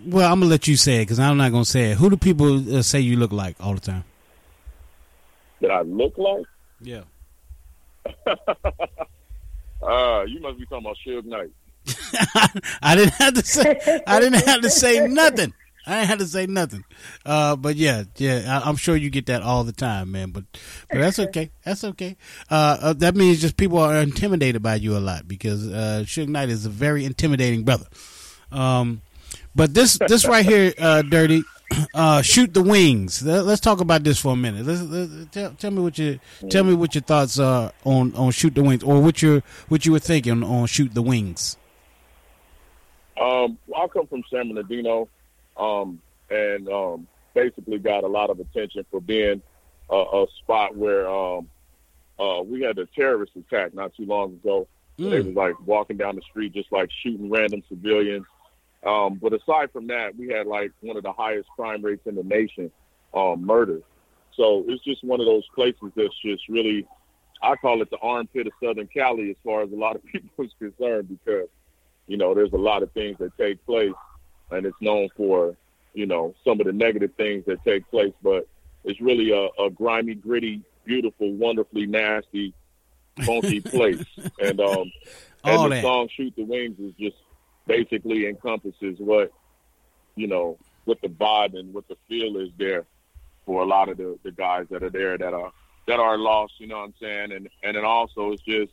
[0.06, 1.98] well, I'm gonna let you say it because I'm not gonna say it.
[1.98, 4.05] Who do people uh, say you look like all the time?
[5.60, 6.44] That I look like?
[6.81, 7.02] Yeah.
[8.27, 11.51] Uh, you must be talking about Suge Knight.
[12.82, 14.02] I didn't have to say.
[14.06, 15.52] I didn't have to say nothing.
[15.86, 16.85] I didn't have to say nothing.
[17.24, 20.31] Uh, but yeah, yeah, I, I'm sure you get that all the time, man.
[20.31, 20.44] But
[20.90, 21.51] but that's okay.
[21.64, 22.16] That's okay.
[22.51, 26.28] Uh, uh, that means just people are intimidated by you a lot because uh, Suge
[26.28, 27.86] Knight is a very intimidating brother.
[28.52, 29.02] Um,
[29.55, 31.43] but this this right here, uh, dirty.
[31.94, 33.22] Uh, shoot the wings.
[33.22, 34.66] Let- Let's talk about this for a minute.
[34.66, 36.16] Let's, let's- tell, tell me what your
[36.48, 39.86] tell me what your thoughts are on, on shoot the wings, or what you what
[39.86, 41.56] you were thinking on shoot the wings.
[43.20, 45.09] Um, I come from San Bernardino,
[45.56, 49.40] um, and um, basically got a lot of attention for being
[49.90, 51.48] a, a spot where um,
[52.18, 54.66] uh, we had a terrorist attack not too long ago.
[54.98, 55.10] Mm.
[55.10, 58.27] They was like walking down the street, just like shooting random civilians.
[58.85, 62.15] Um, but aside from that, we had like one of the highest crime rates in
[62.15, 62.70] the nation,
[63.15, 63.81] um, murder.
[64.36, 66.86] So it's just one of those places that's just really,
[67.43, 70.44] I call it the armpit of Southern Cali as far as a lot of people
[70.44, 71.48] is concerned because
[72.11, 73.93] you know, there's a lot of things that take place,
[74.51, 75.55] and it's known for,
[75.94, 78.12] you know, some of the negative things that take place.
[78.20, 78.48] But
[78.82, 82.52] it's really a, a grimy, gritty, beautiful, wonderfully nasty,
[83.24, 84.05] funky place.
[84.43, 84.90] And um,
[85.44, 85.82] All and the that.
[85.82, 87.16] song "Shoot the Wings" is just
[87.66, 89.32] basically encompasses what,
[90.16, 92.85] you know, what the vibe and what the feel is there
[93.47, 95.53] for a lot of the, the guys that are there that are
[95.87, 96.55] that are lost.
[96.59, 97.32] You know what I'm saying?
[97.32, 98.73] And and then also it's just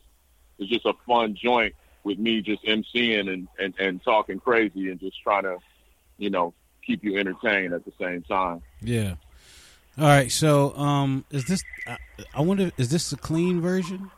[0.58, 1.74] it's just a fun joint
[2.04, 5.58] with me just emceeing and, and, and talking crazy and just trying to,
[6.16, 6.54] you know,
[6.84, 8.62] keep you entertained at the same time.
[8.80, 9.14] Yeah.
[9.98, 10.30] All right.
[10.30, 11.62] So, um, is this?
[11.86, 11.96] I,
[12.34, 14.10] I wonder, is this the clean version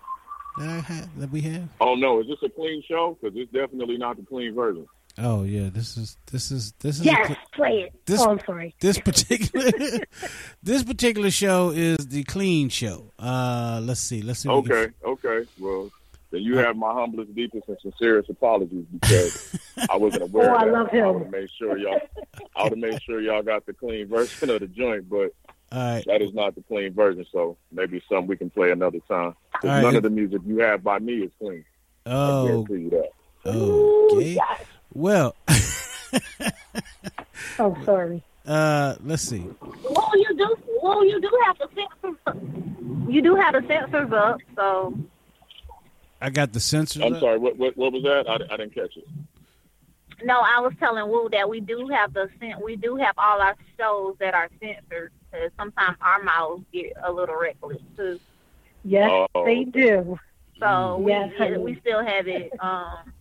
[0.59, 1.69] that I have that we have?
[1.81, 3.17] Oh no, is this a clean show?
[3.21, 4.87] Because it's definitely not the clean version.
[5.19, 7.95] Oh yeah, this is this is this is a Yes, cle- play it.
[8.07, 8.75] This- oh, I'm sorry.
[8.81, 9.71] this particular
[10.63, 13.13] this particular show is the clean show.
[13.19, 14.49] Uh, let's see, let's see.
[14.49, 15.51] if we can- Okay, okay.
[15.59, 15.91] Well,
[16.31, 19.59] then you have my humblest, deepest, and sincerest apologies because
[19.91, 21.05] I wasn't aware Oh, of I love him.
[21.05, 22.01] I would have made sure y'all.
[22.55, 25.50] I would have made sure y'all got the clean version of the joint, but All
[25.73, 26.03] right.
[26.07, 27.25] that is not the clean version.
[27.33, 29.35] So maybe it's something we can play another time.
[29.53, 29.83] 'Cause All right.
[29.83, 31.65] none of the music you have by me is clean.
[32.07, 33.11] I Oh, guarantee you that.
[34.17, 34.39] okay.
[34.93, 35.37] Well,
[37.59, 38.23] Oh, sorry.
[38.47, 39.45] uh, let's see.
[39.61, 40.57] Well, you do.
[40.83, 42.17] Well, you do have the censors.
[43.09, 44.95] You do have the censors up, so
[46.21, 47.03] I got the censors.
[47.03, 47.21] I'm up.
[47.21, 47.39] sorry.
[47.39, 48.25] What, what what was that?
[48.29, 49.05] I, I didn't catch it.
[50.25, 50.41] no.
[50.41, 53.57] I was telling Wu that we do have the cen- we do have all our
[53.79, 58.19] shows that are censored because sometimes our mouths get a little reckless too.
[58.85, 59.45] Yes, Oh.
[59.45, 60.19] they do.
[60.59, 61.59] So we Yes, honey.
[61.59, 62.53] we still have it.
[62.61, 63.13] Um,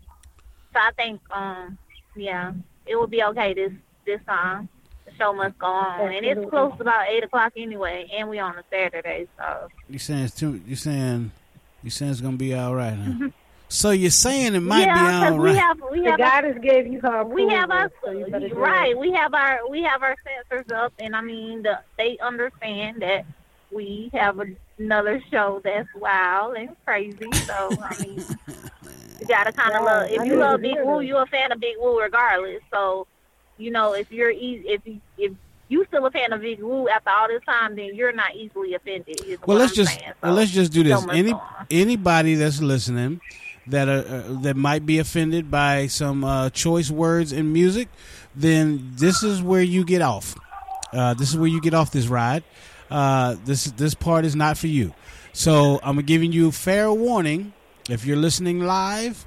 [0.74, 1.78] so I think um,
[2.16, 2.54] yeah,
[2.86, 3.72] it will be okay this
[4.06, 4.70] this time.
[5.06, 8.40] The show must go on, and it's close to about eight o'clock anyway, and we
[8.40, 10.62] on a Saturday, so You saying it's too?
[10.68, 11.32] You saying
[11.84, 12.94] you saying it's gonna be all right?
[12.94, 13.30] Huh?
[13.70, 16.58] so you're saying it might yeah, be 'cause all we have we The have goddess
[16.62, 18.98] gave you her we have our approval, so you better do right.
[18.98, 23.26] We have our we have our sensors up, and I mean the, they understand that
[23.72, 24.42] we have
[24.80, 27.32] another show that's wild and crazy.
[27.46, 28.24] So I mean,
[29.20, 30.10] you gotta kind of love.
[30.10, 32.62] If you love Big Woo, you're a fan of Big Woo regardless.
[32.74, 33.06] So
[33.58, 35.34] you know if you're easy, if you if
[35.68, 38.74] you still a fan of Big Woo after all this time, then you're not easily
[38.74, 39.40] offended.
[39.46, 40.14] Well, let's I'm just saying.
[40.24, 41.06] well, let's just do this.
[41.12, 41.42] Any on.
[41.70, 43.22] anybody that's listening
[43.70, 47.88] that uh, uh, that might be offended by some uh, choice words in music,
[48.36, 50.36] then this is where you get off.
[50.92, 52.44] Uh, this is where you get off this ride.
[52.90, 54.94] Uh, this this part is not for you.
[55.34, 57.54] So I'm giving you fair warning
[57.90, 59.26] if you're listening live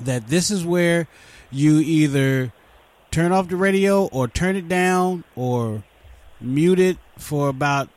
[0.00, 1.08] that this is where
[1.50, 2.52] you either
[3.10, 5.82] turn off the radio or turn it down or
[6.40, 7.88] mute it for about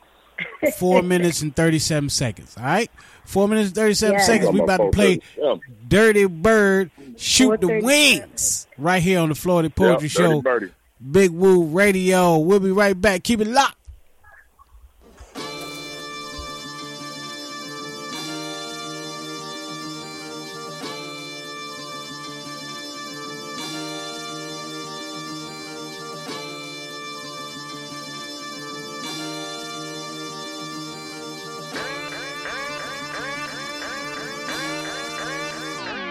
[0.78, 2.56] four minutes and 37 seconds.
[2.58, 2.90] All right?
[3.30, 4.26] Four minutes and 37 Yeah.
[4.26, 4.52] seconds.
[4.52, 5.56] We about to play Yeah.
[5.88, 10.42] Dirty Bird Shoot the Wings right here on the Floetic Poetry Yep, Show.
[10.42, 10.70] Birdie.
[11.12, 12.38] Big Woo Radio.
[12.40, 13.24] We'll be right back.
[13.24, 13.76] Keep it locked.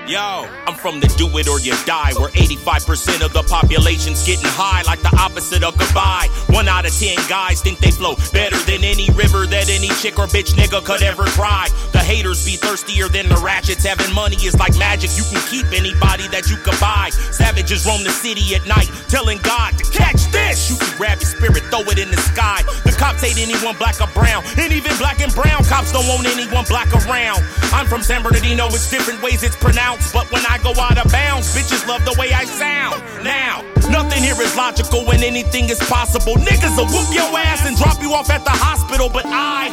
[0.09, 4.49] Yo, I'm from the do it or you die, where 85% of the population's getting
[4.49, 6.33] high, like the opposite of goodbye.
[6.49, 10.17] One out of 10 guys think they flow better than any river that any chick
[10.19, 11.69] or bitch nigga could ever cry.
[11.93, 13.85] The haters be thirstier than the ratchets.
[13.85, 17.11] Having money is like magic, you can keep anybody that you could buy.
[17.13, 20.71] Savages roam the city at night, telling God to catch this.
[20.71, 22.65] You can grab your spirit, throw it in the sky.
[22.89, 26.25] The cops hate anyone black or brown, and even black and brown cops don't want
[26.25, 27.45] anyone black around.
[27.77, 31.11] I'm from San Bernardino, it's different ways it's pronounced, but when I go out of
[31.11, 33.03] bounds, bitches love the way I sound.
[33.25, 36.35] Now, nothing here is logical when anything is possible.
[36.35, 39.69] Niggas will whoop your ass and drop you off at the hospital, but I,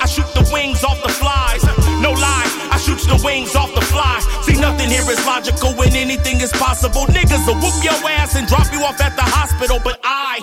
[0.00, 1.62] I shoot the wings off the flies.
[2.00, 4.24] No lie, I shoot the wings off the flies.
[4.46, 7.06] See, nothing here is logical when anything is possible.
[7.06, 10.40] Niggas will whoop your ass and drop you off at the hospital, but I,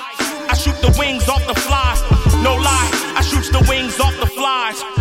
[0.49, 1.99] I shoot the wings off the flies.
[2.43, 4.96] No lie, I shoot the wings off the flies.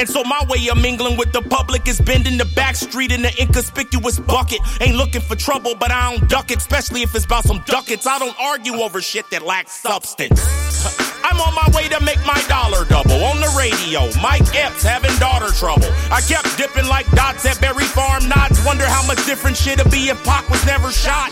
[0.00, 3.20] And so my way of mingling with the public is bending the back street in
[3.20, 4.60] the inconspicuous bucket.
[4.80, 8.06] Ain't looking for trouble, but I don't duck it, especially if it's about some ducats.
[8.06, 10.40] I don't argue over shit that lacks substance.
[11.22, 14.08] I'm on my way to make my dollar double on the radio.
[14.22, 15.92] Mike Epps having daughter trouble.
[16.10, 18.64] I kept dipping like dots at Berry Farm Knott's.
[18.64, 21.30] Wonder how much different shit'd be if Pac was never shot.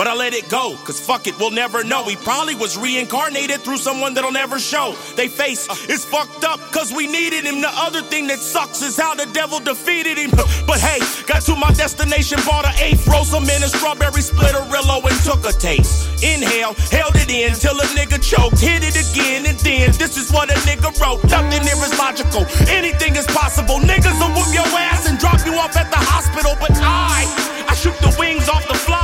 [0.00, 2.08] But I let it go, cause fuck it, we'll never know.
[2.08, 4.96] He probably was reincarnated through someone that'll never show.
[5.14, 7.60] They face is fucked up, cause we needed him.
[7.60, 10.30] The other thing that sucks is how the devil defeated him.
[10.66, 15.04] But hey, got to my destination, bought an eighth, roll some in a strawberry splitterillo
[15.04, 16.24] and took a taste.
[16.24, 20.32] Inhale, held it in till a nigga choked, hit it again, and then this is
[20.32, 21.20] what a nigga wrote.
[21.28, 23.76] Nothing here is logical, anything is possible.
[23.76, 27.28] Niggas will whoop your ass and drop you off at the hospital, but I,
[27.68, 28.99] I shoot the wings off the flies.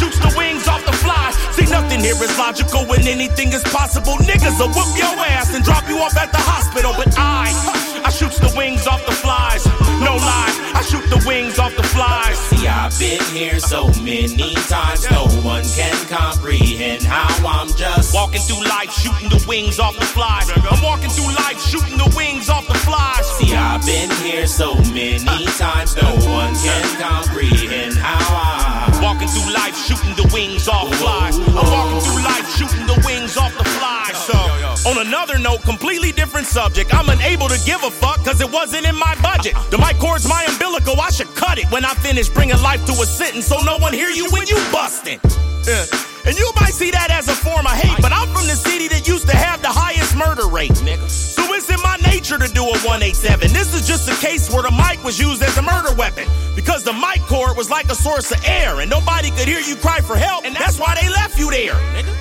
[0.00, 1.34] No lie, I shoot the wings off the flies.
[1.56, 4.16] See, nothing here is logical when anything is possible.
[4.18, 6.92] Niggas will whoop your ass and drop you off at the hospital.
[6.96, 7.48] But I,
[8.04, 9.64] I shoots the wings off the flies.
[10.04, 12.36] No lie, I shoot the wings off the flies.
[12.50, 18.42] See, I've been here so many times, no one can comprehend how I'm just walking
[18.42, 20.50] through life shooting the wings off the flies.
[20.50, 23.24] I'm walking through life shooting the wings off the flies.
[23.38, 29.52] See, I've been here so many times, no one can comprehend how I'm walking through
[29.52, 31.38] life shooting the wings off flies.
[31.38, 34.16] I'm walking through life shooting the wings off the flies.
[34.26, 34.36] So,
[34.90, 36.94] on another note, completely different subject.
[36.94, 39.54] I'm unable to give a fuck because it wasn't in my budget.
[39.70, 41.00] The mic cord's my umbilical.
[41.00, 43.92] I should cut it when I finish bringing life to a sentence so no one
[43.92, 45.20] hear you when you bustin'.
[46.26, 48.88] And you might see that as a form of hate, but I'm from the city
[48.88, 50.76] that used to have the highest murder rate.
[51.06, 53.52] So it's in my nature to do a 187.
[53.52, 56.26] This is just a case where the mic was used as a murder weapon.
[56.54, 59.76] Because the mic cord was like a source of air, and nobody could hear you
[59.76, 61.76] cry for help, and that's why they left you there.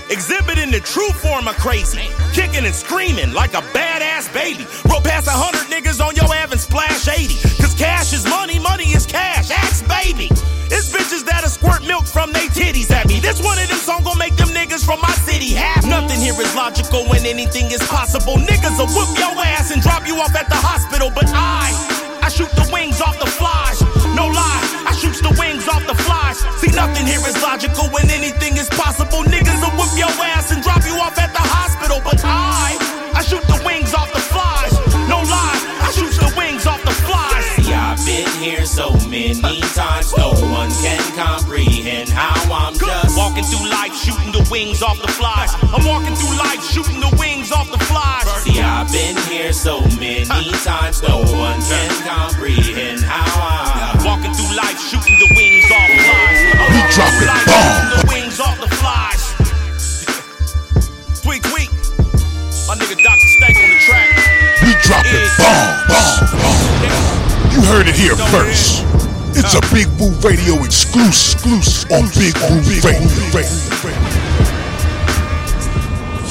[0.09, 2.09] Exhibiting the true form of crazy.
[2.33, 4.67] Kicking and screaming like a badass baby.
[4.91, 7.33] Roll past a hundred niggas on your Evan splash 80.
[7.63, 9.49] Cause cash is money, money is cash.
[9.49, 10.27] Ask baby.
[10.73, 13.19] It's bitches that'll squirt milk from they titties at me.
[13.19, 15.87] This one of them song gon' make them niggas from my city happy.
[15.87, 18.35] Nothing here is logical when anything is possible.
[18.37, 21.69] Niggas will whoop your ass and drop you off at the hospital, but I,
[22.25, 23.77] I shoot the wings off the flies.
[24.17, 26.41] No lie, I shoots the wings off the flies.
[26.57, 29.21] See, nothing here is logical when anything is possible.
[29.21, 32.01] Niggas will whip your ass and drop you off at the hospital.
[32.01, 32.73] But I,
[33.13, 34.73] I shoot the wings off the flies.
[35.05, 37.45] No lie, I shoots the wings off the flies.
[37.61, 42.73] See, I've been here so many times, no one can comprehend how I'm
[43.35, 45.51] walking through life shooting the wings off the flies.
[45.75, 48.23] I'm walking through life shooting the wings off the flies.
[48.47, 50.23] See, I've been here so many
[50.63, 55.99] times, no one can comprehend how I'm walking through life shooting the wings off the
[55.99, 56.39] flies.
[56.55, 57.59] Oh, I'm We it life bomb.
[57.75, 59.21] shooting the wings off the flies.
[61.19, 61.69] tweet, tweet.
[62.71, 63.27] My nigga Dr.
[63.35, 64.15] Stank on the track.
[64.63, 67.51] We drop it bomb, bomb, bomb.
[67.51, 68.87] You heard it here first.
[69.37, 74.15] It's a Big Woo Radio exclusive on Big Woo Radio.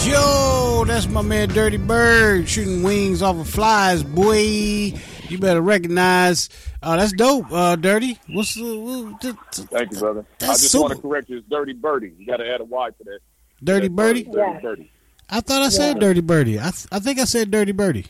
[0.05, 4.93] Yo, that's my man Dirty Bird shooting wings off of flies, boy.
[5.29, 6.49] You better recognize.
[6.83, 8.19] Uh, that's dope, uh, Dirty.
[8.29, 10.27] What's the what, th- th- Thank you, brother.
[10.43, 10.83] I just super.
[10.83, 11.39] want to correct you.
[11.39, 12.13] It's Dirty Birdie.
[12.19, 13.19] You got to add a Y to that.
[13.63, 14.25] Dirty Birdie?
[14.25, 14.91] Dirty Birdie.
[15.31, 16.59] I thought I said Dirty Birdie.
[16.61, 18.07] I th- I think I said Dirty Birdie.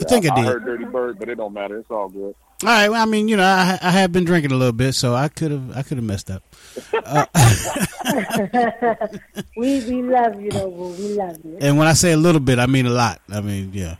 [0.00, 0.44] I think I I did.
[0.46, 1.78] heard Dirty Bird, but it don't matter.
[1.78, 2.34] It's all good.
[2.64, 2.88] All right.
[2.88, 5.28] Well, I mean, you know, I, I have been drinking a little bit, so I
[5.28, 6.42] could have I could have messed up.
[6.92, 7.26] Uh,
[9.56, 10.88] we we love you though, boo.
[10.98, 11.58] We love you.
[11.60, 13.20] and when I say a little bit, I mean a lot.
[13.30, 13.96] I mean, yeah.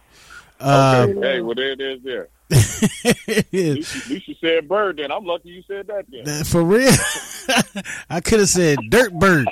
[0.60, 1.20] Uh, Okay.
[1.20, 2.28] hey, well, there it is there.
[2.50, 5.10] it At least, at you said bird then.
[5.10, 6.44] I'm lucky you said that then.
[6.44, 6.90] For real,
[8.10, 9.48] I could have said Dirt Bird.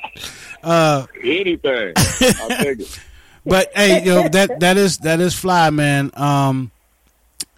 [0.63, 1.93] Uh, Anything.
[1.97, 3.01] I'll take it.
[3.45, 6.11] but hey, yo, that that is that is fly, man.
[6.15, 6.71] Um,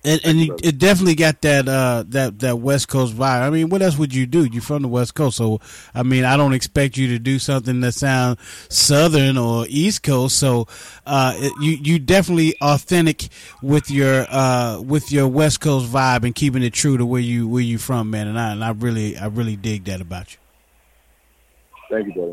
[0.04, 3.40] and, and it, it definitely got that uh that that West Coast vibe.
[3.42, 4.44] I mean, what else would you do?
[4.44, 5.60] You're from the West Coast, so
[5.94, 10.38] I mean, I don't expect you to do something that sounds Southern or East Coast.
[10.38, 10.68] So,
[11.06, 13.28] uh, it, you you definitely authentic
[13.62, 17.48] with your uh with your West Coast vibe and keeping it true to where you
[17.48, 18.28] where you from, man.
[18.28, 20.38] And I and I really I really dig that about you.
[21.90, 22.32] Thank you, brother.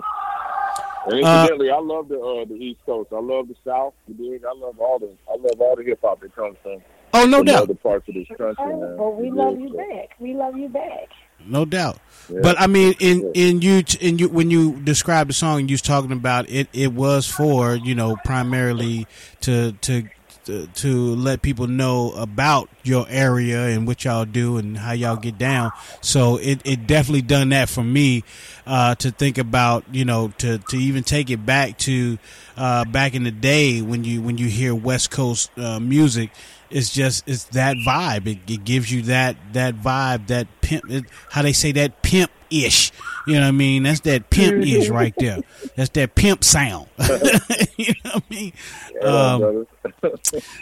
[1.03, 3.11] And Uh, incidentally, I love the uh, the East Coast.
[3.11, 3.93] I love the South.
[4.07, 4.43] You dig?
[4.45, 6.81] I love all the I love all the hip hop that comes from.
[7.13, 7.63] Oh, no doubt.
[7.63, 8.97] Other parts of this country, man.
[8.97, 9.69] Well, we You love dig?
[9.69, 10.09] you back.
[10.19, 11.09] We love you back.
[11.45, 11.97] No doubt.
[12.29, 12.39] Yeah.
[12.43, 15.81] But I mean, in in you in you when you described the song, you was
[15.81, 16.67] talking about it.
[16.71, 19.07] It was for you know primarily
[19.41, 20.03] to to
[20.45, 25.15] to, to let people know about your area and what y'all do and how y'all
[25.15, 25.71] get down.
[26.01, 28.23] So it, it definitely done that for me
[28.65, 32.17] uh, to think about you know to, to even take it back to
[32.57, 36.29] uh, back in the day when you when you hear West Coast uh, music.
[36.71, 38.27] It's just it's that vibe.
[38.27, 40.89] It, it gives you that that vibe, that pimp.
[40.89, 42.91] It, how they say that pimp ish.
[43.27, 43.83] You know what I mean?
[43.83, 45.39] That's that pimp ish right there.
[45.75, 46.87] That's that pimp sound.
[47.77, 48.53] you know what I mean?
[49.01, 49.67] Um,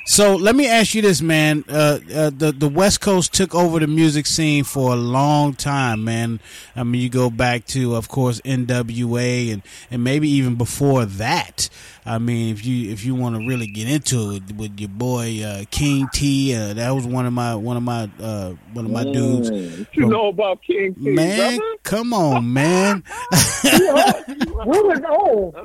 [0.06, 1.64] so let me ask you this, man.
[1.68, 6.03] Uh, uh, the the West Coast took over the music scene for a long time,
[6.03, 6.40] man.
[6.76, 9.52] I mean, you go back to, of course, N.W.A.
[9.52, 11.69] and and maybe even before that.
[12.10, 15.44] I mean, if you if you want to really get into it with your boy
[15.44, 18.91] uh, King T, uh, that was one of my one of my uh, one of
[18.91, 19.52] my dudes.
[19.52, 21.77] Mm, what you know about King T, Man, brother?
[21.84, 23.03] come on, man.
[23.64, 25.56] we was old.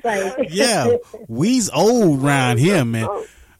[0.50, 0.96] Yeah,
[1.28, 3.08] we's old round here, man.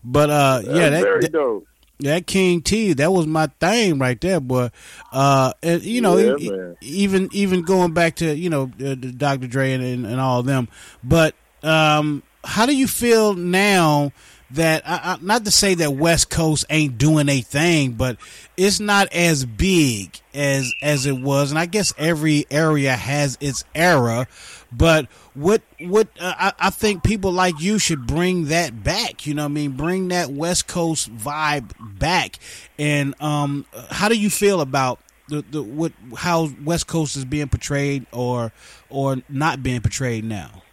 [0.04, 1.62] But uh, yeah, that, that
[2.00, 4.70] that King T, that was my thing right there, boy.
[5.10, 9.46] Uh, and you know, Yeah, e- even even going back to you know uh, Dr.
[9.46, 10.68] Dre and, and, all of them.
[11.02, 14.12] But um, how do you feel now?
[14.50, 18.18] That I, I, not to say that West Coast ain't doing a thing, but
[18.56, 23.64] it's not as big as as it was, and I guess every area has its
[23.74, 24.28] era.
[24.70, 29.26] But what what uh, I, I think people like you should bring that back.
[29.26, 32.38] You know, I mean, bring that West Coast vibe back.
[32.78, 37.48] And um, how do you feel about the, the what how West Coast is being
[37.48, 38.52] portrayed or
[38.90, 40.63] or not being portrayed now?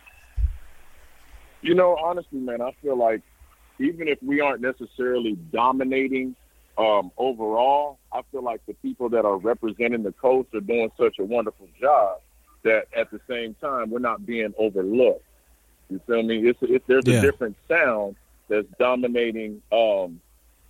[1.62, 3.22] You know, honestly, man, I feel like
[3.80, 6.36] even if we aren't necessarily dominating
[6.78, 11.18] um, overall, I feel like the people that are representing the coast are doing such
[11.20, 12.18] a wonderful job
[12.64, 15.24] that at the same time we're not being overlooked.
[15.90, 16.38] You feel me?
[16.48, 17.18] It's, it's there's Yeah.
[17.18, 18.16] a different sound
[18.50, 20.22] that's dominating um,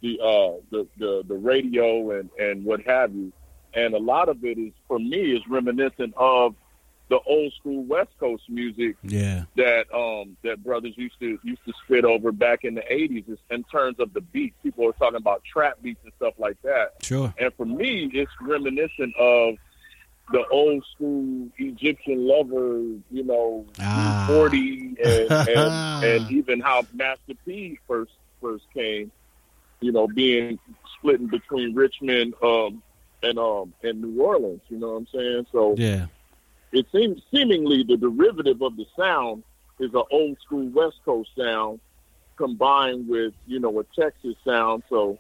[0.01, 3.31] the, uh, the the the radio and and what have you,
[3.73, 6.55] and a lot of it is for me is reminiscent of
[7.11, 9.43] the old school West Coast music Yeah.
[9.57, 13.63] that um that brothers used to used to spit over back in the eighties in
[13.65, 14.55] terms of the beats.
[14.63, 16.93] People were talking about trap beats and stuff like that.
[17.03, 17.33] Sure.
[17.37, 19.55] And for me, it's reminiscent of
[20.31, 22.77] the old school Egyptian lover,
[23.11, 24.25] you know, Ah.
[24.29, 29.11] forty and, and and even how Master P first first came,
[29.81, 30.57] you know, being
[30.97, 32.81] splitting between Richmond um,
[33.21, 34.61] and um, and New Orleans.
[34.69, 35.47] You know what I'm saying?
[35.51, 36.05] So Yeah.
[36.71, 39.43] It seems seemingly the derivative of the sound
[39.79, 41.79] is an old school West Coast sound
[42.37, 44.83] combined with you know a Texas sound.
[44.89, 45.17] So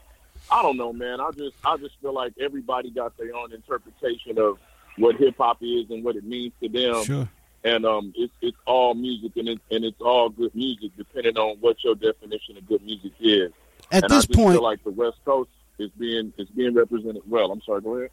[0.49, 1.19] I don't know, man.
[1.19, 4.59] I just I just feel like everybody got their own interpretation of
[4.97, 7.03] what hip hop is and what it means to them.
[7.03, 7.29] Sure.
[7.63, 11.57] And um, it's it's all music and it, and it's all good music depending on
[11.59, 13.51] what your definition of good music is.
[13.91, 16.73] At and this I just point- feel like the West Coast is being is being
[16.73, 17.51] represented well.
[17.51, 18.09] I'm sorry, go ahead.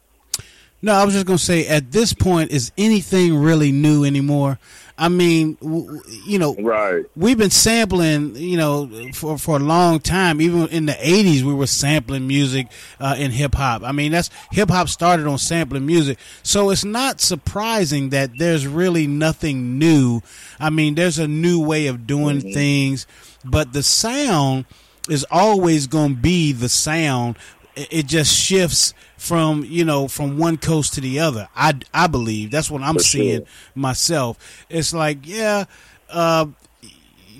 [0.81, 4.59] No, I was just gonna say at this point, is anything really new anymore?
[4.97, 7.05] I mean, w- you know, right?
[7.15, 10.41] We've been sampling, you know, for for a long time.
[10.41, 12.67] Even in the '80s, we were sampling music
[12.99, 13.83] uh, in hip hop.
[13.83, 18.67] I mean, that's hip hop started on sampling music, so it's not surprising that there's
[18.67, 20.21] really nothing new.
[20.59, 23.07] I mean, there's a new way of doing things,
[23.45, 24.65] but the sound
[25.09, 27.37] is always going to be the sound.
[27.89, 31.47] It, just shifts from you know from one coast to the other.
[31.55, 33.21] I I believe that's what I'm For sure.
[33.21, 33.45] seeing
[33.75, 34.65] myself.
[34.69, 35.65] It's like yeah,
[36.09, 36.47] uh,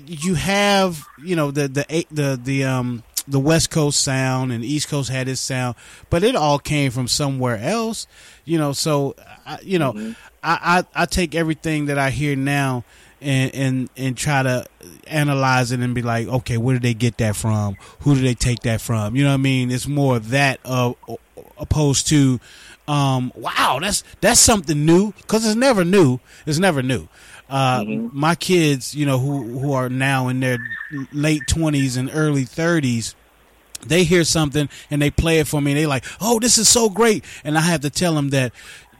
[0.06, 4.88] you have you know the the the the um the West Coast sound and East
[4.88, 5.76] Coast had its sound,
[6.08, 8.06] but it all came from somewhere else.
[8.44, 9.14] You know, so
[9.46, 12.84] I, you know, I, I I take everything that I hear now
[13.20, 14.66] and and and try to
[15.06, 17.76] analyze it and be like, okay, where did they get that from?
[18.00, 19.16] Who did they take that from?
[19.16, 19.70] You know what I mean?
[19.70, 20.92] It's more of that uh,
[21.58, 22.40] opposed to,
[22.88, 26.18] um, wow, that's that's something new because it's never new.
[26.46, 27.08] It's never new.
[27.48, 30.58] Uh, My kids, you know, who who are now in their
[31.12, 33.14] late twenties and early thirties,
[33.84, 36.68] they hear something and they play it for me and they like, oh, this is
[36.68, 38.52] so great, and I have to tell them that,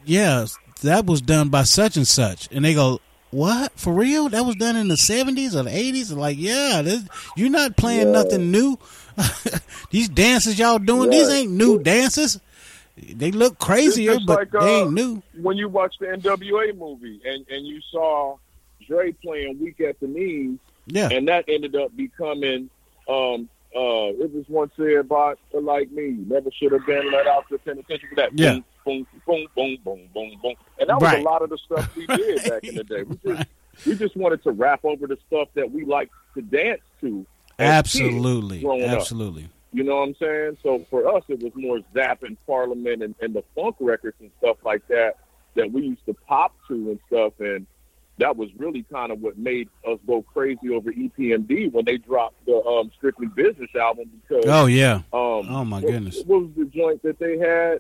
[0.05, 0.47] yeah,
[0.83, 4.29] that was done by such and such, and they go, what for real?
[4.29, 6.13] That was done in the seventies or the eighties?
[6.13, 7.03] Like, yeah, this,
[7.37, 8.13] you're not playing Yeah.
[8.13, 8.79] nothing new.
[9.91, 12.41] these dances y'all doing, these ain't new dances.
[12.97, 15.23] They look crazier, but like, they uh, ain't new.
[15.41, 18.37] When you watch the NWA movie and, and you saw
[18.87, 21.09] Dre playing Weak at the Knees, Yeah.
[21.11, 22.69] and that ended up becoming,
[23.09, 27.47] um, uh, it was once said uh, like me, never should have been let out
[27.49, 28.37] to the penitentiary for that.
[28.39, 28.59] Yeah.
[28.85, 30.55] Boom, boom, boom, boom, boom, boom.
[30.79, 31.21] And that was Right.
[31.21, 33.03] a lot of the stuff we did back in the day.
[33.03, 33.49] We just,
[33.87, 37.19] we just wanted to rap over the stuff that we liked to dance to.
[37.19, 37.27] kids
[37.59, 38.81] Absolutely, up.
[38.91, 39.49] absolutely.
[39.73, 40.59] You know what I'm saying?
[40.63, 44.31] So for us, it was more Zapp and Parliament and, and the funk records and
[44.39, 45.17] stuff like that
[45.55, 47.35] that we used to pop to and stuff.
[47.39, 47.67] And
[48.19, 52.45] that was really kind of what made us go crazy over EPMD when they dropped
[52.47, 54.11] the um, Strictly Business album.
[54.29, 54.95] Because Oh, yeah.
[55.13, 56.21] um, Oh, my what- goodness.
[56.27, 57.79] what was the joint that they had?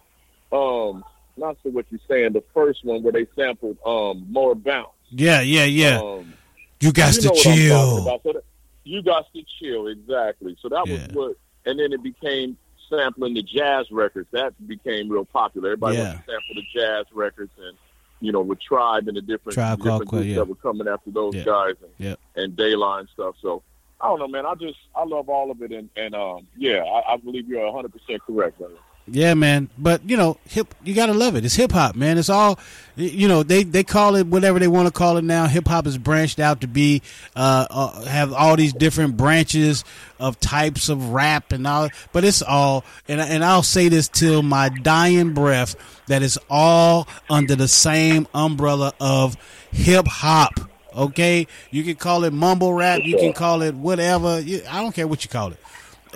[0.53, 1.05] Um,
[1.37, 2.33] not so what you're saying.
[2.33, 4.89] The first one where they sampled um, more bounce.
[5.11, 5.99] Yeah, yeah, yeah.
[5.99, 6.35] Um,
[6.81, 8.05] you got you to know what I'm talking chill.
[8.05, 8.43] So that,
[8.85, 10.57] you got to chill, exactly.
[10.61, 11.37] So that was what,
[11.67, 12.57] and then it became
[12.89, 14.29] sampling the jazz records.
[14.33, 15.71] That became real popular.
[15.73, 16.03] Everybody Yeah.
[16.05, 17.77] wanted to sample the jazz records, and
[18.21, 20.35] you know, with Tribe and the different, Tribe the different groups yeah.
[20.37, 21.45] that were coming after those Yeah.
[21.45, 22.15] guys, and, Yeah.
[22.37, 23.35] and Dayline stuff.
[23.41, 23.63] So
[24.01, 24.47] I don't know, man.
[24.47, 27.65] I just I love all of it, and and um, yeah, I, I believe you're
[27.65, 28.75] 100 percent correct, brother.
[29.07, 29.71] Yeah, man.
[29.77, 30.75] But you know, hip.
[30.85, 31.45] You gotta love it.
[31.45, 32.17] It's hip hop, man.
[32.17, 32.61] It's all,
[32.95, 33.43] you know.
[33.43, 35.47] They they call it whatever they want to call it now.
[35.47, 37.03] Hip hop is branched out to be,
[37.35, 39.85] uh, uh, have all these different branches
[40.21, 41.89] of types of rap and all.
[42.13, 45.75] But it's all, and and I'll say this till my dying breath
[46.07, 49.37] that it's all under the same umbrella of
[49.73, 50.53] hip hop.
[50.95, 53.01] Okay, you can call it mumble rap.
[53.03, 54.29] You can call it whatever.
[54.69, 55.59] I don't care what you call it.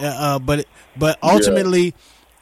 [0.01, 0.67] Uh, uh, but
[0.97, 1.55] but Yeah.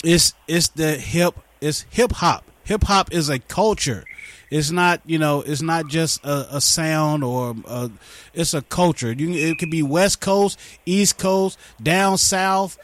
[0.02, 2.44] It's it's the hip it's hip hop.
[2.64, 4.04] Hip hop is a culture.
[4.50, 7.90] It's not you know it's not just a, a sound or a,
[8.34, 9.12] it's a culture.
[9.12, 12.78] You it could be West Coast, East Coast, down south.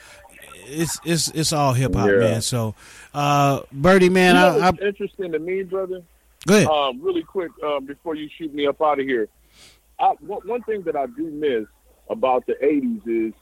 [0.66, 2.16] It's it's it's all hip hop, Yeah.
[2.19, 2.43] man.
[2.43, 2.74] So,
[3.15, 6.03] uh, Birdie, man, you know I, I what's interesting to me, brother?
[6.47, 6.69] Go ahead.
[6.69, 9.28] Um, really quick, um, before you shoot me up out of here,
[9.99, 11.66] I, one thing that I do miss
[12.11, 13.35] about the '80s is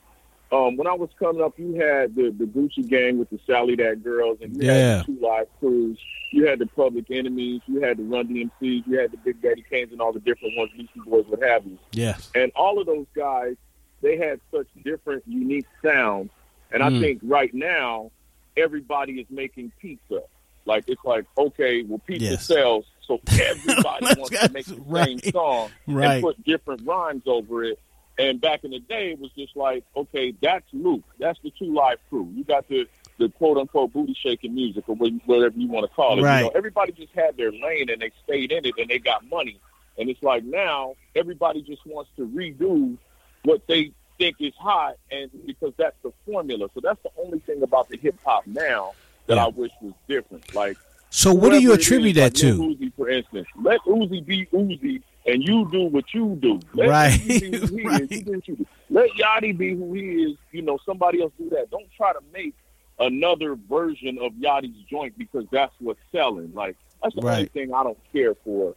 [0.52, 3.74] um, when I was coming up, you had the, the Gucci Gang with the Sally
[3.76, 4.72] That Girls, and you Yeah.
[4.98, 5.98] had the Two Live Crews.
[6.32, 7.62] You had the Public Enemies.
[7.66, 8.86] You had the Run DMCs.
[8.86, 11.64] You had the Big Daddy Kanes and all the different ones, Beastie Boys, what have
[11.66, 11.78] you.
[11.92, 13.56] yes, And all of those guys,
[14.02, 16.30] they had such different, unique sounds.
[16.72, 17.00] And I Mm.
[17.00, 18.10] think right now,
[18.56, 20.22] everybody is making pizza.
[20.64, 22.46] Like it's like, okay, well, pizza Yes.
[22.46, 26.14] sells, so everybody wants to make the same song Right.
[26.16, 27.78] and put different rhymes over it.
[28.18, 31.74] And back in the day, it was just like, okay, that's Luke, that's the Two
[31.74, 32.30] Live Crew.
[32.34, 32.88] You got the
[33.18, 36.22] the quote unquote booty shaking music or whatever you want to call it.
[36.22, 36.40] Right.
[36.40, 39.28] You know, everybody just had their lane and they stayed in it and they got
[39.28, 39.58] money.
[39.98, 42.98] And it's like now everybody just wants to redo
[43.44, 46.68] what they think is hot, and because that's the formula.
[46.74, 48.92] So that's the only thing about the hip hop now
[49.26, 50.54] that I wish was different.
[50.54, 50.76] Like,
[51.10, 52.58] So what do you attribute is, that like to?
[52.58, 56.60] Uzi, for instance, let Uzi be Uzi, and you do what you do.
[56.74, 57.12] Let Right.
[57.12, 58.66] Uzi be who he is, you do you do.
[58.90, 60.36] Let Yachty be who he is.
[60.52, 61.70] You know, somebody else do that.
[61.70, 62.54] Don't try to make
[62.98, 66.52] another version of Yachty's joint because that's what's selling.
[66.54, 68.74] Like that's the only thing I don't care for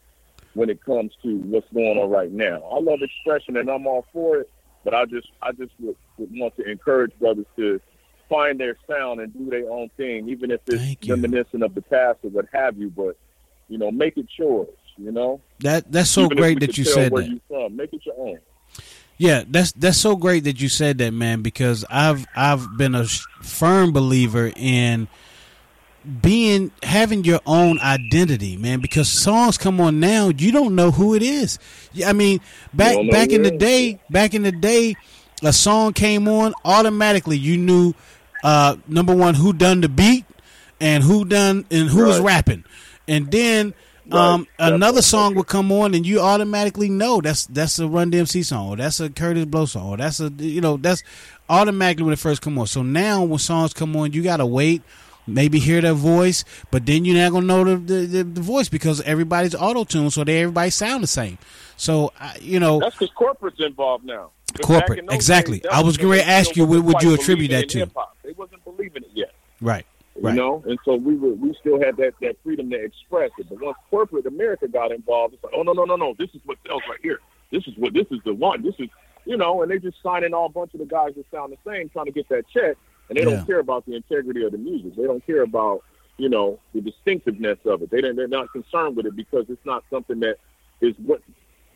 [0.54, 2.62] when it comes to what's going on right now.
[2.64, 4.50] I love expression and I'm all for it,
[4.84, 7.80] but I just I just would, would want to encourage brothers to
[8.28, 12.20] find their sound and do their own thing, even if it's reminiscent of the past
[12.24, 12.90] or what have you.
[12.90, 13.18] But
[13.68, 14.70] you know, make it yours.
[15.02, 17.30] You know, That that's so Even great that you said where that.
[17.30, 17.76] you from.
[17.76, 18.40] Make it your own.
[19.18, 21.42] Yeah, that's that's so great that you said that, man.
[21.42, 25.08] Because I've I've been a firm believer in
[26.22, 28.82] being having your own identity, man.
[28.82, 31.60] Because songs come on now, you don't know who it is.
[31.94, 32.42] Yeah, I mean,
[32.74, 34.96] back back in the it day, back in the day,
[35.44, 37.38] a song came on automatically.
[37.38, 37.94] You knew
[38.44, 40.26] uh, number one who done the beat
[40.82, 42.66] and who done and who was rapping,
[43.08, 43.74] and then.
[44.12, 48.44] Um, another song would come on, and you automatically know that's that's a Run DMC
[48.46, 51.04] song, or that's a Kurtis Blow song, or that's a you know that's
[51.50, 52.68] automatically when it first come on.
[52.68, 54.82] So now when songs come on, you gotta wait,
[55.28, 58.70] maybe hear their voice, but then you're not gonna know the the, the, the voice
[58.70, 61.38] because everybody's auto tuned, so they everybody sound the same.
[61.78, 64.32] So I- you know, That's because corporate's involved now.
[64.64, 65.60] Corporate, back in those exactly.
[65.60, 67.80] days, I was going to ask you, what would you attribute that to?
[67.80, 68.18] hip-hop.
[68.24, 69.32] They wasn't believing it yet.
[69.62, 69.86] right,
[70.20, 73.32] You right, know, and so we were we still had that that freedom to express
[73.38, 73.48] it.
[73.48, 76.42] But once corporate America got involved, it's like, oh no no no no, this is
[76.44, 77.20] what sells right here.
[77.52, 78.62] This is what this is the one.
[78.62, 78.90] This is
[79.26, 81.72] you know, and they just signing all a bunch of the guys that sound the
[81.72, 82.76] same, trying to get that check,
[83.08, 83.30] and they Yeah.
[83.38, 84.96] don't care about the integrity of the music.
[84.96, 85.84] They don't care about
[86.18, 87.90] you know the distinctiveness of it.
[87.90, 90.36] They they're not concerned with it because it's not something that
[90.82, 91.22] is what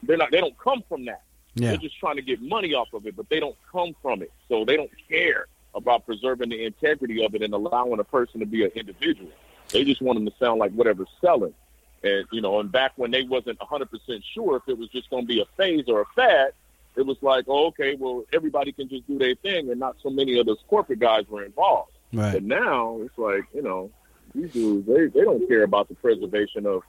[0.03, 0.31] they're not.
[0.31, 1.21] They don't come from that.
[1.55, 1.69] Yeah.
[1.69, 4.31] They're just trying to get money off of it, but they don't come from it.
[4.49, 8.45] So they don't care about preserving the integrity of it and allowing a person to
[8.45, 9.31] be an individual.
[9.69, 11.53] They just want them to sound like whatever's selling.
[12.03, 13.87] And, you know, and back when they wasn't 100%
[14.33, 16.51] sure if it was just going to be a phase or a fad,
[16.95, 20.09] it was like, oh, okay, well, everybody can just do their thing and not so
[20.09, 21.91] many of those corporate guys were involved.
[22.11, 22.33] Right.
[22.33, 23.89] But now it's like, you know,
[24.35, 26.83] these dudes, they, they don't care about the preservation of,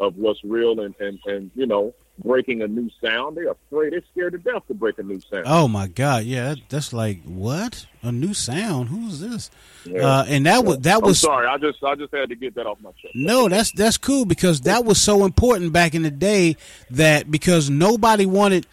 [0.00, 1.94] of what's real and, and, and, you know,
[2.24, 3.36] breaking a new sound.
[3.36, 3.92] They're afraid.
[3.92, 5.44] They're scared to death to break a new sound.
[5.46, 6.24] Oh my God!
[6.24, 8.88] Yeah, that's like what a new sound.
[8.88, 9.50] Who's this?
[9.84, 10.04] Yeah.
[10.04, 11.46] Uh, and that was that I'm was sorry.
[11.46, 13.14] I just I just had to get that off my chest.
[13.14, 13.48] no.
[13.48, 16.56] That's that's cool because that was so important back in the day
[16.90, 18.66] that because nobody wanted.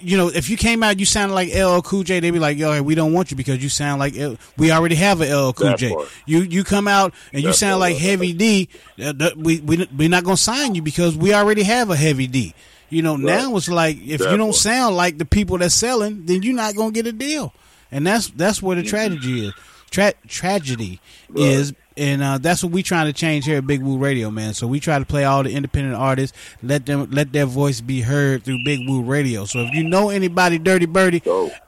[0.00, 2.20] You know, if you came out, you sounded like LL Cool J.
[2.20, 4.70] They'd be like, "Yo, hey, we don't want you because you sound like L- we
[4.70, 6.08] already have a LL Cool That J." part.
[6.26, 8.68] You you come out and you sound part, like Heavy D.
[9.02, 12.26] uh, that- we we we're not gonna sign you because we already have a Heavy
[12.26, 12.54] D.
[12.90, 14.56] You know, now it's like if That you don't part.
[14.56, 17.54] sound like the people that's selling, then you're not gonna get a deal,
[17.90, 19.52] and that's that's where the tragedy is.
[19.90, 21.00] Tra- tragedy
[21.34, 24.54] is, and uh, that's what we trying to change here at Big Woo Radio, man.
[24.54, 28.00] So we try to play all the independent artists, let them let their voice be
[28.00, 29.44] heard through Big Woo Radio.
[29.44, 31.22] So if you know anybody, Dirty Birdie,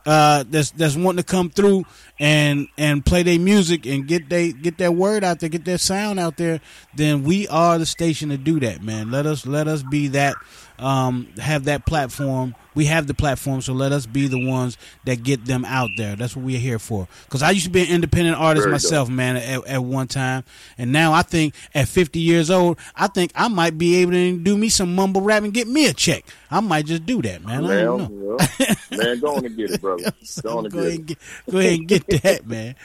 [0.05, 1.85] uh, that's that's wanting to come through
[2.19, 5.77] and and play their music and get they get their word out there, get their
[5.77, 6.61] sound out there,
[6.95, 9.11] then we are the station to do that, man.
[9.11, 10.35] Let us let us be that
[10.79, 12.55] um, have that platform.
[12.75, 16.15] We have the platform, so let us be the ones that get them out there.
[16.15, 17.07] That's what we're here for.
[17.25, 20.45] Because I used to be an independent artist Very myself, man, at, at one time,
[20.77, 24.37] and now I think at 50 years old, I think I might be able to
[24.37, 26.23] do me some mumble rap and get me a check.
[26.49, 27.65] I might just do that, man.
[27.65, 28.37] I don't know.
[28.37, 28.75] Man, yeah.
[28.91, 30.11] man, go on and get it, brother.
[30.41, 31.05] Go on and Go get it.
[31.05, 31.17] get,
[31.49, 32.75] go ahead and get that, man.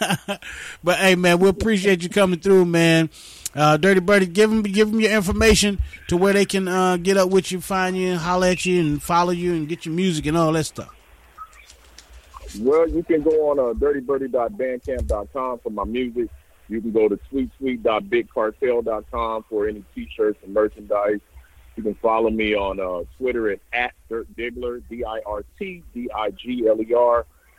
[0.82, 3.08] but hey, man, we appreciate you coming through, man.
[3.54, 5.78] Uh, Dirty Birdie, give them give them your information
[6.08, 8.80] to where they can uh, get up with you, find you, and holler at you,
[8.80, 10.92] and follow you, and get your music and all that stuff.
[12.58, 16.28] Well, you can go on uh, dirtybirdy.bandcamp.com for my music.
[16.68, 21.20] You can go to sweetsweet.bigcartel.com for any T-shirts and merchandise.
[21.76, 25.26] You can follow me on uh, Twitter at, at Dirt Diggler, D-I-R-T-D-I-G-L-E-R,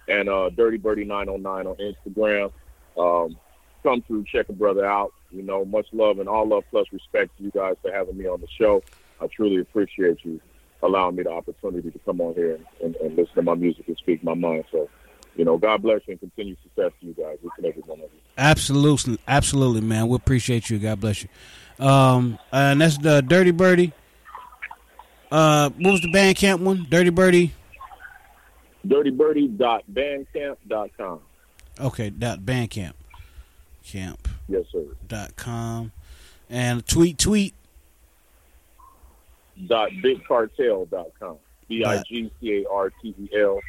[0.08, 2.54] and uh, Dirty Birdie 909 on Instagram.
[2.98, 3.38] Um,
[3.86, 5.14] come through, check a brother out.
[5.32, 8.26] You know, much love and all love plus respect to you guys for having me
[8.26, 8.84] on the show.
[9.22, 10.42] I truly appreciate you
[10.82, 13.88] allowing me the opportunity to come on here and, and, and listen to my music
[13.88, 14.66] and speak my mind.
[14.72, 14.90] So,
[15.36, 18.00] you know, God bless you and continue success to you guys, each and every one
[18.00, 18.20] of you.
[18.38, 20.08] Absolutely, absolutely, man.
[20.08, 20.80] We appreciate you.
[20.80, 21.30] God bless you.
[21.86, 23.94] Um, and that's the Dirty Birdie.
[25.32, 26.86] Uh, what was the band camp one?
[26.90, 27.54] Dirty Birdie.
[28.88, 31.20] Dirtybirdy.bandcamp.com.
[31.80, 32.94] Okay, dot Bandcamp.
[33.86, 34.28] Camp.
[34.48, 34.84] Yes, sir.
[35.08, 35.92] Dot com.
[36.50, 37.54] And tweet tweet.
[39.68, 41.38] Dot bigcartel.com.
[41.68, 43.60] B I G C A R T E L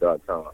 [0.00, 0.50] cartel.com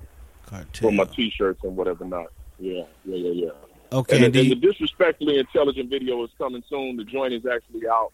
[0.74, 2.26] for my T-shirts and whatever not.
[2.58, 3.50] Yeah, yeah, yeah, yeah.
[3.92, 6.96] Okay, and, and the disrespectfully intelligent video is coming soon.
[6.96, 8.12] The joint is actually out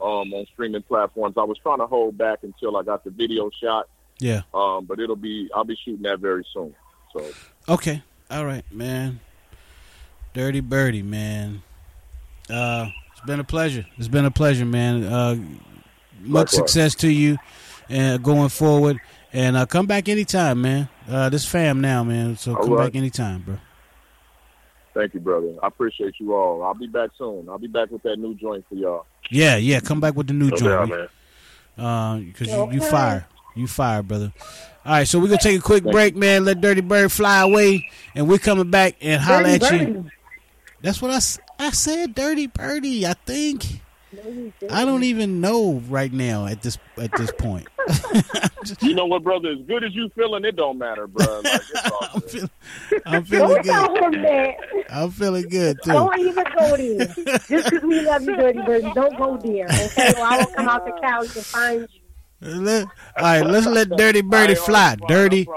[0.00, 1.34] um, on streaming platforms.
[1.36, 3.88] I was trying to hold back until I got the video shot,
[4.20, 4.42] Yeah.
[4.54, 6.74] um, but it'll be I'll be shooting that very soon.
[7.12, 7.24] So
[7.68, 8.02] Okay.
[8.30, 9.20] All right, man.
[10.34, 11.62] Dirty Birdie, man.
[12.50, 13.84] Uh, it's been a pleasure.
[13.96, 15.04] It's been a pleasure, man.
[15.04, 15.34] Uh,
[16.20, 16.54] much Likewise.
[16.54, 17.36] success to you,
[17.88, 18.98] and going forward.
[19.32, 20.88] And uh, come back anytime, man.
[21.08, 22.36] Uh, this fam now, man.
[22.36, 22.86] So All come right.
[22.86, 23.58] back anytime, bro.
[24.94, 25.54] thank you, brother.
[25.62, 26.62] I appreciate you all.
[26.62, 27.48] I'll be back soon.
[27.48, 29.06] I'll be back with that new joint for y'all.
[29.30, 29.80] Yeah, yeah.
[29.80, 30.90] Come back with the new No joint.
[30.90, 31.10] doubt,
[31.76, 33.26] Uh, because you, you fire.
[33.54, 34.32] You fire, brother.
[34.86, 36.44] All right, so we're gonna take a quick break, man.
[36.46, 40.10] Let Dirty Bird fly away, and we're coming back and holler at Dirty you.
[40.80, 40.86] Birdie.
[40.88, 41.10] That's what
[41.60, 43.06] I, I said, Dirty Birdie.
[43.06, 43.82] I think.
[44.70, 47.68] I don't even know right now at this at this point.
[48.82, 49.50] You know what, brother?
[49.52, 51.40] As good as you feeling, it don't matter, bro.
[51.40, 51.60] Like,
[52.14, 52.50] I'm feeling,
[53.06, 54.14] I'm feeling Don't tell good.
[54.14, 54.54] him that.
[54.90, 55.92] I'm feeling good too.
[55.92, 57.06] Don't even go there.
[57.06, 60.12] Just because we love you, Dirty Birdie, don't go there, okay?
[60.18, 62.50] Or I will come out the couch and find you.
[62.60, 62.84] Let-
[63.16, 64.96] all right, let's let Dirty Birdie fly.
[65.06, 65.48] Dirty.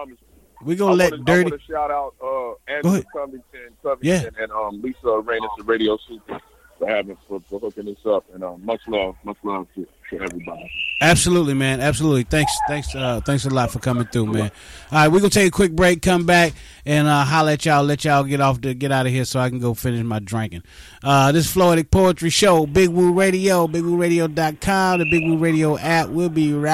[0.63, 1.51] We gonna I let wanna, Dirty.
[1.51, 3.03] to shout out uh, Andrew.
[3.13, 3.43] Covington,
[3.83, 4.43] Covington Yeah.
[4.43, 6.39] and um, Lisa Arenas, the Radio Super,
[6.79, 8.25] for having for, for hooking this up.
[8.33, 10.71] And um, much love, much love to, to everybody.
[11.03, 11.81] Absolutely, man.
[11.81, 12.21] Absolutely.
[12.23, 14.51] Thanks, thanks, uh, thanks a lot for coming through, man.
[14.91, 16.53] All right, we're gonna take a quick break, come back,
[16.85, 17.83] and uh, holler at y'all.
[17.83, 20.19] Let y'all get off the get out of here so I can go finish my
[20.19, 20.61] drinking.
[21.03, 26.09] Uh, this Floetic Poetry Show, Big Woo Radio, BigWooRadio.com, the Big Woo Radio app.
[26.09, 26.71] We'll be right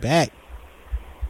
[0.00, 0.30] back.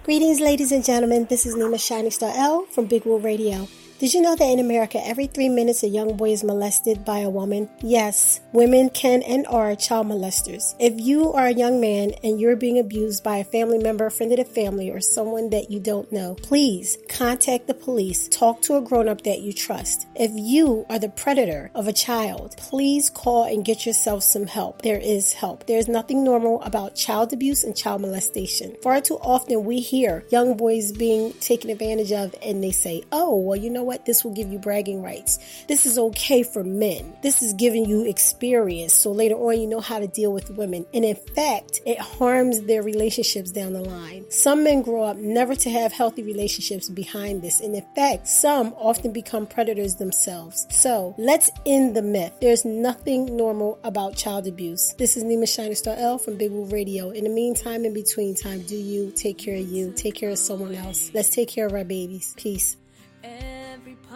[0.06, 1.26] Greetings, ladies and gentlemen.
[1.28, 3.66] This is Nima Shining Star L from Big Woo Radio.
[3.98, 7.20] Did you know that in America, every three minutes a young boy is molested by
[7.20, 7.70] a woman?
[7.80, 10.74] Yes, women can and are child molesters.
[10.78, 14.10] If you are a young man and you're being abused by a family member, a
[14.10, 18.28] friend of the family, or someone that you don't know, please contact the police.
[18.28, 20.06] Talk to a grown up that you trust.
[20.14, 24.82] If you are the predator of a child, please call and get yourself some help.
[24.82, 25.66] There is help.
[25.66, 28.76] There is nothing normal about child abuse and child molestation.
[28.82, 33.34] Far too often we hear young boys being taken advantage of and they say, oh,
[33.40, 34.04] well, you know what?
[34.04, 35.38] This will give you bragging rights.
[35.68, 37.16] This is okay for men.
[37.22, 38.92] This is giving you experience.
[38.92, 40.84] So later on, you know how to deal with women.
[40.92, 44.26] And in fact, it harms their relationships down the line.
[44.30, 47.60] Some men grow up never to have healthy relationships behind this.
[47.60, 50.66] And in fact, some often become predators themselves.
[50.70, 52.32] So let's end the myth.
[52.40, 54.94] There's nothing normal about child abuse.
[54.98, 57.10] This is Nima Shining Star L from Big Woo Radio.
[57.10, 60.38] In the meantime, in between time, do you take care of you, take care of
[60.38, 61.10] someone else.
[61.14, 62.34] Let's take care of our babies.
[62.36, 62.76] Peace.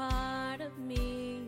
[0.01, 1.43] Part of me.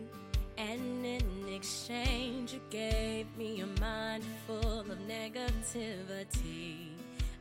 [0.59, 6.89] And in exchange, you gave me a mind full of negativity.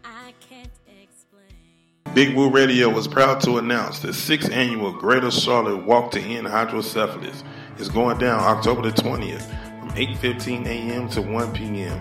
[0.05, 0.71] I can't
[1.03, 2.13] explain.
[2.13, 6.47] Big Woo Radio was proud to announce the sixth annual Greater Charlotte Walk to End
[6.47, 7.43] Hydrocephalus
[7.77, 9.43] is going down October the 20th
[9.79, 11.09] from 8.15 a.m.
[11.09, 11.99] to 1 p.m.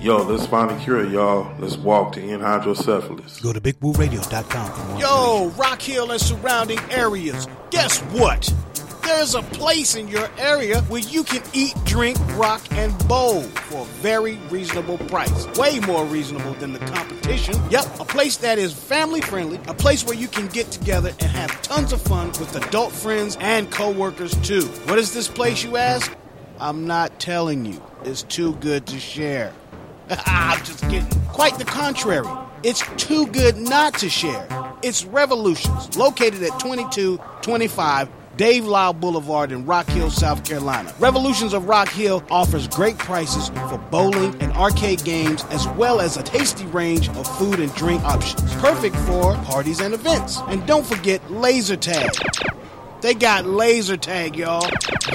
[0.00, 1.52] Yo, let's find a cure, y'all.
[1.58, 3.42] Let's walk to end hydrocephalus.
[3.42, 4.98] Go to BigWooRadio.com for more.
[4.98, 7.46] Yo, Rock Hill and surrounding areas.
[7.70, 8.50] Guess what?
[9.02, 13.82] There's a place in your area where you can eat, drink, rock, and bowl for
[13.82, 15.46] a very reasonable price.
[15.58, 17.54] Way more reasonable than the competition.
[17.70, 21.30] Yep, a place that is family friendly, a place where you can get together and
[21.30, 24.66] have tons of fun with adult friends and coworkers too.
[24.86, 26.12] What is this place, you ask?
[26.58, 27.82] I'm not telling you.
[28.04, 29.52] It's too good to share.
[30.26, 31.08] I'm just kidding.
[31.28, 32.28] Quite the contrary.
[32.62, 34.46] It's too good not to share.
[34.82, 38.08] It's Revolutions, located at 2225
[38.40, 40.94] Dave Lyle Boulevard in Rock Hill, South Carolina.
[40.98, 46.16] Revolutions of Rock Hill offers great prices for bowling and arcade games, as well as
[46.16, 48.50] a tasty range of food and drink options.
[48.54, 50.38] Perfect for parties and events.
[50.48, 52.08] And don't forget laser tag.
[53.00, 54.68] They got laser tag, y'all.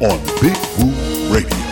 [0.00, 1.71] on Big Woo Radio.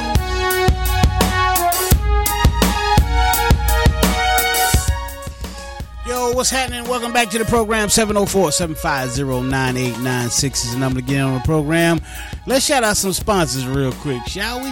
[6.33, 6.85] What's happening?
[6.85, 7.89] Welcome back to the program.
[7.89, 12.01] 704-750-9896 is the number to get on the program.
[12.47, 14.71] Let's shout out some sponsors real quick, shall we?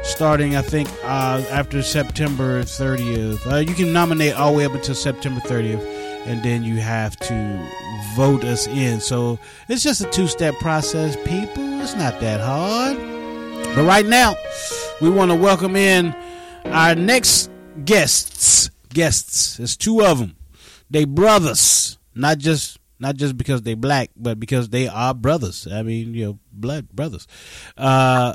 [0.02, 3.50] starting, I think, uh, after September 30th.
[3.50, 5.82] Uh, you can nominate all the way up until September 30th,
[6.26, 7.68] and then you have to
[8.14, 9.00] vote us in.
[9.00, 9.38] So
[9.68, 11.80] it's just a two step process, people.
[11.80, 12.96] It's not that hard.
[13.74, 14.34] But right now,
[15.00, 16.14] we want to welcome in
[16.66, 17.50] our next
[17.84, 18.70] guests.
[18.92, 19.56] Guests.
[19.56, 20.36] There's two of them.
[20.90, 25.68] They brothers, not just not just because they black, but because they are brothers.
[25.70, 27.26] I mean, you know, blood brothers.
[27.76, 28.34] Uh,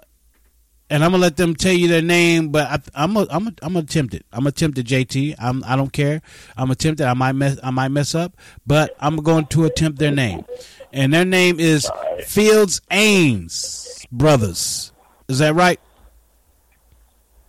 [0.92, 3.54] and I'm gonna let them tell you their name, but I, I'm a, I'm a,
[3.62, 4.26] I'm attempted.
[4.34, 4.86] I'm attempted.
[4.86, 5.36] JT.
[5.40, 6.22] I'm I don't care.
[6.58, 7.08] I'm attempted.
[7.08, 8.36] I might mess I might mess up,
[8.68, 10.44] but I'm going to attempt their name,
[10.92, 11.90] and their name is
[12.26, 14.92] Fields Ames brothers.
[15.30, 15.80] Is that right?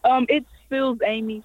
[0.04, 1.42] Um, it's Fields Amy.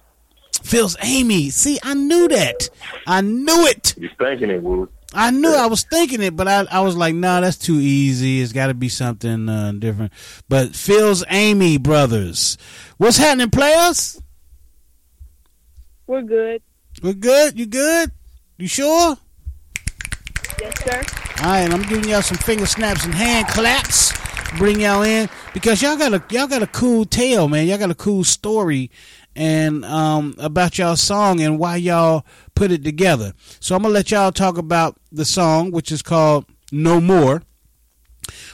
[0.62, 1.50] Fields Amy.
[1.50, 2.70] See, I knew that.
[3.08, 3.96] I knew it.
[3.98, 4.88] You're thinking it, Wood.
[5.14, 8.42] I knew I was thinking it, but I, I was like, nah, that's too easy.
[8.42, 10.12] It's got to be something uh, different.
[10.48, 12.58] But Phil's Amy brothers,
[12.98, 14.20] what's happening, players?
[16.06, 16.62] We're good.
[17.02, 17.58] We're good.
[17.58, 18.12] You good?
[18.58, 19.16] You sure?
[20.60, 21.02] Yes, sir.
[21.44, 24.12] All right, I'm giving y'all some finger snaps and hand claps.
[24.56, 27.66] Bring y'all in because y'all got a y'all got a cool tale, man.
[27.66, 28.90] Y'all got a cool story
[29.38, 33.32] and um, about y'all song and why y'all put it together.
[33.60, 37.42] So I'm gonna let y'all talk about the song, which is called "No More,"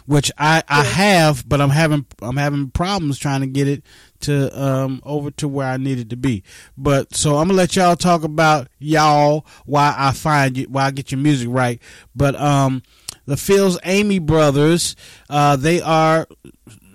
[0.04, 3.82] which I, I have, but I'm having I'm having problems trying to get it
[4.20, 6.44] to um, over to where I need it to be.
[6.76, 10.90] But so I'm gonna let y'all talk about y'all why I find you why I
[10.90, 11.80] get your music right.
[12.14, 12.82] But um,
[13.24, 14.96] the Phil's Amy brothers,
[15.30, 16.28] uh, they are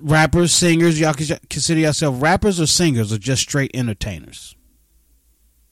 [0.02, 1.00] rappers, singers.
[1.00, 4.56] Y'all consider yourself rappers or singers or just straight entertainers?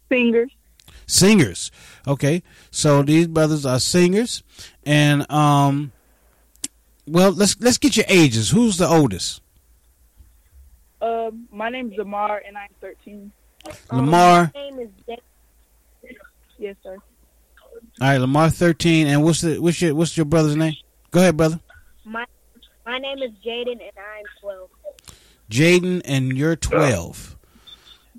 [0.09, 0.51] Singers.
[1.05, 1.71] Singers.
[2.07, 2.43] Okay.
[2.71, 4.43] So these brothers are singers
[4.85, 5.91] and um
[7.07, 8.49] well let's let's get your ages.
[8.49, 9.41] Who's the oldest?
[11.01, 13.31] Uh, my name's Lamar and I'm 13.
[13.91, 14.51] Lamar.
[14.53, 15.17] My name is
[16.59, 16.97] Yes, sir.
[18.01, 20.75] All right, Lamar 13 and what's the what's your what's your brother's name?
[21.11, 21.59] Go ahead, brother.
[22.03, 22.25] My
[22.87, 24.69] my name is Jaden and I'm 12.
[25.51, 27.37] Jaden and you're 12.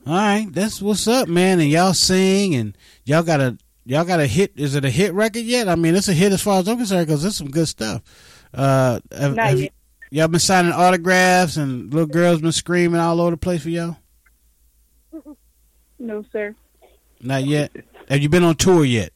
[0.06, 1.58] All right, that's what's up, man.
[1.58, 4.52] And y'all sing, and y'all got a y'all got a hit.
[4.56, 5.68] Is it a hit record yet?
[5.68, 8.02] I mean, it's a hit as far as I'm concerned because it's some good stuff.
[8.54, 9.72] Uh, have, Not have yet.
[10.10, 13.96] y'all been signing autographs, and little girls been screaming all over the place for y'all?
[15.98, 16.54] No, sir.
[17.20, 17.72] Not yet.
[18.08, 19.12] Have you been on tour yet?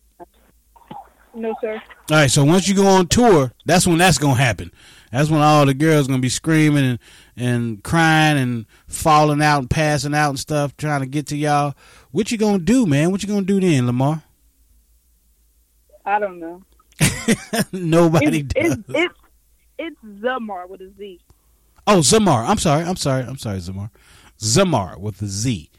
[1.34, 1.80] No, sir.
[2.10, 4.72] All right, so once you go on tour, that's when that's gonna happen.
[5.12, 6.98] That's when all the girls gonna be screaming and
[7.36, 11.74] and crying and falling out and passing out and stuff, trying to get to y'all.
[12.10, 13.10] What you gonna do, man?
[13.10, 14.22] What you gonna do then, Lamar?
[16.04, 16.62] I don't know.
[17.72, 18.72] Nobody it's, does.
[18.72, 19.14] it's, it's
[19.78, 21.20] it's Zamar with a Z.
[21.86, 22.46] Oh, Zamar.
[22.48, 22.84] I'm sorry.
[22.84, 23.22] I'm sorry.
[23.22, 23.90] I'm sorry, Zamar.
[24.40, 25.70] Zamar with a Z.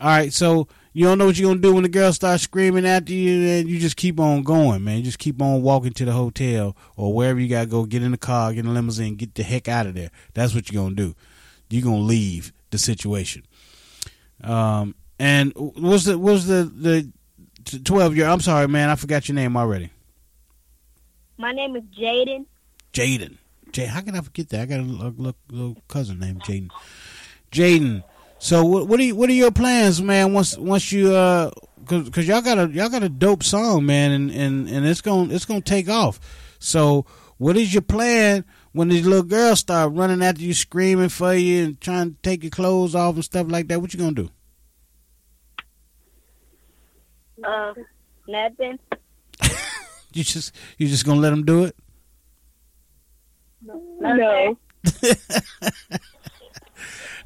[0.00, 2.86] All right, so you don't know what you're gonna do when the girl starts screaming
[2.86, 4.98] after you, and you just keep on going, man.
[4.98, 7.84] You just keep on walking to the hotel or wherever you gotta go.
[7.84, 10.10] Get in the car, get in the limousine, get the heck out of there.
[10.34, 11.16] That's what you're gonna do.
[11.68, 13.42] You're gonna leave the situation.
[14.40, 18.26] Um, and what was the what was the the twelve year?
[18.26, 18.88] I'm sorry, man.
[18.88, 19.90] I forgot your name already.
[21.38, 22.46] My name is Jaden.
[22.92, 23.38] Jaden.
[23.72, 24.60] Jay, how can I forget that?
[24.60, 26.70] I got a little, little cousin named Jaden.
[27.50, 28.04] Jaden.
[28.44, 30.34] So what what are you, what are your plans, man?
[30.34, 31.50] Once once you uh,
[31.86, 35.00] cause, cause y'all got a y'all got a dope song, man, and and and it's
[35.00, 36.20] gonna it's gonna take off.
[36.58, 37.06] So
[37.38, 41.64] what is your plan when these little girls start running after you, screaming for you,
[41.64, 43.80] and trying to take your clothes off and stuff like that?
[43.80, 44.30] What you gonna do?
[47.42, 47.72] Uh,
[48.28, 48.78] nothing.
[50.12, 51.76] You just you just gonna let them do it?
[53.62, 54.58] No.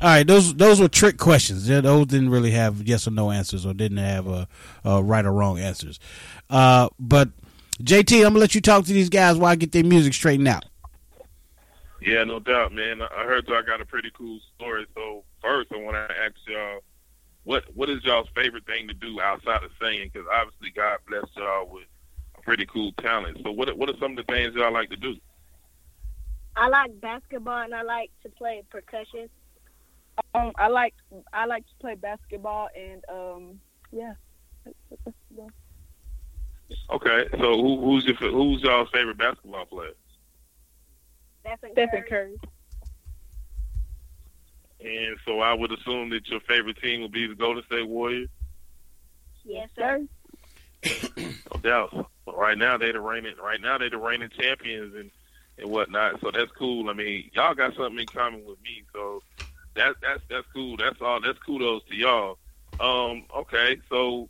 [0.01, 1.69] All right, those those were trick questions.
[1.69, 4.47] Yeah, Those didn't really have yes or no answers, or didn't have uh,
[4.87, 5.99] uh, right or wrong answers.
[6.49, 7.31] Uh, but
[7.83, 10.47] JT, I'm gonna let you talk to these guys while I get their music straightened
[10.47, 10.65] out.
[12.01, 13.03] Yeah, no doubt, man.
[13.03, 14.87] I heard y'all got a pretty cool story.
[14.95, 16.79] So first, I want to ask y'all,
[17.43, 20.11] what what is y'all's favorite thing to do outside of singing?
[20.13, 21.87] Because obviously, God blessed y'all with
[22.37, 23.39] a pretty cool talent.
[23.43, 25.17] So what what are some of the things y'all like to do?
[26.55, 29.29] I like basketball and I like to play percussion.
[30.35, 30.95] Um, I like
[31.33, 33.61] I like to play basketball and um,
[33.93, 34.15] yeah.
[36.91, 39.93] Okay, so who, who's your who's y'all's favorite basketball player?
[41.41, 42.37] Stephen, Stephen Curry.
[44.81, 48.29] And so I would assume that your favorite team would be the Golden State Warriors.
[49.45, 50.07] Yes, sir.
[51.17, 52.11] No doubt.
[52.25, 55.11] But right now they're the reigning right now they're the reigning champions and
[55.59, 56.21] and whatnot.
[56.21, 56.89] So that's cool.
[56.89, 58.85] I mean, y'all got something in common with me.
[58.93, 59.23] So
[59.75, 60.77] that that's that's cool.
[60.77, 61.21] That's all.
[61.21, 62.39] That's kudos to y'all.
[62.81, 64.29] Um, okay, so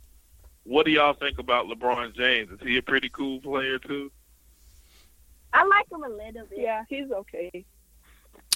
[0.63, 2.51] what do y'all think about LeBron James?
[2.51, 4.11] Is he a pretty cool player too?
[5.53, 6.59] I like him a little bit.
[6.59, 7.65] Yeah, he's okay.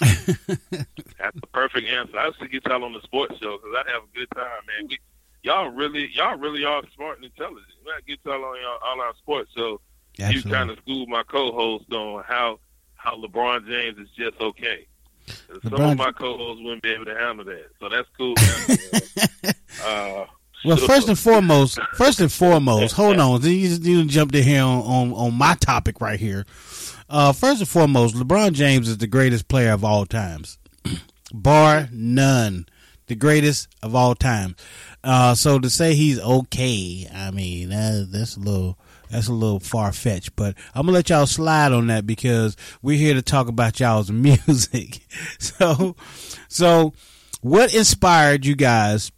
[0.00, 2.18] That's the perfect answer.
[2.18, 4.46] I used to get y'all on the sports show because I'd have a good time,
[4.66, 4.88] man.
[4.88, 4.98] We,
[5.42, 7.66] y'all really, y'all really are smart and intelligent.
[7.84, 9.80] We get y'all on y'all, on our sports show.
[10.18, 10.50] You Absolutely.
[10.52, 12.60] kind of schooled my co-host on how
[12.94, 14.86] how LeBron James is just okay.
[15.26, 18.34] And Some LeBron- of my co-hosts wouldn't be able to handle that, so that's cool.
[19.84, 20.26] uh,
[20.64, 23.42] Well, so- first and foremost, first and foremost, hold on.
[23.42, 26.44] You just you jumped in here on, on, on my topic right here.
[27.08, 30.58] Uh, first and foremost, LeBron James is the greatest player of all times,
[31.32, 32.66] bar none.
[33.06, 34.56] The greatest of all time.
[35.04, 38.78] Uh, so to say he's okay, I mean that, that's a little
[39.10, 40.36] that's a little far fetched.
[40.36, 44.10] But I'm gonna let y'all slide on that because we're here to talk about y'all's
[44.12, 45.00] music.
[45.38, 45.96] so,
[46.48, 46.92] so
[47.40, 49.12] what inspired you guys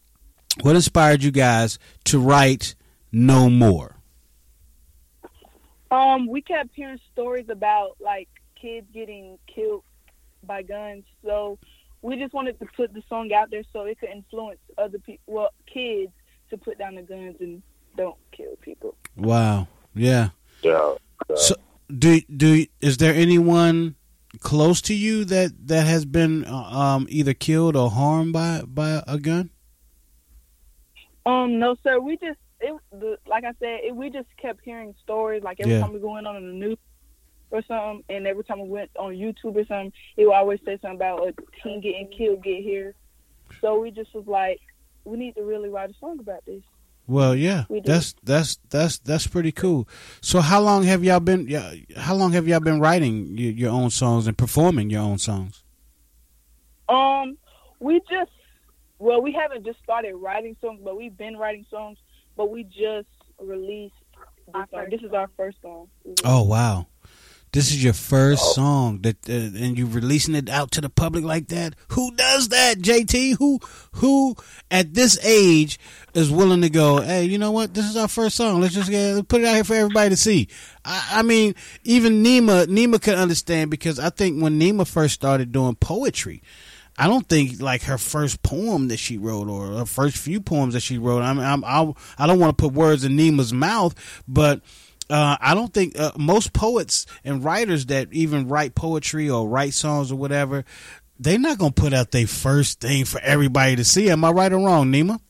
[0.63, 2.75] what inspired you guys to write
[3.13, 3.97] No More?
[5.91, 8.29] Um, we kept hearing stories about like
[8.61, 9.85] kids getting killed
[10.43, 11.59] by guns, so
[12.03, 15.23] we just wanted to put the song out there so it could influence other people,
[15.27, 16.13] well, kids,
[16.51, 17.63] to put down the guns and
[17.97, 18.97] don't kill people.
[19.17, 19.69] Wow.
[19.97, 20.29] Yeah.
[20.63, 20.95] Yeah.
[21.35, 21.55] So
[21.89, 23.97] do do is there anyone
[24.41, 29.03] close to you that that has been uh, um either killed or harmed by by
[29.07, 29.51] a gun?
[31.25, 31.99] Um, no, sir.
[31.99, 35.43] We just it the, like I said, it, we just kept hearing stories.
[35.43, 35.81] Like every Yeah.
[35.81, 36.79] time we going on the news
[37.51, 40.79] or something, and every time we went on YouTube or something, it would always say
[40.83, 42.95] something about a teen getting killed, get here.
[43.61, 44.61] So we just was like,
[45.05, 46.63] we need to really write a song about this.
[47.09, 47.65] Well, yeah.
[47.85, 49.89] That's that's that's that's pretty cool.
[50.21, 53.71] So how long have y'all been yeah, how long have y'all been writing your, your
[53.71, 55.63] own songs and performing your own songs?
[56.89, 57.39] Um,
[57.79, 58.31] we just
[58.99, 61.99] well, we haven't just started writing songs, but we've been writing songs.
[62.37, 63.09] But we just
[63.41, 63.95] released
[64.53, 64.65] this.
[64.91, 65.89] This is our first song.
[66.25, 66.87] Oh wow.
[67.57, 71.25] This is your first song that, uh, and you're releasing it out to the public
[71.25, 71.75] like that.
[71.93, 73.39] Who does that, JT?
[73.39, 73.61] Who,
[73.93, 74.37] who
[74.71, 75.79] at this age
[76.13, 77.01] is willing to go?
[77.01, 77.73] Hey, you know what?
[77.73, 78.61] This is our first song.
[78.61, 80.49] Let's just get let's put it out here for everybody to see.
[80.85, 85.51] I, I mean, even Nima, Nima could understand because I think when Nima first started
[85.51, 86.43] doing poetry,
[86.99, 90.75] I don't think like her first poem that she wrote or her first few poems
[90.75, 91.23] that she wrote.
[91.23, 93.95] I mean, I'm, I, I don't want to put words in Nima's mouth,
[94.29, 94.61] but
[95.11, 99.75] uh, I don't think uh, most poets and writers that even write poetry or write
[99.75, 100.65] songs or whatever,
[101.19, 104.11] they're not gonna put out their first thing for everybody to see.
[104.11, 105.21] Am I right or wrong, Nima?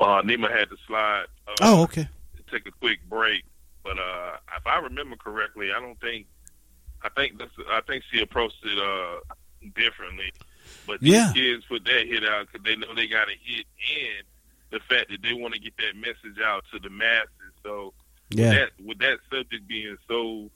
[0.00, 1.24] Uh, Nima had to slide.
[1.46, 2.08] Uh, Oh, okay.
[2.50, 3.44] Take a quick break,
[3.82, 6.26] but uh, if I remember correctly, I don't think.
[7.02, 7.48] I think this.
[7.70, 9.34] I think she approached it uh,
[9.74, 10.32] differently.
[10.86, 11.32] But these Yeah.
[11.34, 13.64] kids put that hit out because they know they got a hit,
[14.00, 14.26] and
[14.72, 17.28] the fact that they want to get that message out to the masses.
[17.62, 17.92] So
[18.30, 18.42] Yeah.
[18.42, 20.50] with that with that subject being so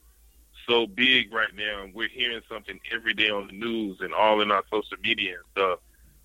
[0.67, 4.41] so big right now, and we're hearing something every day on the news and all
[4.41, 5.79] in our social media and stuff.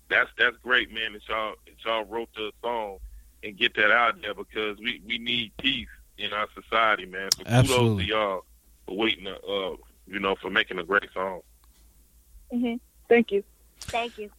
[0.09, 1.13] That's that's great, man.
[1.13, 2.97] That y'all that y'all wrote the song
[3.43, 5.87] and get that out there because we we need peace
[6.17, 7.29] in our society, man.
[7.37, 8.03] So kudos Absolutely.
[8.05, 8.45] to y'all
[8.87, 9.75] for waiting, to, uh,
[10.07, 11.41] you know, for making a great song.
[12.51, 12.75] hmm
[13.07, 13.43] Thank you.
[13.79, 14.29] Thank you.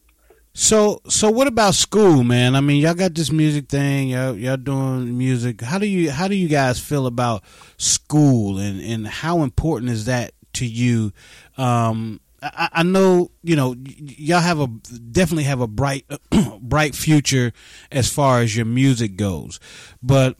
[0.56, 2.54] So, so what about school, man?
[2.54, 4.10] I mean, y'all got this music thing.
[4.10, 5.60] Y'all, y'all doing music.
[5.60, 7.42] How do you, how do you guys feel about
[7.76, 11.12] school, and and how important is that to you?
[11.58, 16.06] Um, I, I know, you know y'all have a definitely have a bright,
[16.60, 17.52] bright future
[17.90, 19.58] as far as your music goes,
[20.04, 20.36] but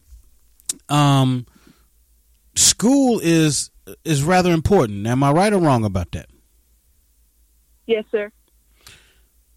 [0.89, 1.45] um,
[2.55, 3.73] school is
[4.05, 5.09] is rather important.
[5.09, 6.29] Am I right or wrong about that?
[7.87, 8.31] Yes, sir.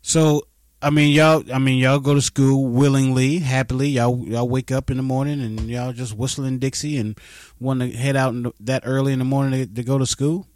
[0.08, 0.48] So
[0.82, 1.44] I mean, y'all.
[1.52, 3.90] I mean, y'all go to school willingly, happily.
[3.90, 7.20] Y'all, y'all wake up in the morning and y'all just whistling Dixie and
[7.60, 10.06] want to head out in the, that early in the morning to, to go to
[10.06, 10.48] school.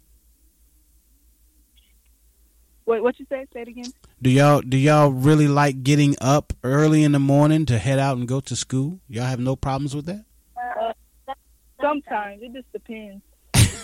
[2.86, 3.44] Wait, what you say?
[3.52, 3.92] Say it again.
[4.22, 8.16] Do y'all do y'all really like getting up early in the morning to head out
[8.16, 9.00] and go to school?
[9.06, 10.24] Y'all have no problems with that?
[10.56, 11.34] Uh,
[11.78, 13.22] sometimes it just depends.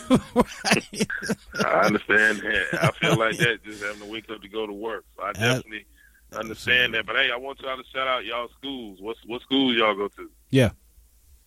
[0.11, 2.67] I understand that.
[2.83, 5.05] I feel like that just having to wake up to go to work.
[5.17, 5.87] So I definitely
[6.33, 7.07] understand that.
[7.07, 8.99] But hey, I want y'all to shout out y'all schools.
[9.01, 10.31] What what schools y'all go to?
[10.51, 10.71] Yeah.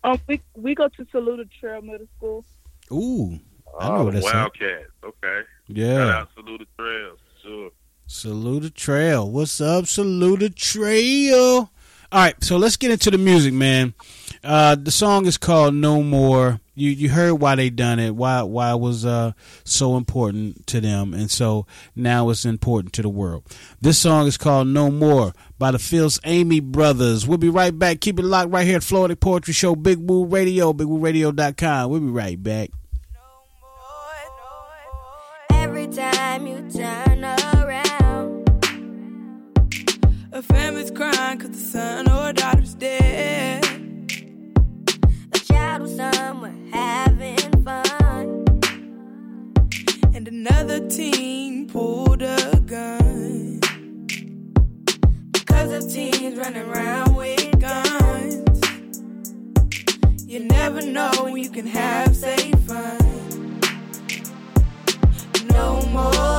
[0.03, 2.45] Um, we we go to Saluda Trail Middle School.
[2.91, 3.39] Ooh,
[3.79, 4.27] I know oh, what the that's.
[4.27, 4.35] at.
[4.35, 4.91] Wildcats.
[5.03, 5.41] Okay.
[5.67, 5.97] Yeah.
[5.97, 7.19] Shout out Saluda Trails.
[7.43, 7.69] Sure.
[8.07, 9.29] Saluda Trail.
[9.29, 11.71] What's up, Saluda Trail?
[12.13, 13.93] All right, so let's get into the music, man.
[14.43, 18.43] Uh, the song is called "No More." You you heard why they done it, why
[18.43, 19.33] why it was uh,
[19.65, 21.65] so important to them, and so
[21.97, 23.43] now it's important to the world.
[23.81, 27.27] This song is called "No More" by the Phil's Amy Brothers.
[27.27, 27.99] We'll be right back.
[27.99, 31.89] Keep it locked right here at Floetic Poetry Show, Big Woo Radio, BigWooRadio.com.
[31.89, 32.69] We'll be right back.
[35.51, 38.49] Every time you turn around,
[40.31, 43.70] A family's the son or daughter's dead.
[45.81, 48.45] Was somewhere having fun.
[50.13, 53.59] And another teen pulled a gun.
[55.31, 58.61] Because of teens running around with guns.
[60.27, 63.59] You never know when you can have safe fun.
[65.49, 66.30] No more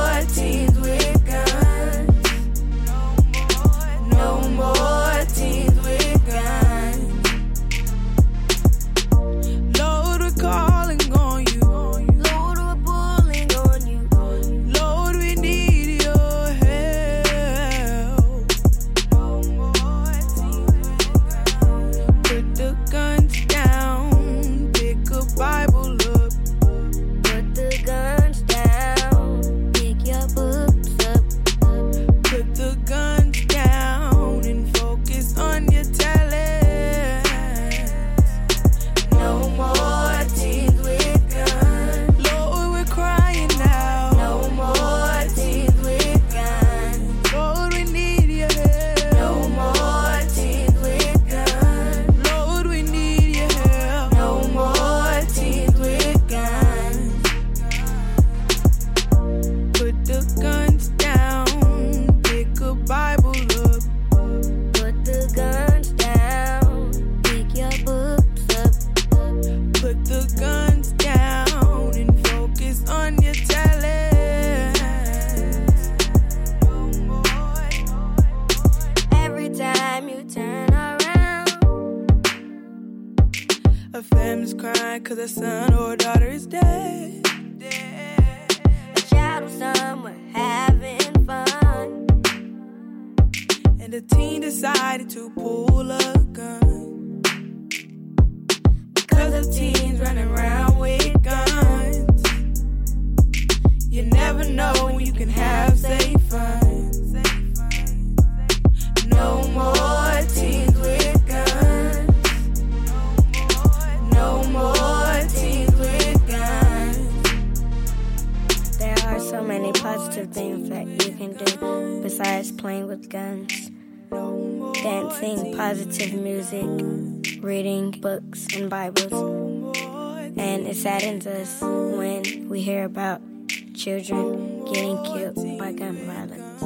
[133.83, 136.61] children getting killed by gun violence.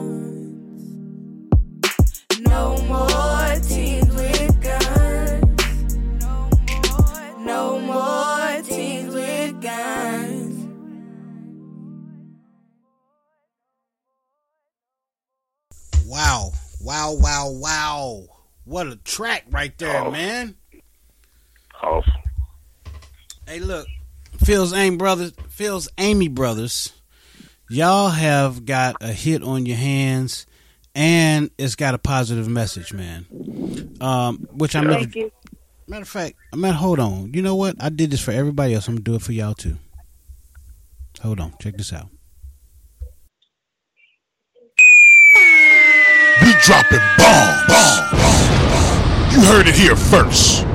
[2.42, 5.96] No more teens with guns.
[7.44, 10.68] No more teens with guns.
[16.06, 16.52] Wow.
[16.82, 18.24] Wow, wow, wow.
[18.66, 20.12] What a track right there, Oh.
[20.12, 20.56] man.
[21.82, 22.14] Awesome.
[23.48, 23.88] Hey, look,
[24.44, 26.92] Phil's Amy Brothers, Phil's Amy Brothers,
[27.70, 30.46] y'all have got a hit on your hands,
[30.96, 33.26] and it's got a positive message, man.
[34.02, 35.02] Um, which I meant.
[35.04, 35.32] Thank you.
[35.88, 37.34] Matter of fact, I mean, hold on.
[37.34, 37.76] You know what?
[37.80, 38.88] I did this for everybody else.
[38.88, 39.78] I'm gonna do it for y'all too.
[41.22, 42.10] Hold on, check this out.
[46.42, 47.74] We dropping bombs.
[49.34, 50.66] You heard it here first.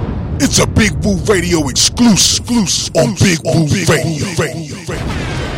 [0.40, 2.48] It's a Big Woo Radio exclusive,
[2.96, 5.51] on Big Woo Radio.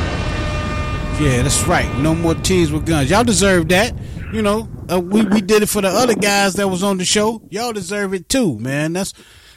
[1.21, 1.89] Yeah, that's right.
[1.99, 3.09] No more teens with guns.
[3.09, 3.95] Y'all deserve that.
[4.33, 7.05] You know, uh, we we did it for the other guys that was on the
[7.05, 7.41] show.
[7.51, 8.93] Y'all deserve it too, man.
[8.93, 9.15] That's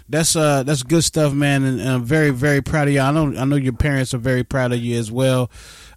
[0.07, 1.63] that's uh that's good stuff, man.
[1.63, 3.05] And, and I'm very very proud of y'all.
[3.05, 5.49] I know I know your parents are very proud of you as well.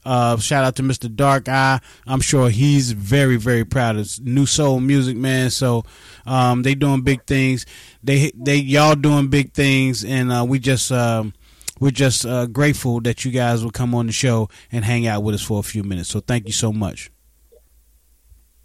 [0.03, 1.15] Uh, shout out to Mr.
[1.15, 1.79] Dark Eye.
[2.07, 5.51] I'm sure he's very very proud of New Soul Music, man.
[5.51, 5.85] So
[6.25, 7.67] um, they doing big things.
[8.03, 10.91] They they y'all doing big things, and uh, we just.
[10.91, 11.35] Um,
[11.81, 15.23] we're just uh, grateful that you guys will come on the show and hang out
[15.23, 16.11] with us for a few minutes.
[16.11, 17.11] So thank you so much.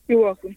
[0.08, 0.56] You're welcome.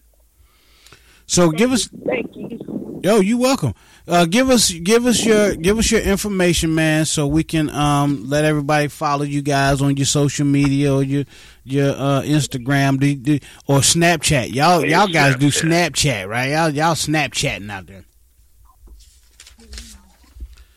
[1.25, 2.99] So give us, Thank you.
[3.03, 3.73] yo, you're welcome.
[4.07, 8.27] Uh, give us, give us your, give us your information, man, so we can um,
[8.27, 11.25] let everybody follow you guys on your social media or your
[11.63, 14.51] your uh, Instagram do, do, or Snapchat.
[14.53, 16.47] Y'all, y'all guys do Snapchat, right?
[16.49, 18.05] Y'all, y'all Snapchatting out there.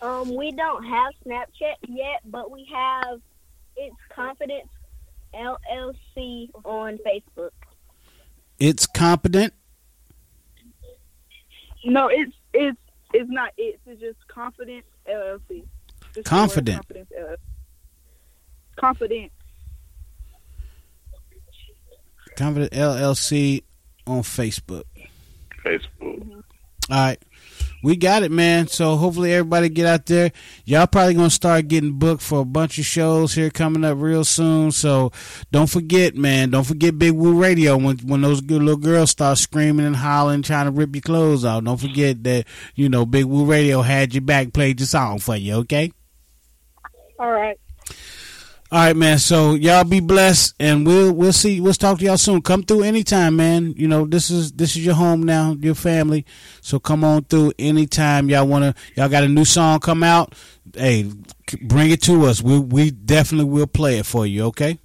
[0.02, 3.20] Um, we don't have Snapchat yet, but we have
[3.76, 4.68] it's Confidence
[5.32, 7.50] LLC on Facebook.
[8.58, 9.54] It's competent.
[11.84, 12.78] No, it's it's
[13.14, 13.80] it's not it.
[13.86, 15.64] It's just Confidence LLC.
[16.14, 16.78] Just Confident.
[16.78, 17.36] Confidence LLC.
[18.76, 19.32] Confident.
[22.36, 23.62] Confident LLC
[24.06, 24.84] on Facebook.
[25.64, 26.42] Facebook.
[26.90, 27.22] All right.
[27.82, 28.68] We got it, man.
[28.68, 30.30] So hopefully everybody get out there.
[30.64, 34.24] Y'all probably gonna start getting booked for a bunch of shows here coming up real
[34.24, 34.70] soon.
[34.70, 35.10] So
[35.50, 36.50] don't forget, man.
[36.50, 40.42] Don't forget Big Woo Radio when when those good little girls start screaming and hollering,
[40.42, 41.64] trying to rip your clothes off.
[41.64, 42.46] Don't forget that
[42.76, 45.54] you know Big Woo Radio had your back, played your song for you.
[45.56, 45.90] Okay.
[47.18, 47.58] All right.
[48.72, 49.18] All right, man.
[49.18, 51.60] So y'all be blessed, and we'll we'll see.
[51.60, 52.40] We'll talk to y'all soon.
[52.40, 53.74] Come through anytime, man.
[53.76, 56.24] You know this is this is your home now, your family.
[56.62, 58.74] So come on through anytime y'all wanna.
[58.96, 60.34] Y'all got a new song come out.
[60.74, 61.10] Hey,
[61.60, 62.40] bring it to us.
[62.40, 64.44] We we definitely will play it for you.
[64.44, 64.78] Okay.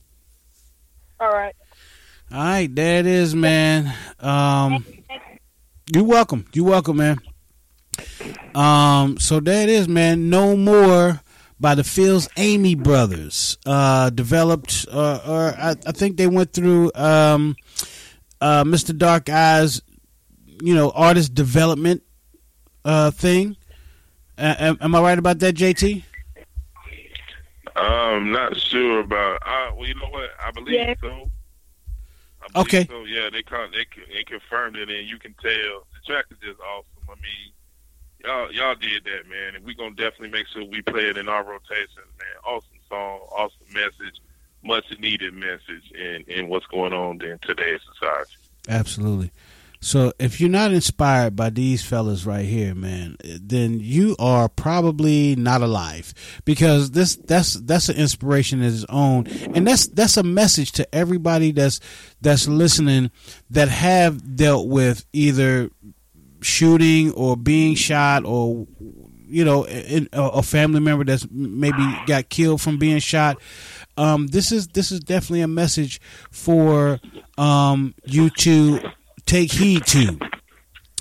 [1.21, 1.55] All right.
[2.29, 3.93] All right, there it is, man.
[4.19, 4.85] Um,
[5.95, 6.45] you're welcome.
[6.51, 7.19] You're welcome, man.
[8.53, 10.29] Um, so there it is, man.
[10.29, 11.21] No more
[11.59, 13.57] by the Phil's Amy Brothers.
[13.65, 17.55] Uh, developed, uh, or I, I think they went through um,
[18.41, 18.95] uh, Mr.
[18.97, 19.81] Dark Eyes,
[20.61, 22.03] you know, artist development
[22.85, 23.55] uh, thing.
[24.37, 26.03] Uh, am, am I right about that, JT?
[27.75, 29.39] I'm not sure about.
[29.45, 30.29] Uh, well, you know what?
[30.43, 30.93] I believe Yeah.
[31.01, 31.07] so.
[32.41, 32.87] I believe Okay.
[32.89, 36.37] So yeah, they con- they they confirmed it, and you can tell the track is
[36.39, 37.07] just awesome.
[37.09, 37.51] I mean,
[38.27, 41.29] y'all y'all did that, man, and we gonna definitely make sure we play it in
[41.29, 42.27] our rotation, man.
[42.45, 44.21] Awesome song, awesome message,
[44.63, 48.35] much needed message in in what's going on in today's society.
[48.67, 49.31] Absolutely.
[49.79, 55.35] So if you're not inspired by these fellas right here, man, then you are probably
[55.35, 56.13] not alive
[56.45, 60.95] because this that's that's an inspiration in its own, and that's that's a message to
[60.95, 61.79] everybody that's
[62.21, 63.11] that's listening
[63.51, 65.69] that have dealt with either
[66.47, 68.65] shooting or being shot or
[69.27, 73.37] you know a a family member that's maybe got killed from being shot
[73.97, 75.99] um, this is this is definitely a message
[76.31, 76.99] for
[77.37, 78.79] um, you to
[79.25, 80.17] take heed to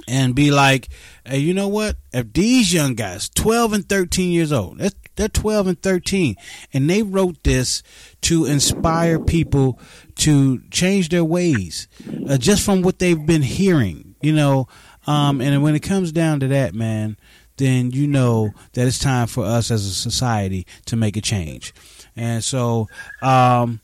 [0.09, 0.89] and be like,
[1.25, 1.97] hey, you know what?
[2.13, 6.37] If these young guys, 12 and 13 years old, they're, they're 12 and 13,
[6.73, 7.83] and they wrote this
[8.23, 9.81] to inspire people
[10.17, 11.89] to change their ways
[12.29, 14.69] uh, just from what they've been hearing, you know.
[15.07, 17.17] Um, and when it comes down to that, man,
[17.57, 21.73] then you know that it's time for us as a society to make a change.
[22.17, 22.89] And so
[23.23, 23.81] um,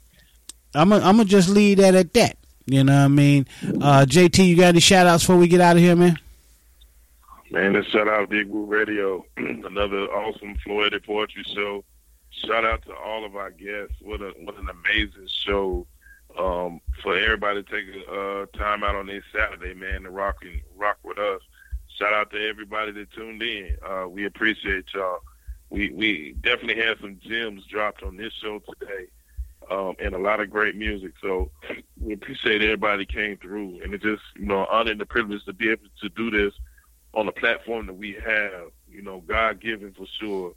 [0.74, 2.36] I'm to just leave that at that.
[2.66, 3.46] You know what I mean?
[3.62, 6.18] Uh, JT, you got any shout outs before we get out of here, man?
[7.50, 11.84] Man, let's shout out to Big Woo Radio, another awesome Floetic poetry show.
[12.30, 13.94] Shout out to all of our guests.
[14.00, 15.86] What a what an amazing show.
[16.38, 20.36] Um, for everybody to take a uh, time out on this Saturday, man, to rock
[20.42, 21.42] and rock with us.
[21.98, 23.76] Shout out to everybody that tuned in.
[23.86, 25.18] Uh, we appreciate y'all.
[25.68, 29.08] We we definitely had some gems dropped on this show today
[29.70, 31.12] um, and a lot of great music.
[31.20, 31.50] So
[32.00, 35.52] we appreciate everybody came through, and it's just you know honor and the privilege to
[35.52, 36.54] be able to do this
[37.14, 38.70] on the platform that we have.
[38.90, 40.54] You know, God given for sure.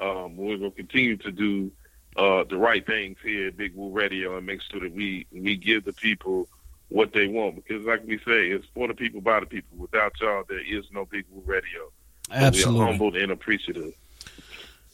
[0.00, 1.70] Um, we're gonna continue to do
[2.16, 5.56] uh, the right things here at Big Woo Radio and make sure that we we
[5.56, 6.48] give the people
[6.88, 9.76] what they want because, like we say, it's for the people by the people.
[9.78, 11.90] Without y'all, there is no Big Woo Radio.
[12.30, 13.94] Absolutely, we are humbled and appreciative.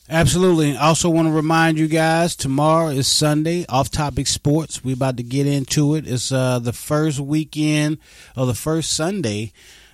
[0.08, 0.76] Absolutely.
[0.76, 4.82] Also want to remind you guys tomorrow is Sunday, off topic sports.
[4.82, 6.04] We're about to get into it.
[6.08, 7.98] It's uh, the first weekend
[8.36, 9.52] or the first Sunday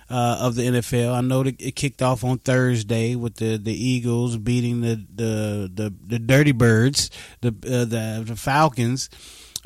[0.09, 1.13] uh, of the NFL.
[1.13, 5.71] I know that it kicked off on Thursday with the, the Eagles beating the the
[5.73, 7.09] the, the Dirty Birds,
[7.41, 9.09] the uh, the, the Falcons.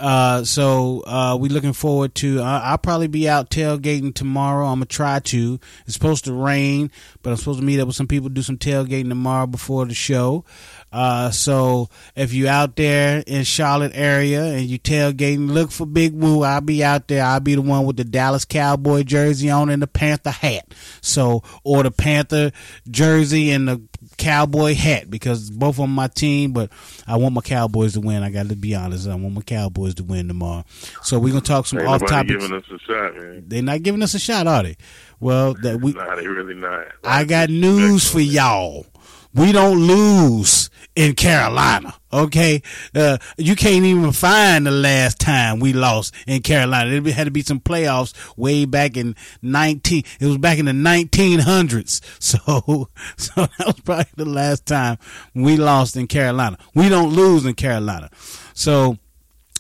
[0.02, 2.42] Uh, so uh, we looking forward to.
[2.42, 4.66] I'll probably be out tailgating tomorrow.
[4.66, 5.60] I'm gonna try to.
[5.86, 6.90] It's supposed to rain,
[7.22, 9.94] but I'm supposed to meet up with some people, do some tailgating tomorrow before the
[9.94, 10.44] show.
[10.92, 16.14] Uh, so if you out there in Charlotte area and you tailgating, look for Big
[16.14, 16.42] Woo.
[16.42, 17.24] I'll be out there.
[17.24, 20.74] I'll be the one with the Dallas Cowboy jersey on and the Panther hat.
[21.02, 22.52] So or the Panther
[22.90, 23.82] jersey and the
[24.22, 26.54] Cowboy hat because both on my team.
[26.54, 26.72] But
[27.08, 28.22] I want my Cowboys to win.
[28.24, 29.08] I got to be honest.
[29.08, 30.64] I want my Cowboys to win tomorrow.
[31.02, 32.44] So we're gonna talk some Ain't off nobody topics.
[32.48, 33.44] giving us a shot, man.
[33.48, 34.78] They're not giving us a shot, are they?
[35.20, 35.94] Well, that we.
[35.94, 36.88] Nah, they really not.
[37.04, 38.86] I got news for y'all.
[39.34, 41.94] We don't lose in Carolina.
[42.12, 42.62] Okay,
[42.94, 46.92] uh, you can't even find the last time we lost in Carolina.
[46.92, 50.04] It had to be some playoffs way back in nineteen.
[50.20, 52.02] It was back in the nineteen hundreds.
[52.20, 54.98] So, so that was probably the last time
[55.34, 56.58] we lost in Carolina.
[56.74, 58.10] We don't lose in Carolina.
[58.54, 58.98] So.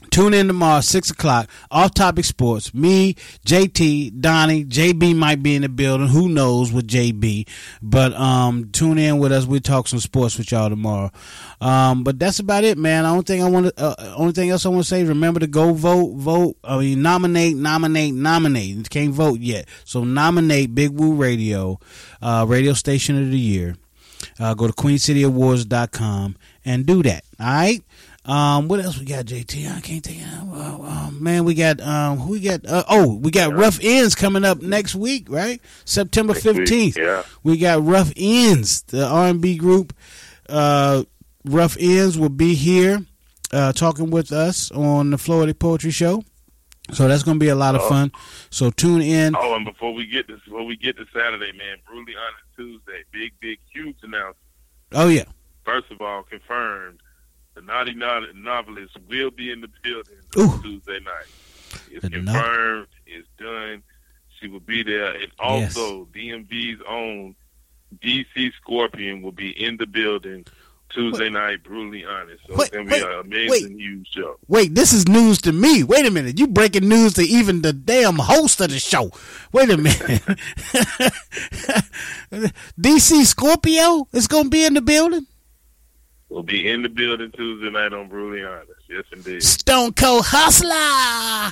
[0.09, 1.49] Tune in tomorrow, six o'clock.
[1.69, 2.73] Off topic sports.
[2.73, 3.13] Me,
[3.45, 6.07] JT, Donnie, JB might be in the building.
[6.07, 7.47] Who knows with JB?
[7.81, 9.45] But um, tune in with us.
[9.45, 11.11] We talk some sports with y'all tomorrow.
[11.61, 13.03] Um, but that's about it, man.
[13.03, 15.39] The only thing I want to, uh, only thing else I want to say, remember
[15.39, 16.57] to go vote, vote.
[16.63, 18.75] I mean, nominate, nominate, nominate.
[18.75, 21.79] You can't vote yet, so nominate Big Woo Radio,
[22.21, 23.77] uh, radio station of the year.
[24.39, 27.23] Uh, go to queencityawards.com and do that.
[27.39, 27.83] All right.
[28.23, 29.75] Um, what else we got, JT?
[29.75, 30.53] I can't think of.
[30.53, 32.65] Uh, uh, man, we got um, who we got?
[32.65, 35.59] Uh, oh, we got Rough Ends coming up next week, right?
[35.85, 36.97] September fifteenth.
[36.97, 37.23] yeah.
[37.43, 39.93] We got Rough Ends, the R and B group.
[40.47, 41.03] Uh,
[41.45, 42.99] Rough Ends will be here,
[43.51, 46.23] uh, talking with us on the Floetic Poetry Show.
[46.91, 47.89] So that's going to be a lot of Oh.
[47.89, 48.11] fun.
[48.51, 49.33] So tune in.
[49.35, 53.03] Oh, and before we get this, before we get to Saturday, man, brutally honest Tuesday,
[53.11, 54.35] big, big, huge announcement.
[54.91, 55.23] Oh yeah,
[55.65, 56.99] First of all, confirmed,
[57.61, 61.27] the Naughty Naughty novelist will be in the building on Tuesday night.
[61.91, 62.87] It's The confirmed.
[63.05, 63.83] It's done.
[64.39, 67.35] She will be there, and also DMV's own
[68.01, 70.45] DC Scorpion will be in the building
[70.89, 71.63] Tuesday night.
[71.63, 74.37] Brutally honest, so Wait, it's gonna be wait, an amazing, huge show.
[74.47, 75.83] Wait, this is news to me.
[75.83, 76.39] Wait a minute.
[76.39, 79.11] You breaking news to even the damn host of the show.
[79.51, 79.99] Wait a minute.
[82.79, 85.27] DC Scorpio is going to be in the building?
[86.31, 88.71] We'll be in the building Tuesday night on Brutally Honest.
[88.87, 89.43] Yes, indeed.
[89.43, 91.51] Stone Cold Hustler.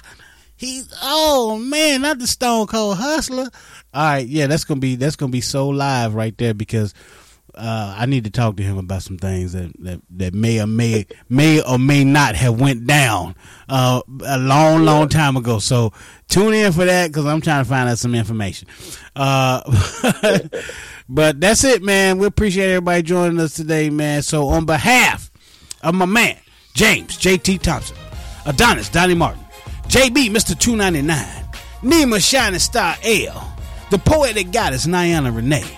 [0.56, 3.50] He's oh man, not the Stone Cold Hustler.
[3.94, 6.94] All right, yeah, that's gonna be that's gonna be so live right there because
[7.56, 10.68] uh, I need to talk to him about some things that, that, that may or
[10.68, 13.36] may may or may not have went down
[13.68, 15.60] uh, a long, long time ago.
[15.60, 15.92] So
[16.30, 18.70] tune in for that because I'm trying to find out some information.
[19.14, 19.62] Uh,
[21.10, 22.20] but that's it, man.
[22.20, 24.22] We appreciate everybody joining us today, man.
[24.22, 25.32] So on behalf
[25.82, 26.38] of my man
[26.74, 27.98] James JT Thompson,
[28.46, 29.44] Adonis Donnie Martin,
[29.88, 30.58] JB Mr.
[30.58, 31.46] 299,
[31.82, 33.58] Nima Shining Star L,
[33.90, 35.78] the poetic goddess Niana Renee.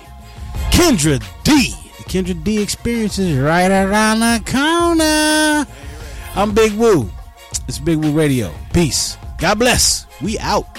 [0.71, 1.73] Kendra D.
[1.97, 5.65] The Kendra D experience is right around the corner.
[6.35, 7.09] I'm Big Woo.
[7.67, 8.53] It's Big Woo Radio.
[8.73, 9.17] Peace.
[9.37, 10.05] God bless.
[10.21, 10.75] We out.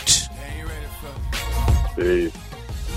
[1.97, 2.42] Peace.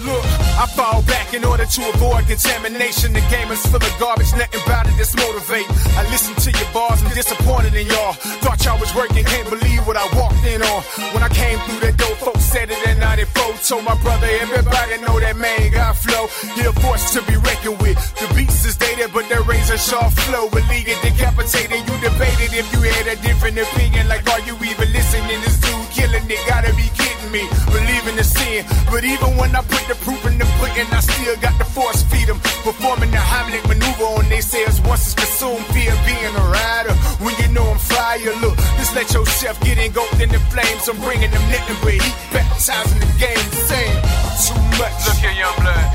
[0.06, 0.25] Look,
[0.61, 3.14] I fall back in order to avoid contamination.
[3.14, 5.66] The game is full of garbage, nothing about it that's motivate.
[5.98, 8.14] I listen to your bars, I'm disappointed in y'all.
[8.45, 10.82] Thought y'all was working, can't believe what I walked in on.
[11.14, 13.45] When I came through that door, folks said it in 94.
[13.66, 16.30] Told my brother, everybody know that man got flow.
[16.53, 17.98] He a force to be reckoned with.
[18.22, 20.45] The beats is dated, but the razor sharp flow.
[20.53, 21.82] Will it decapitated.
[21.82, 24.08] You debated if you had a different opinion.
[24.08, 25.42] Like, are you even listening?
[25.42, 27.43] This dude killing it, gotta be kidding me.
[27.74, 28.66] Believing the sin.
[28.92, 32.03] But even when I put the proof in the pudding, I still got the force
[32.03, 32.40] feed them.
[32.61, 35.66] Performing the Heimlich maneuver on they sales once it's consumed.
[35.74, 36.93] Fear being a rider.
[37.24, 40.88] When you know I'm fire, look, just let your chef get engulfed in the flames.
[40.88, 43.98] I'm bringing them nothing but heat, baptizing the game, saying
[44.45, 44.95] too much.
[45.09, 45.85] Look here, young blood.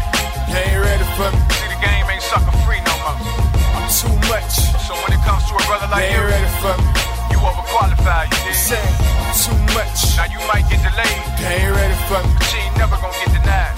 [0.51, 1.39] You ain't ready for me.
[1.55, 3.19] See, the game ain't sucker free no more.
[3.79, 4.53] I'm too much.
[4.87, 7.20] So when it comes to a brother like you ain't ready for me.
[7.41, 8.55] You overqualified, you dig?
[8.55, 8.85] Say
[9.45, 10.17] too much.
[10.17, 12.35] Now you might get delayed, You ain't ready for me.
[12.37, 13.77] but you ain't never gonna get denied.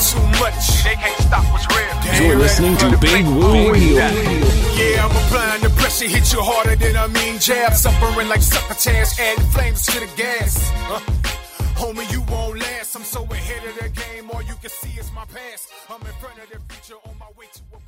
[0.00, 0.56] Too much.
[0.60, 2.26] See, they can't stop what's real.
[2.26, 4.04] You're listening to Big Woo Radio.
[4.76, 7.74] Yeah, I'm applying the pressure, hit you harder than I mean jab.
[7.74, 10.70] Suffering like succotash, adding flames to the gas.
[10.88, 11.00] Huh?
[11.76, 12.96] Homie, you won't last.
[12.96, 15.68] I'm so ahead of the game, all you can see is my past.
[15.88, 17.79] I'm in front of the future on my way to a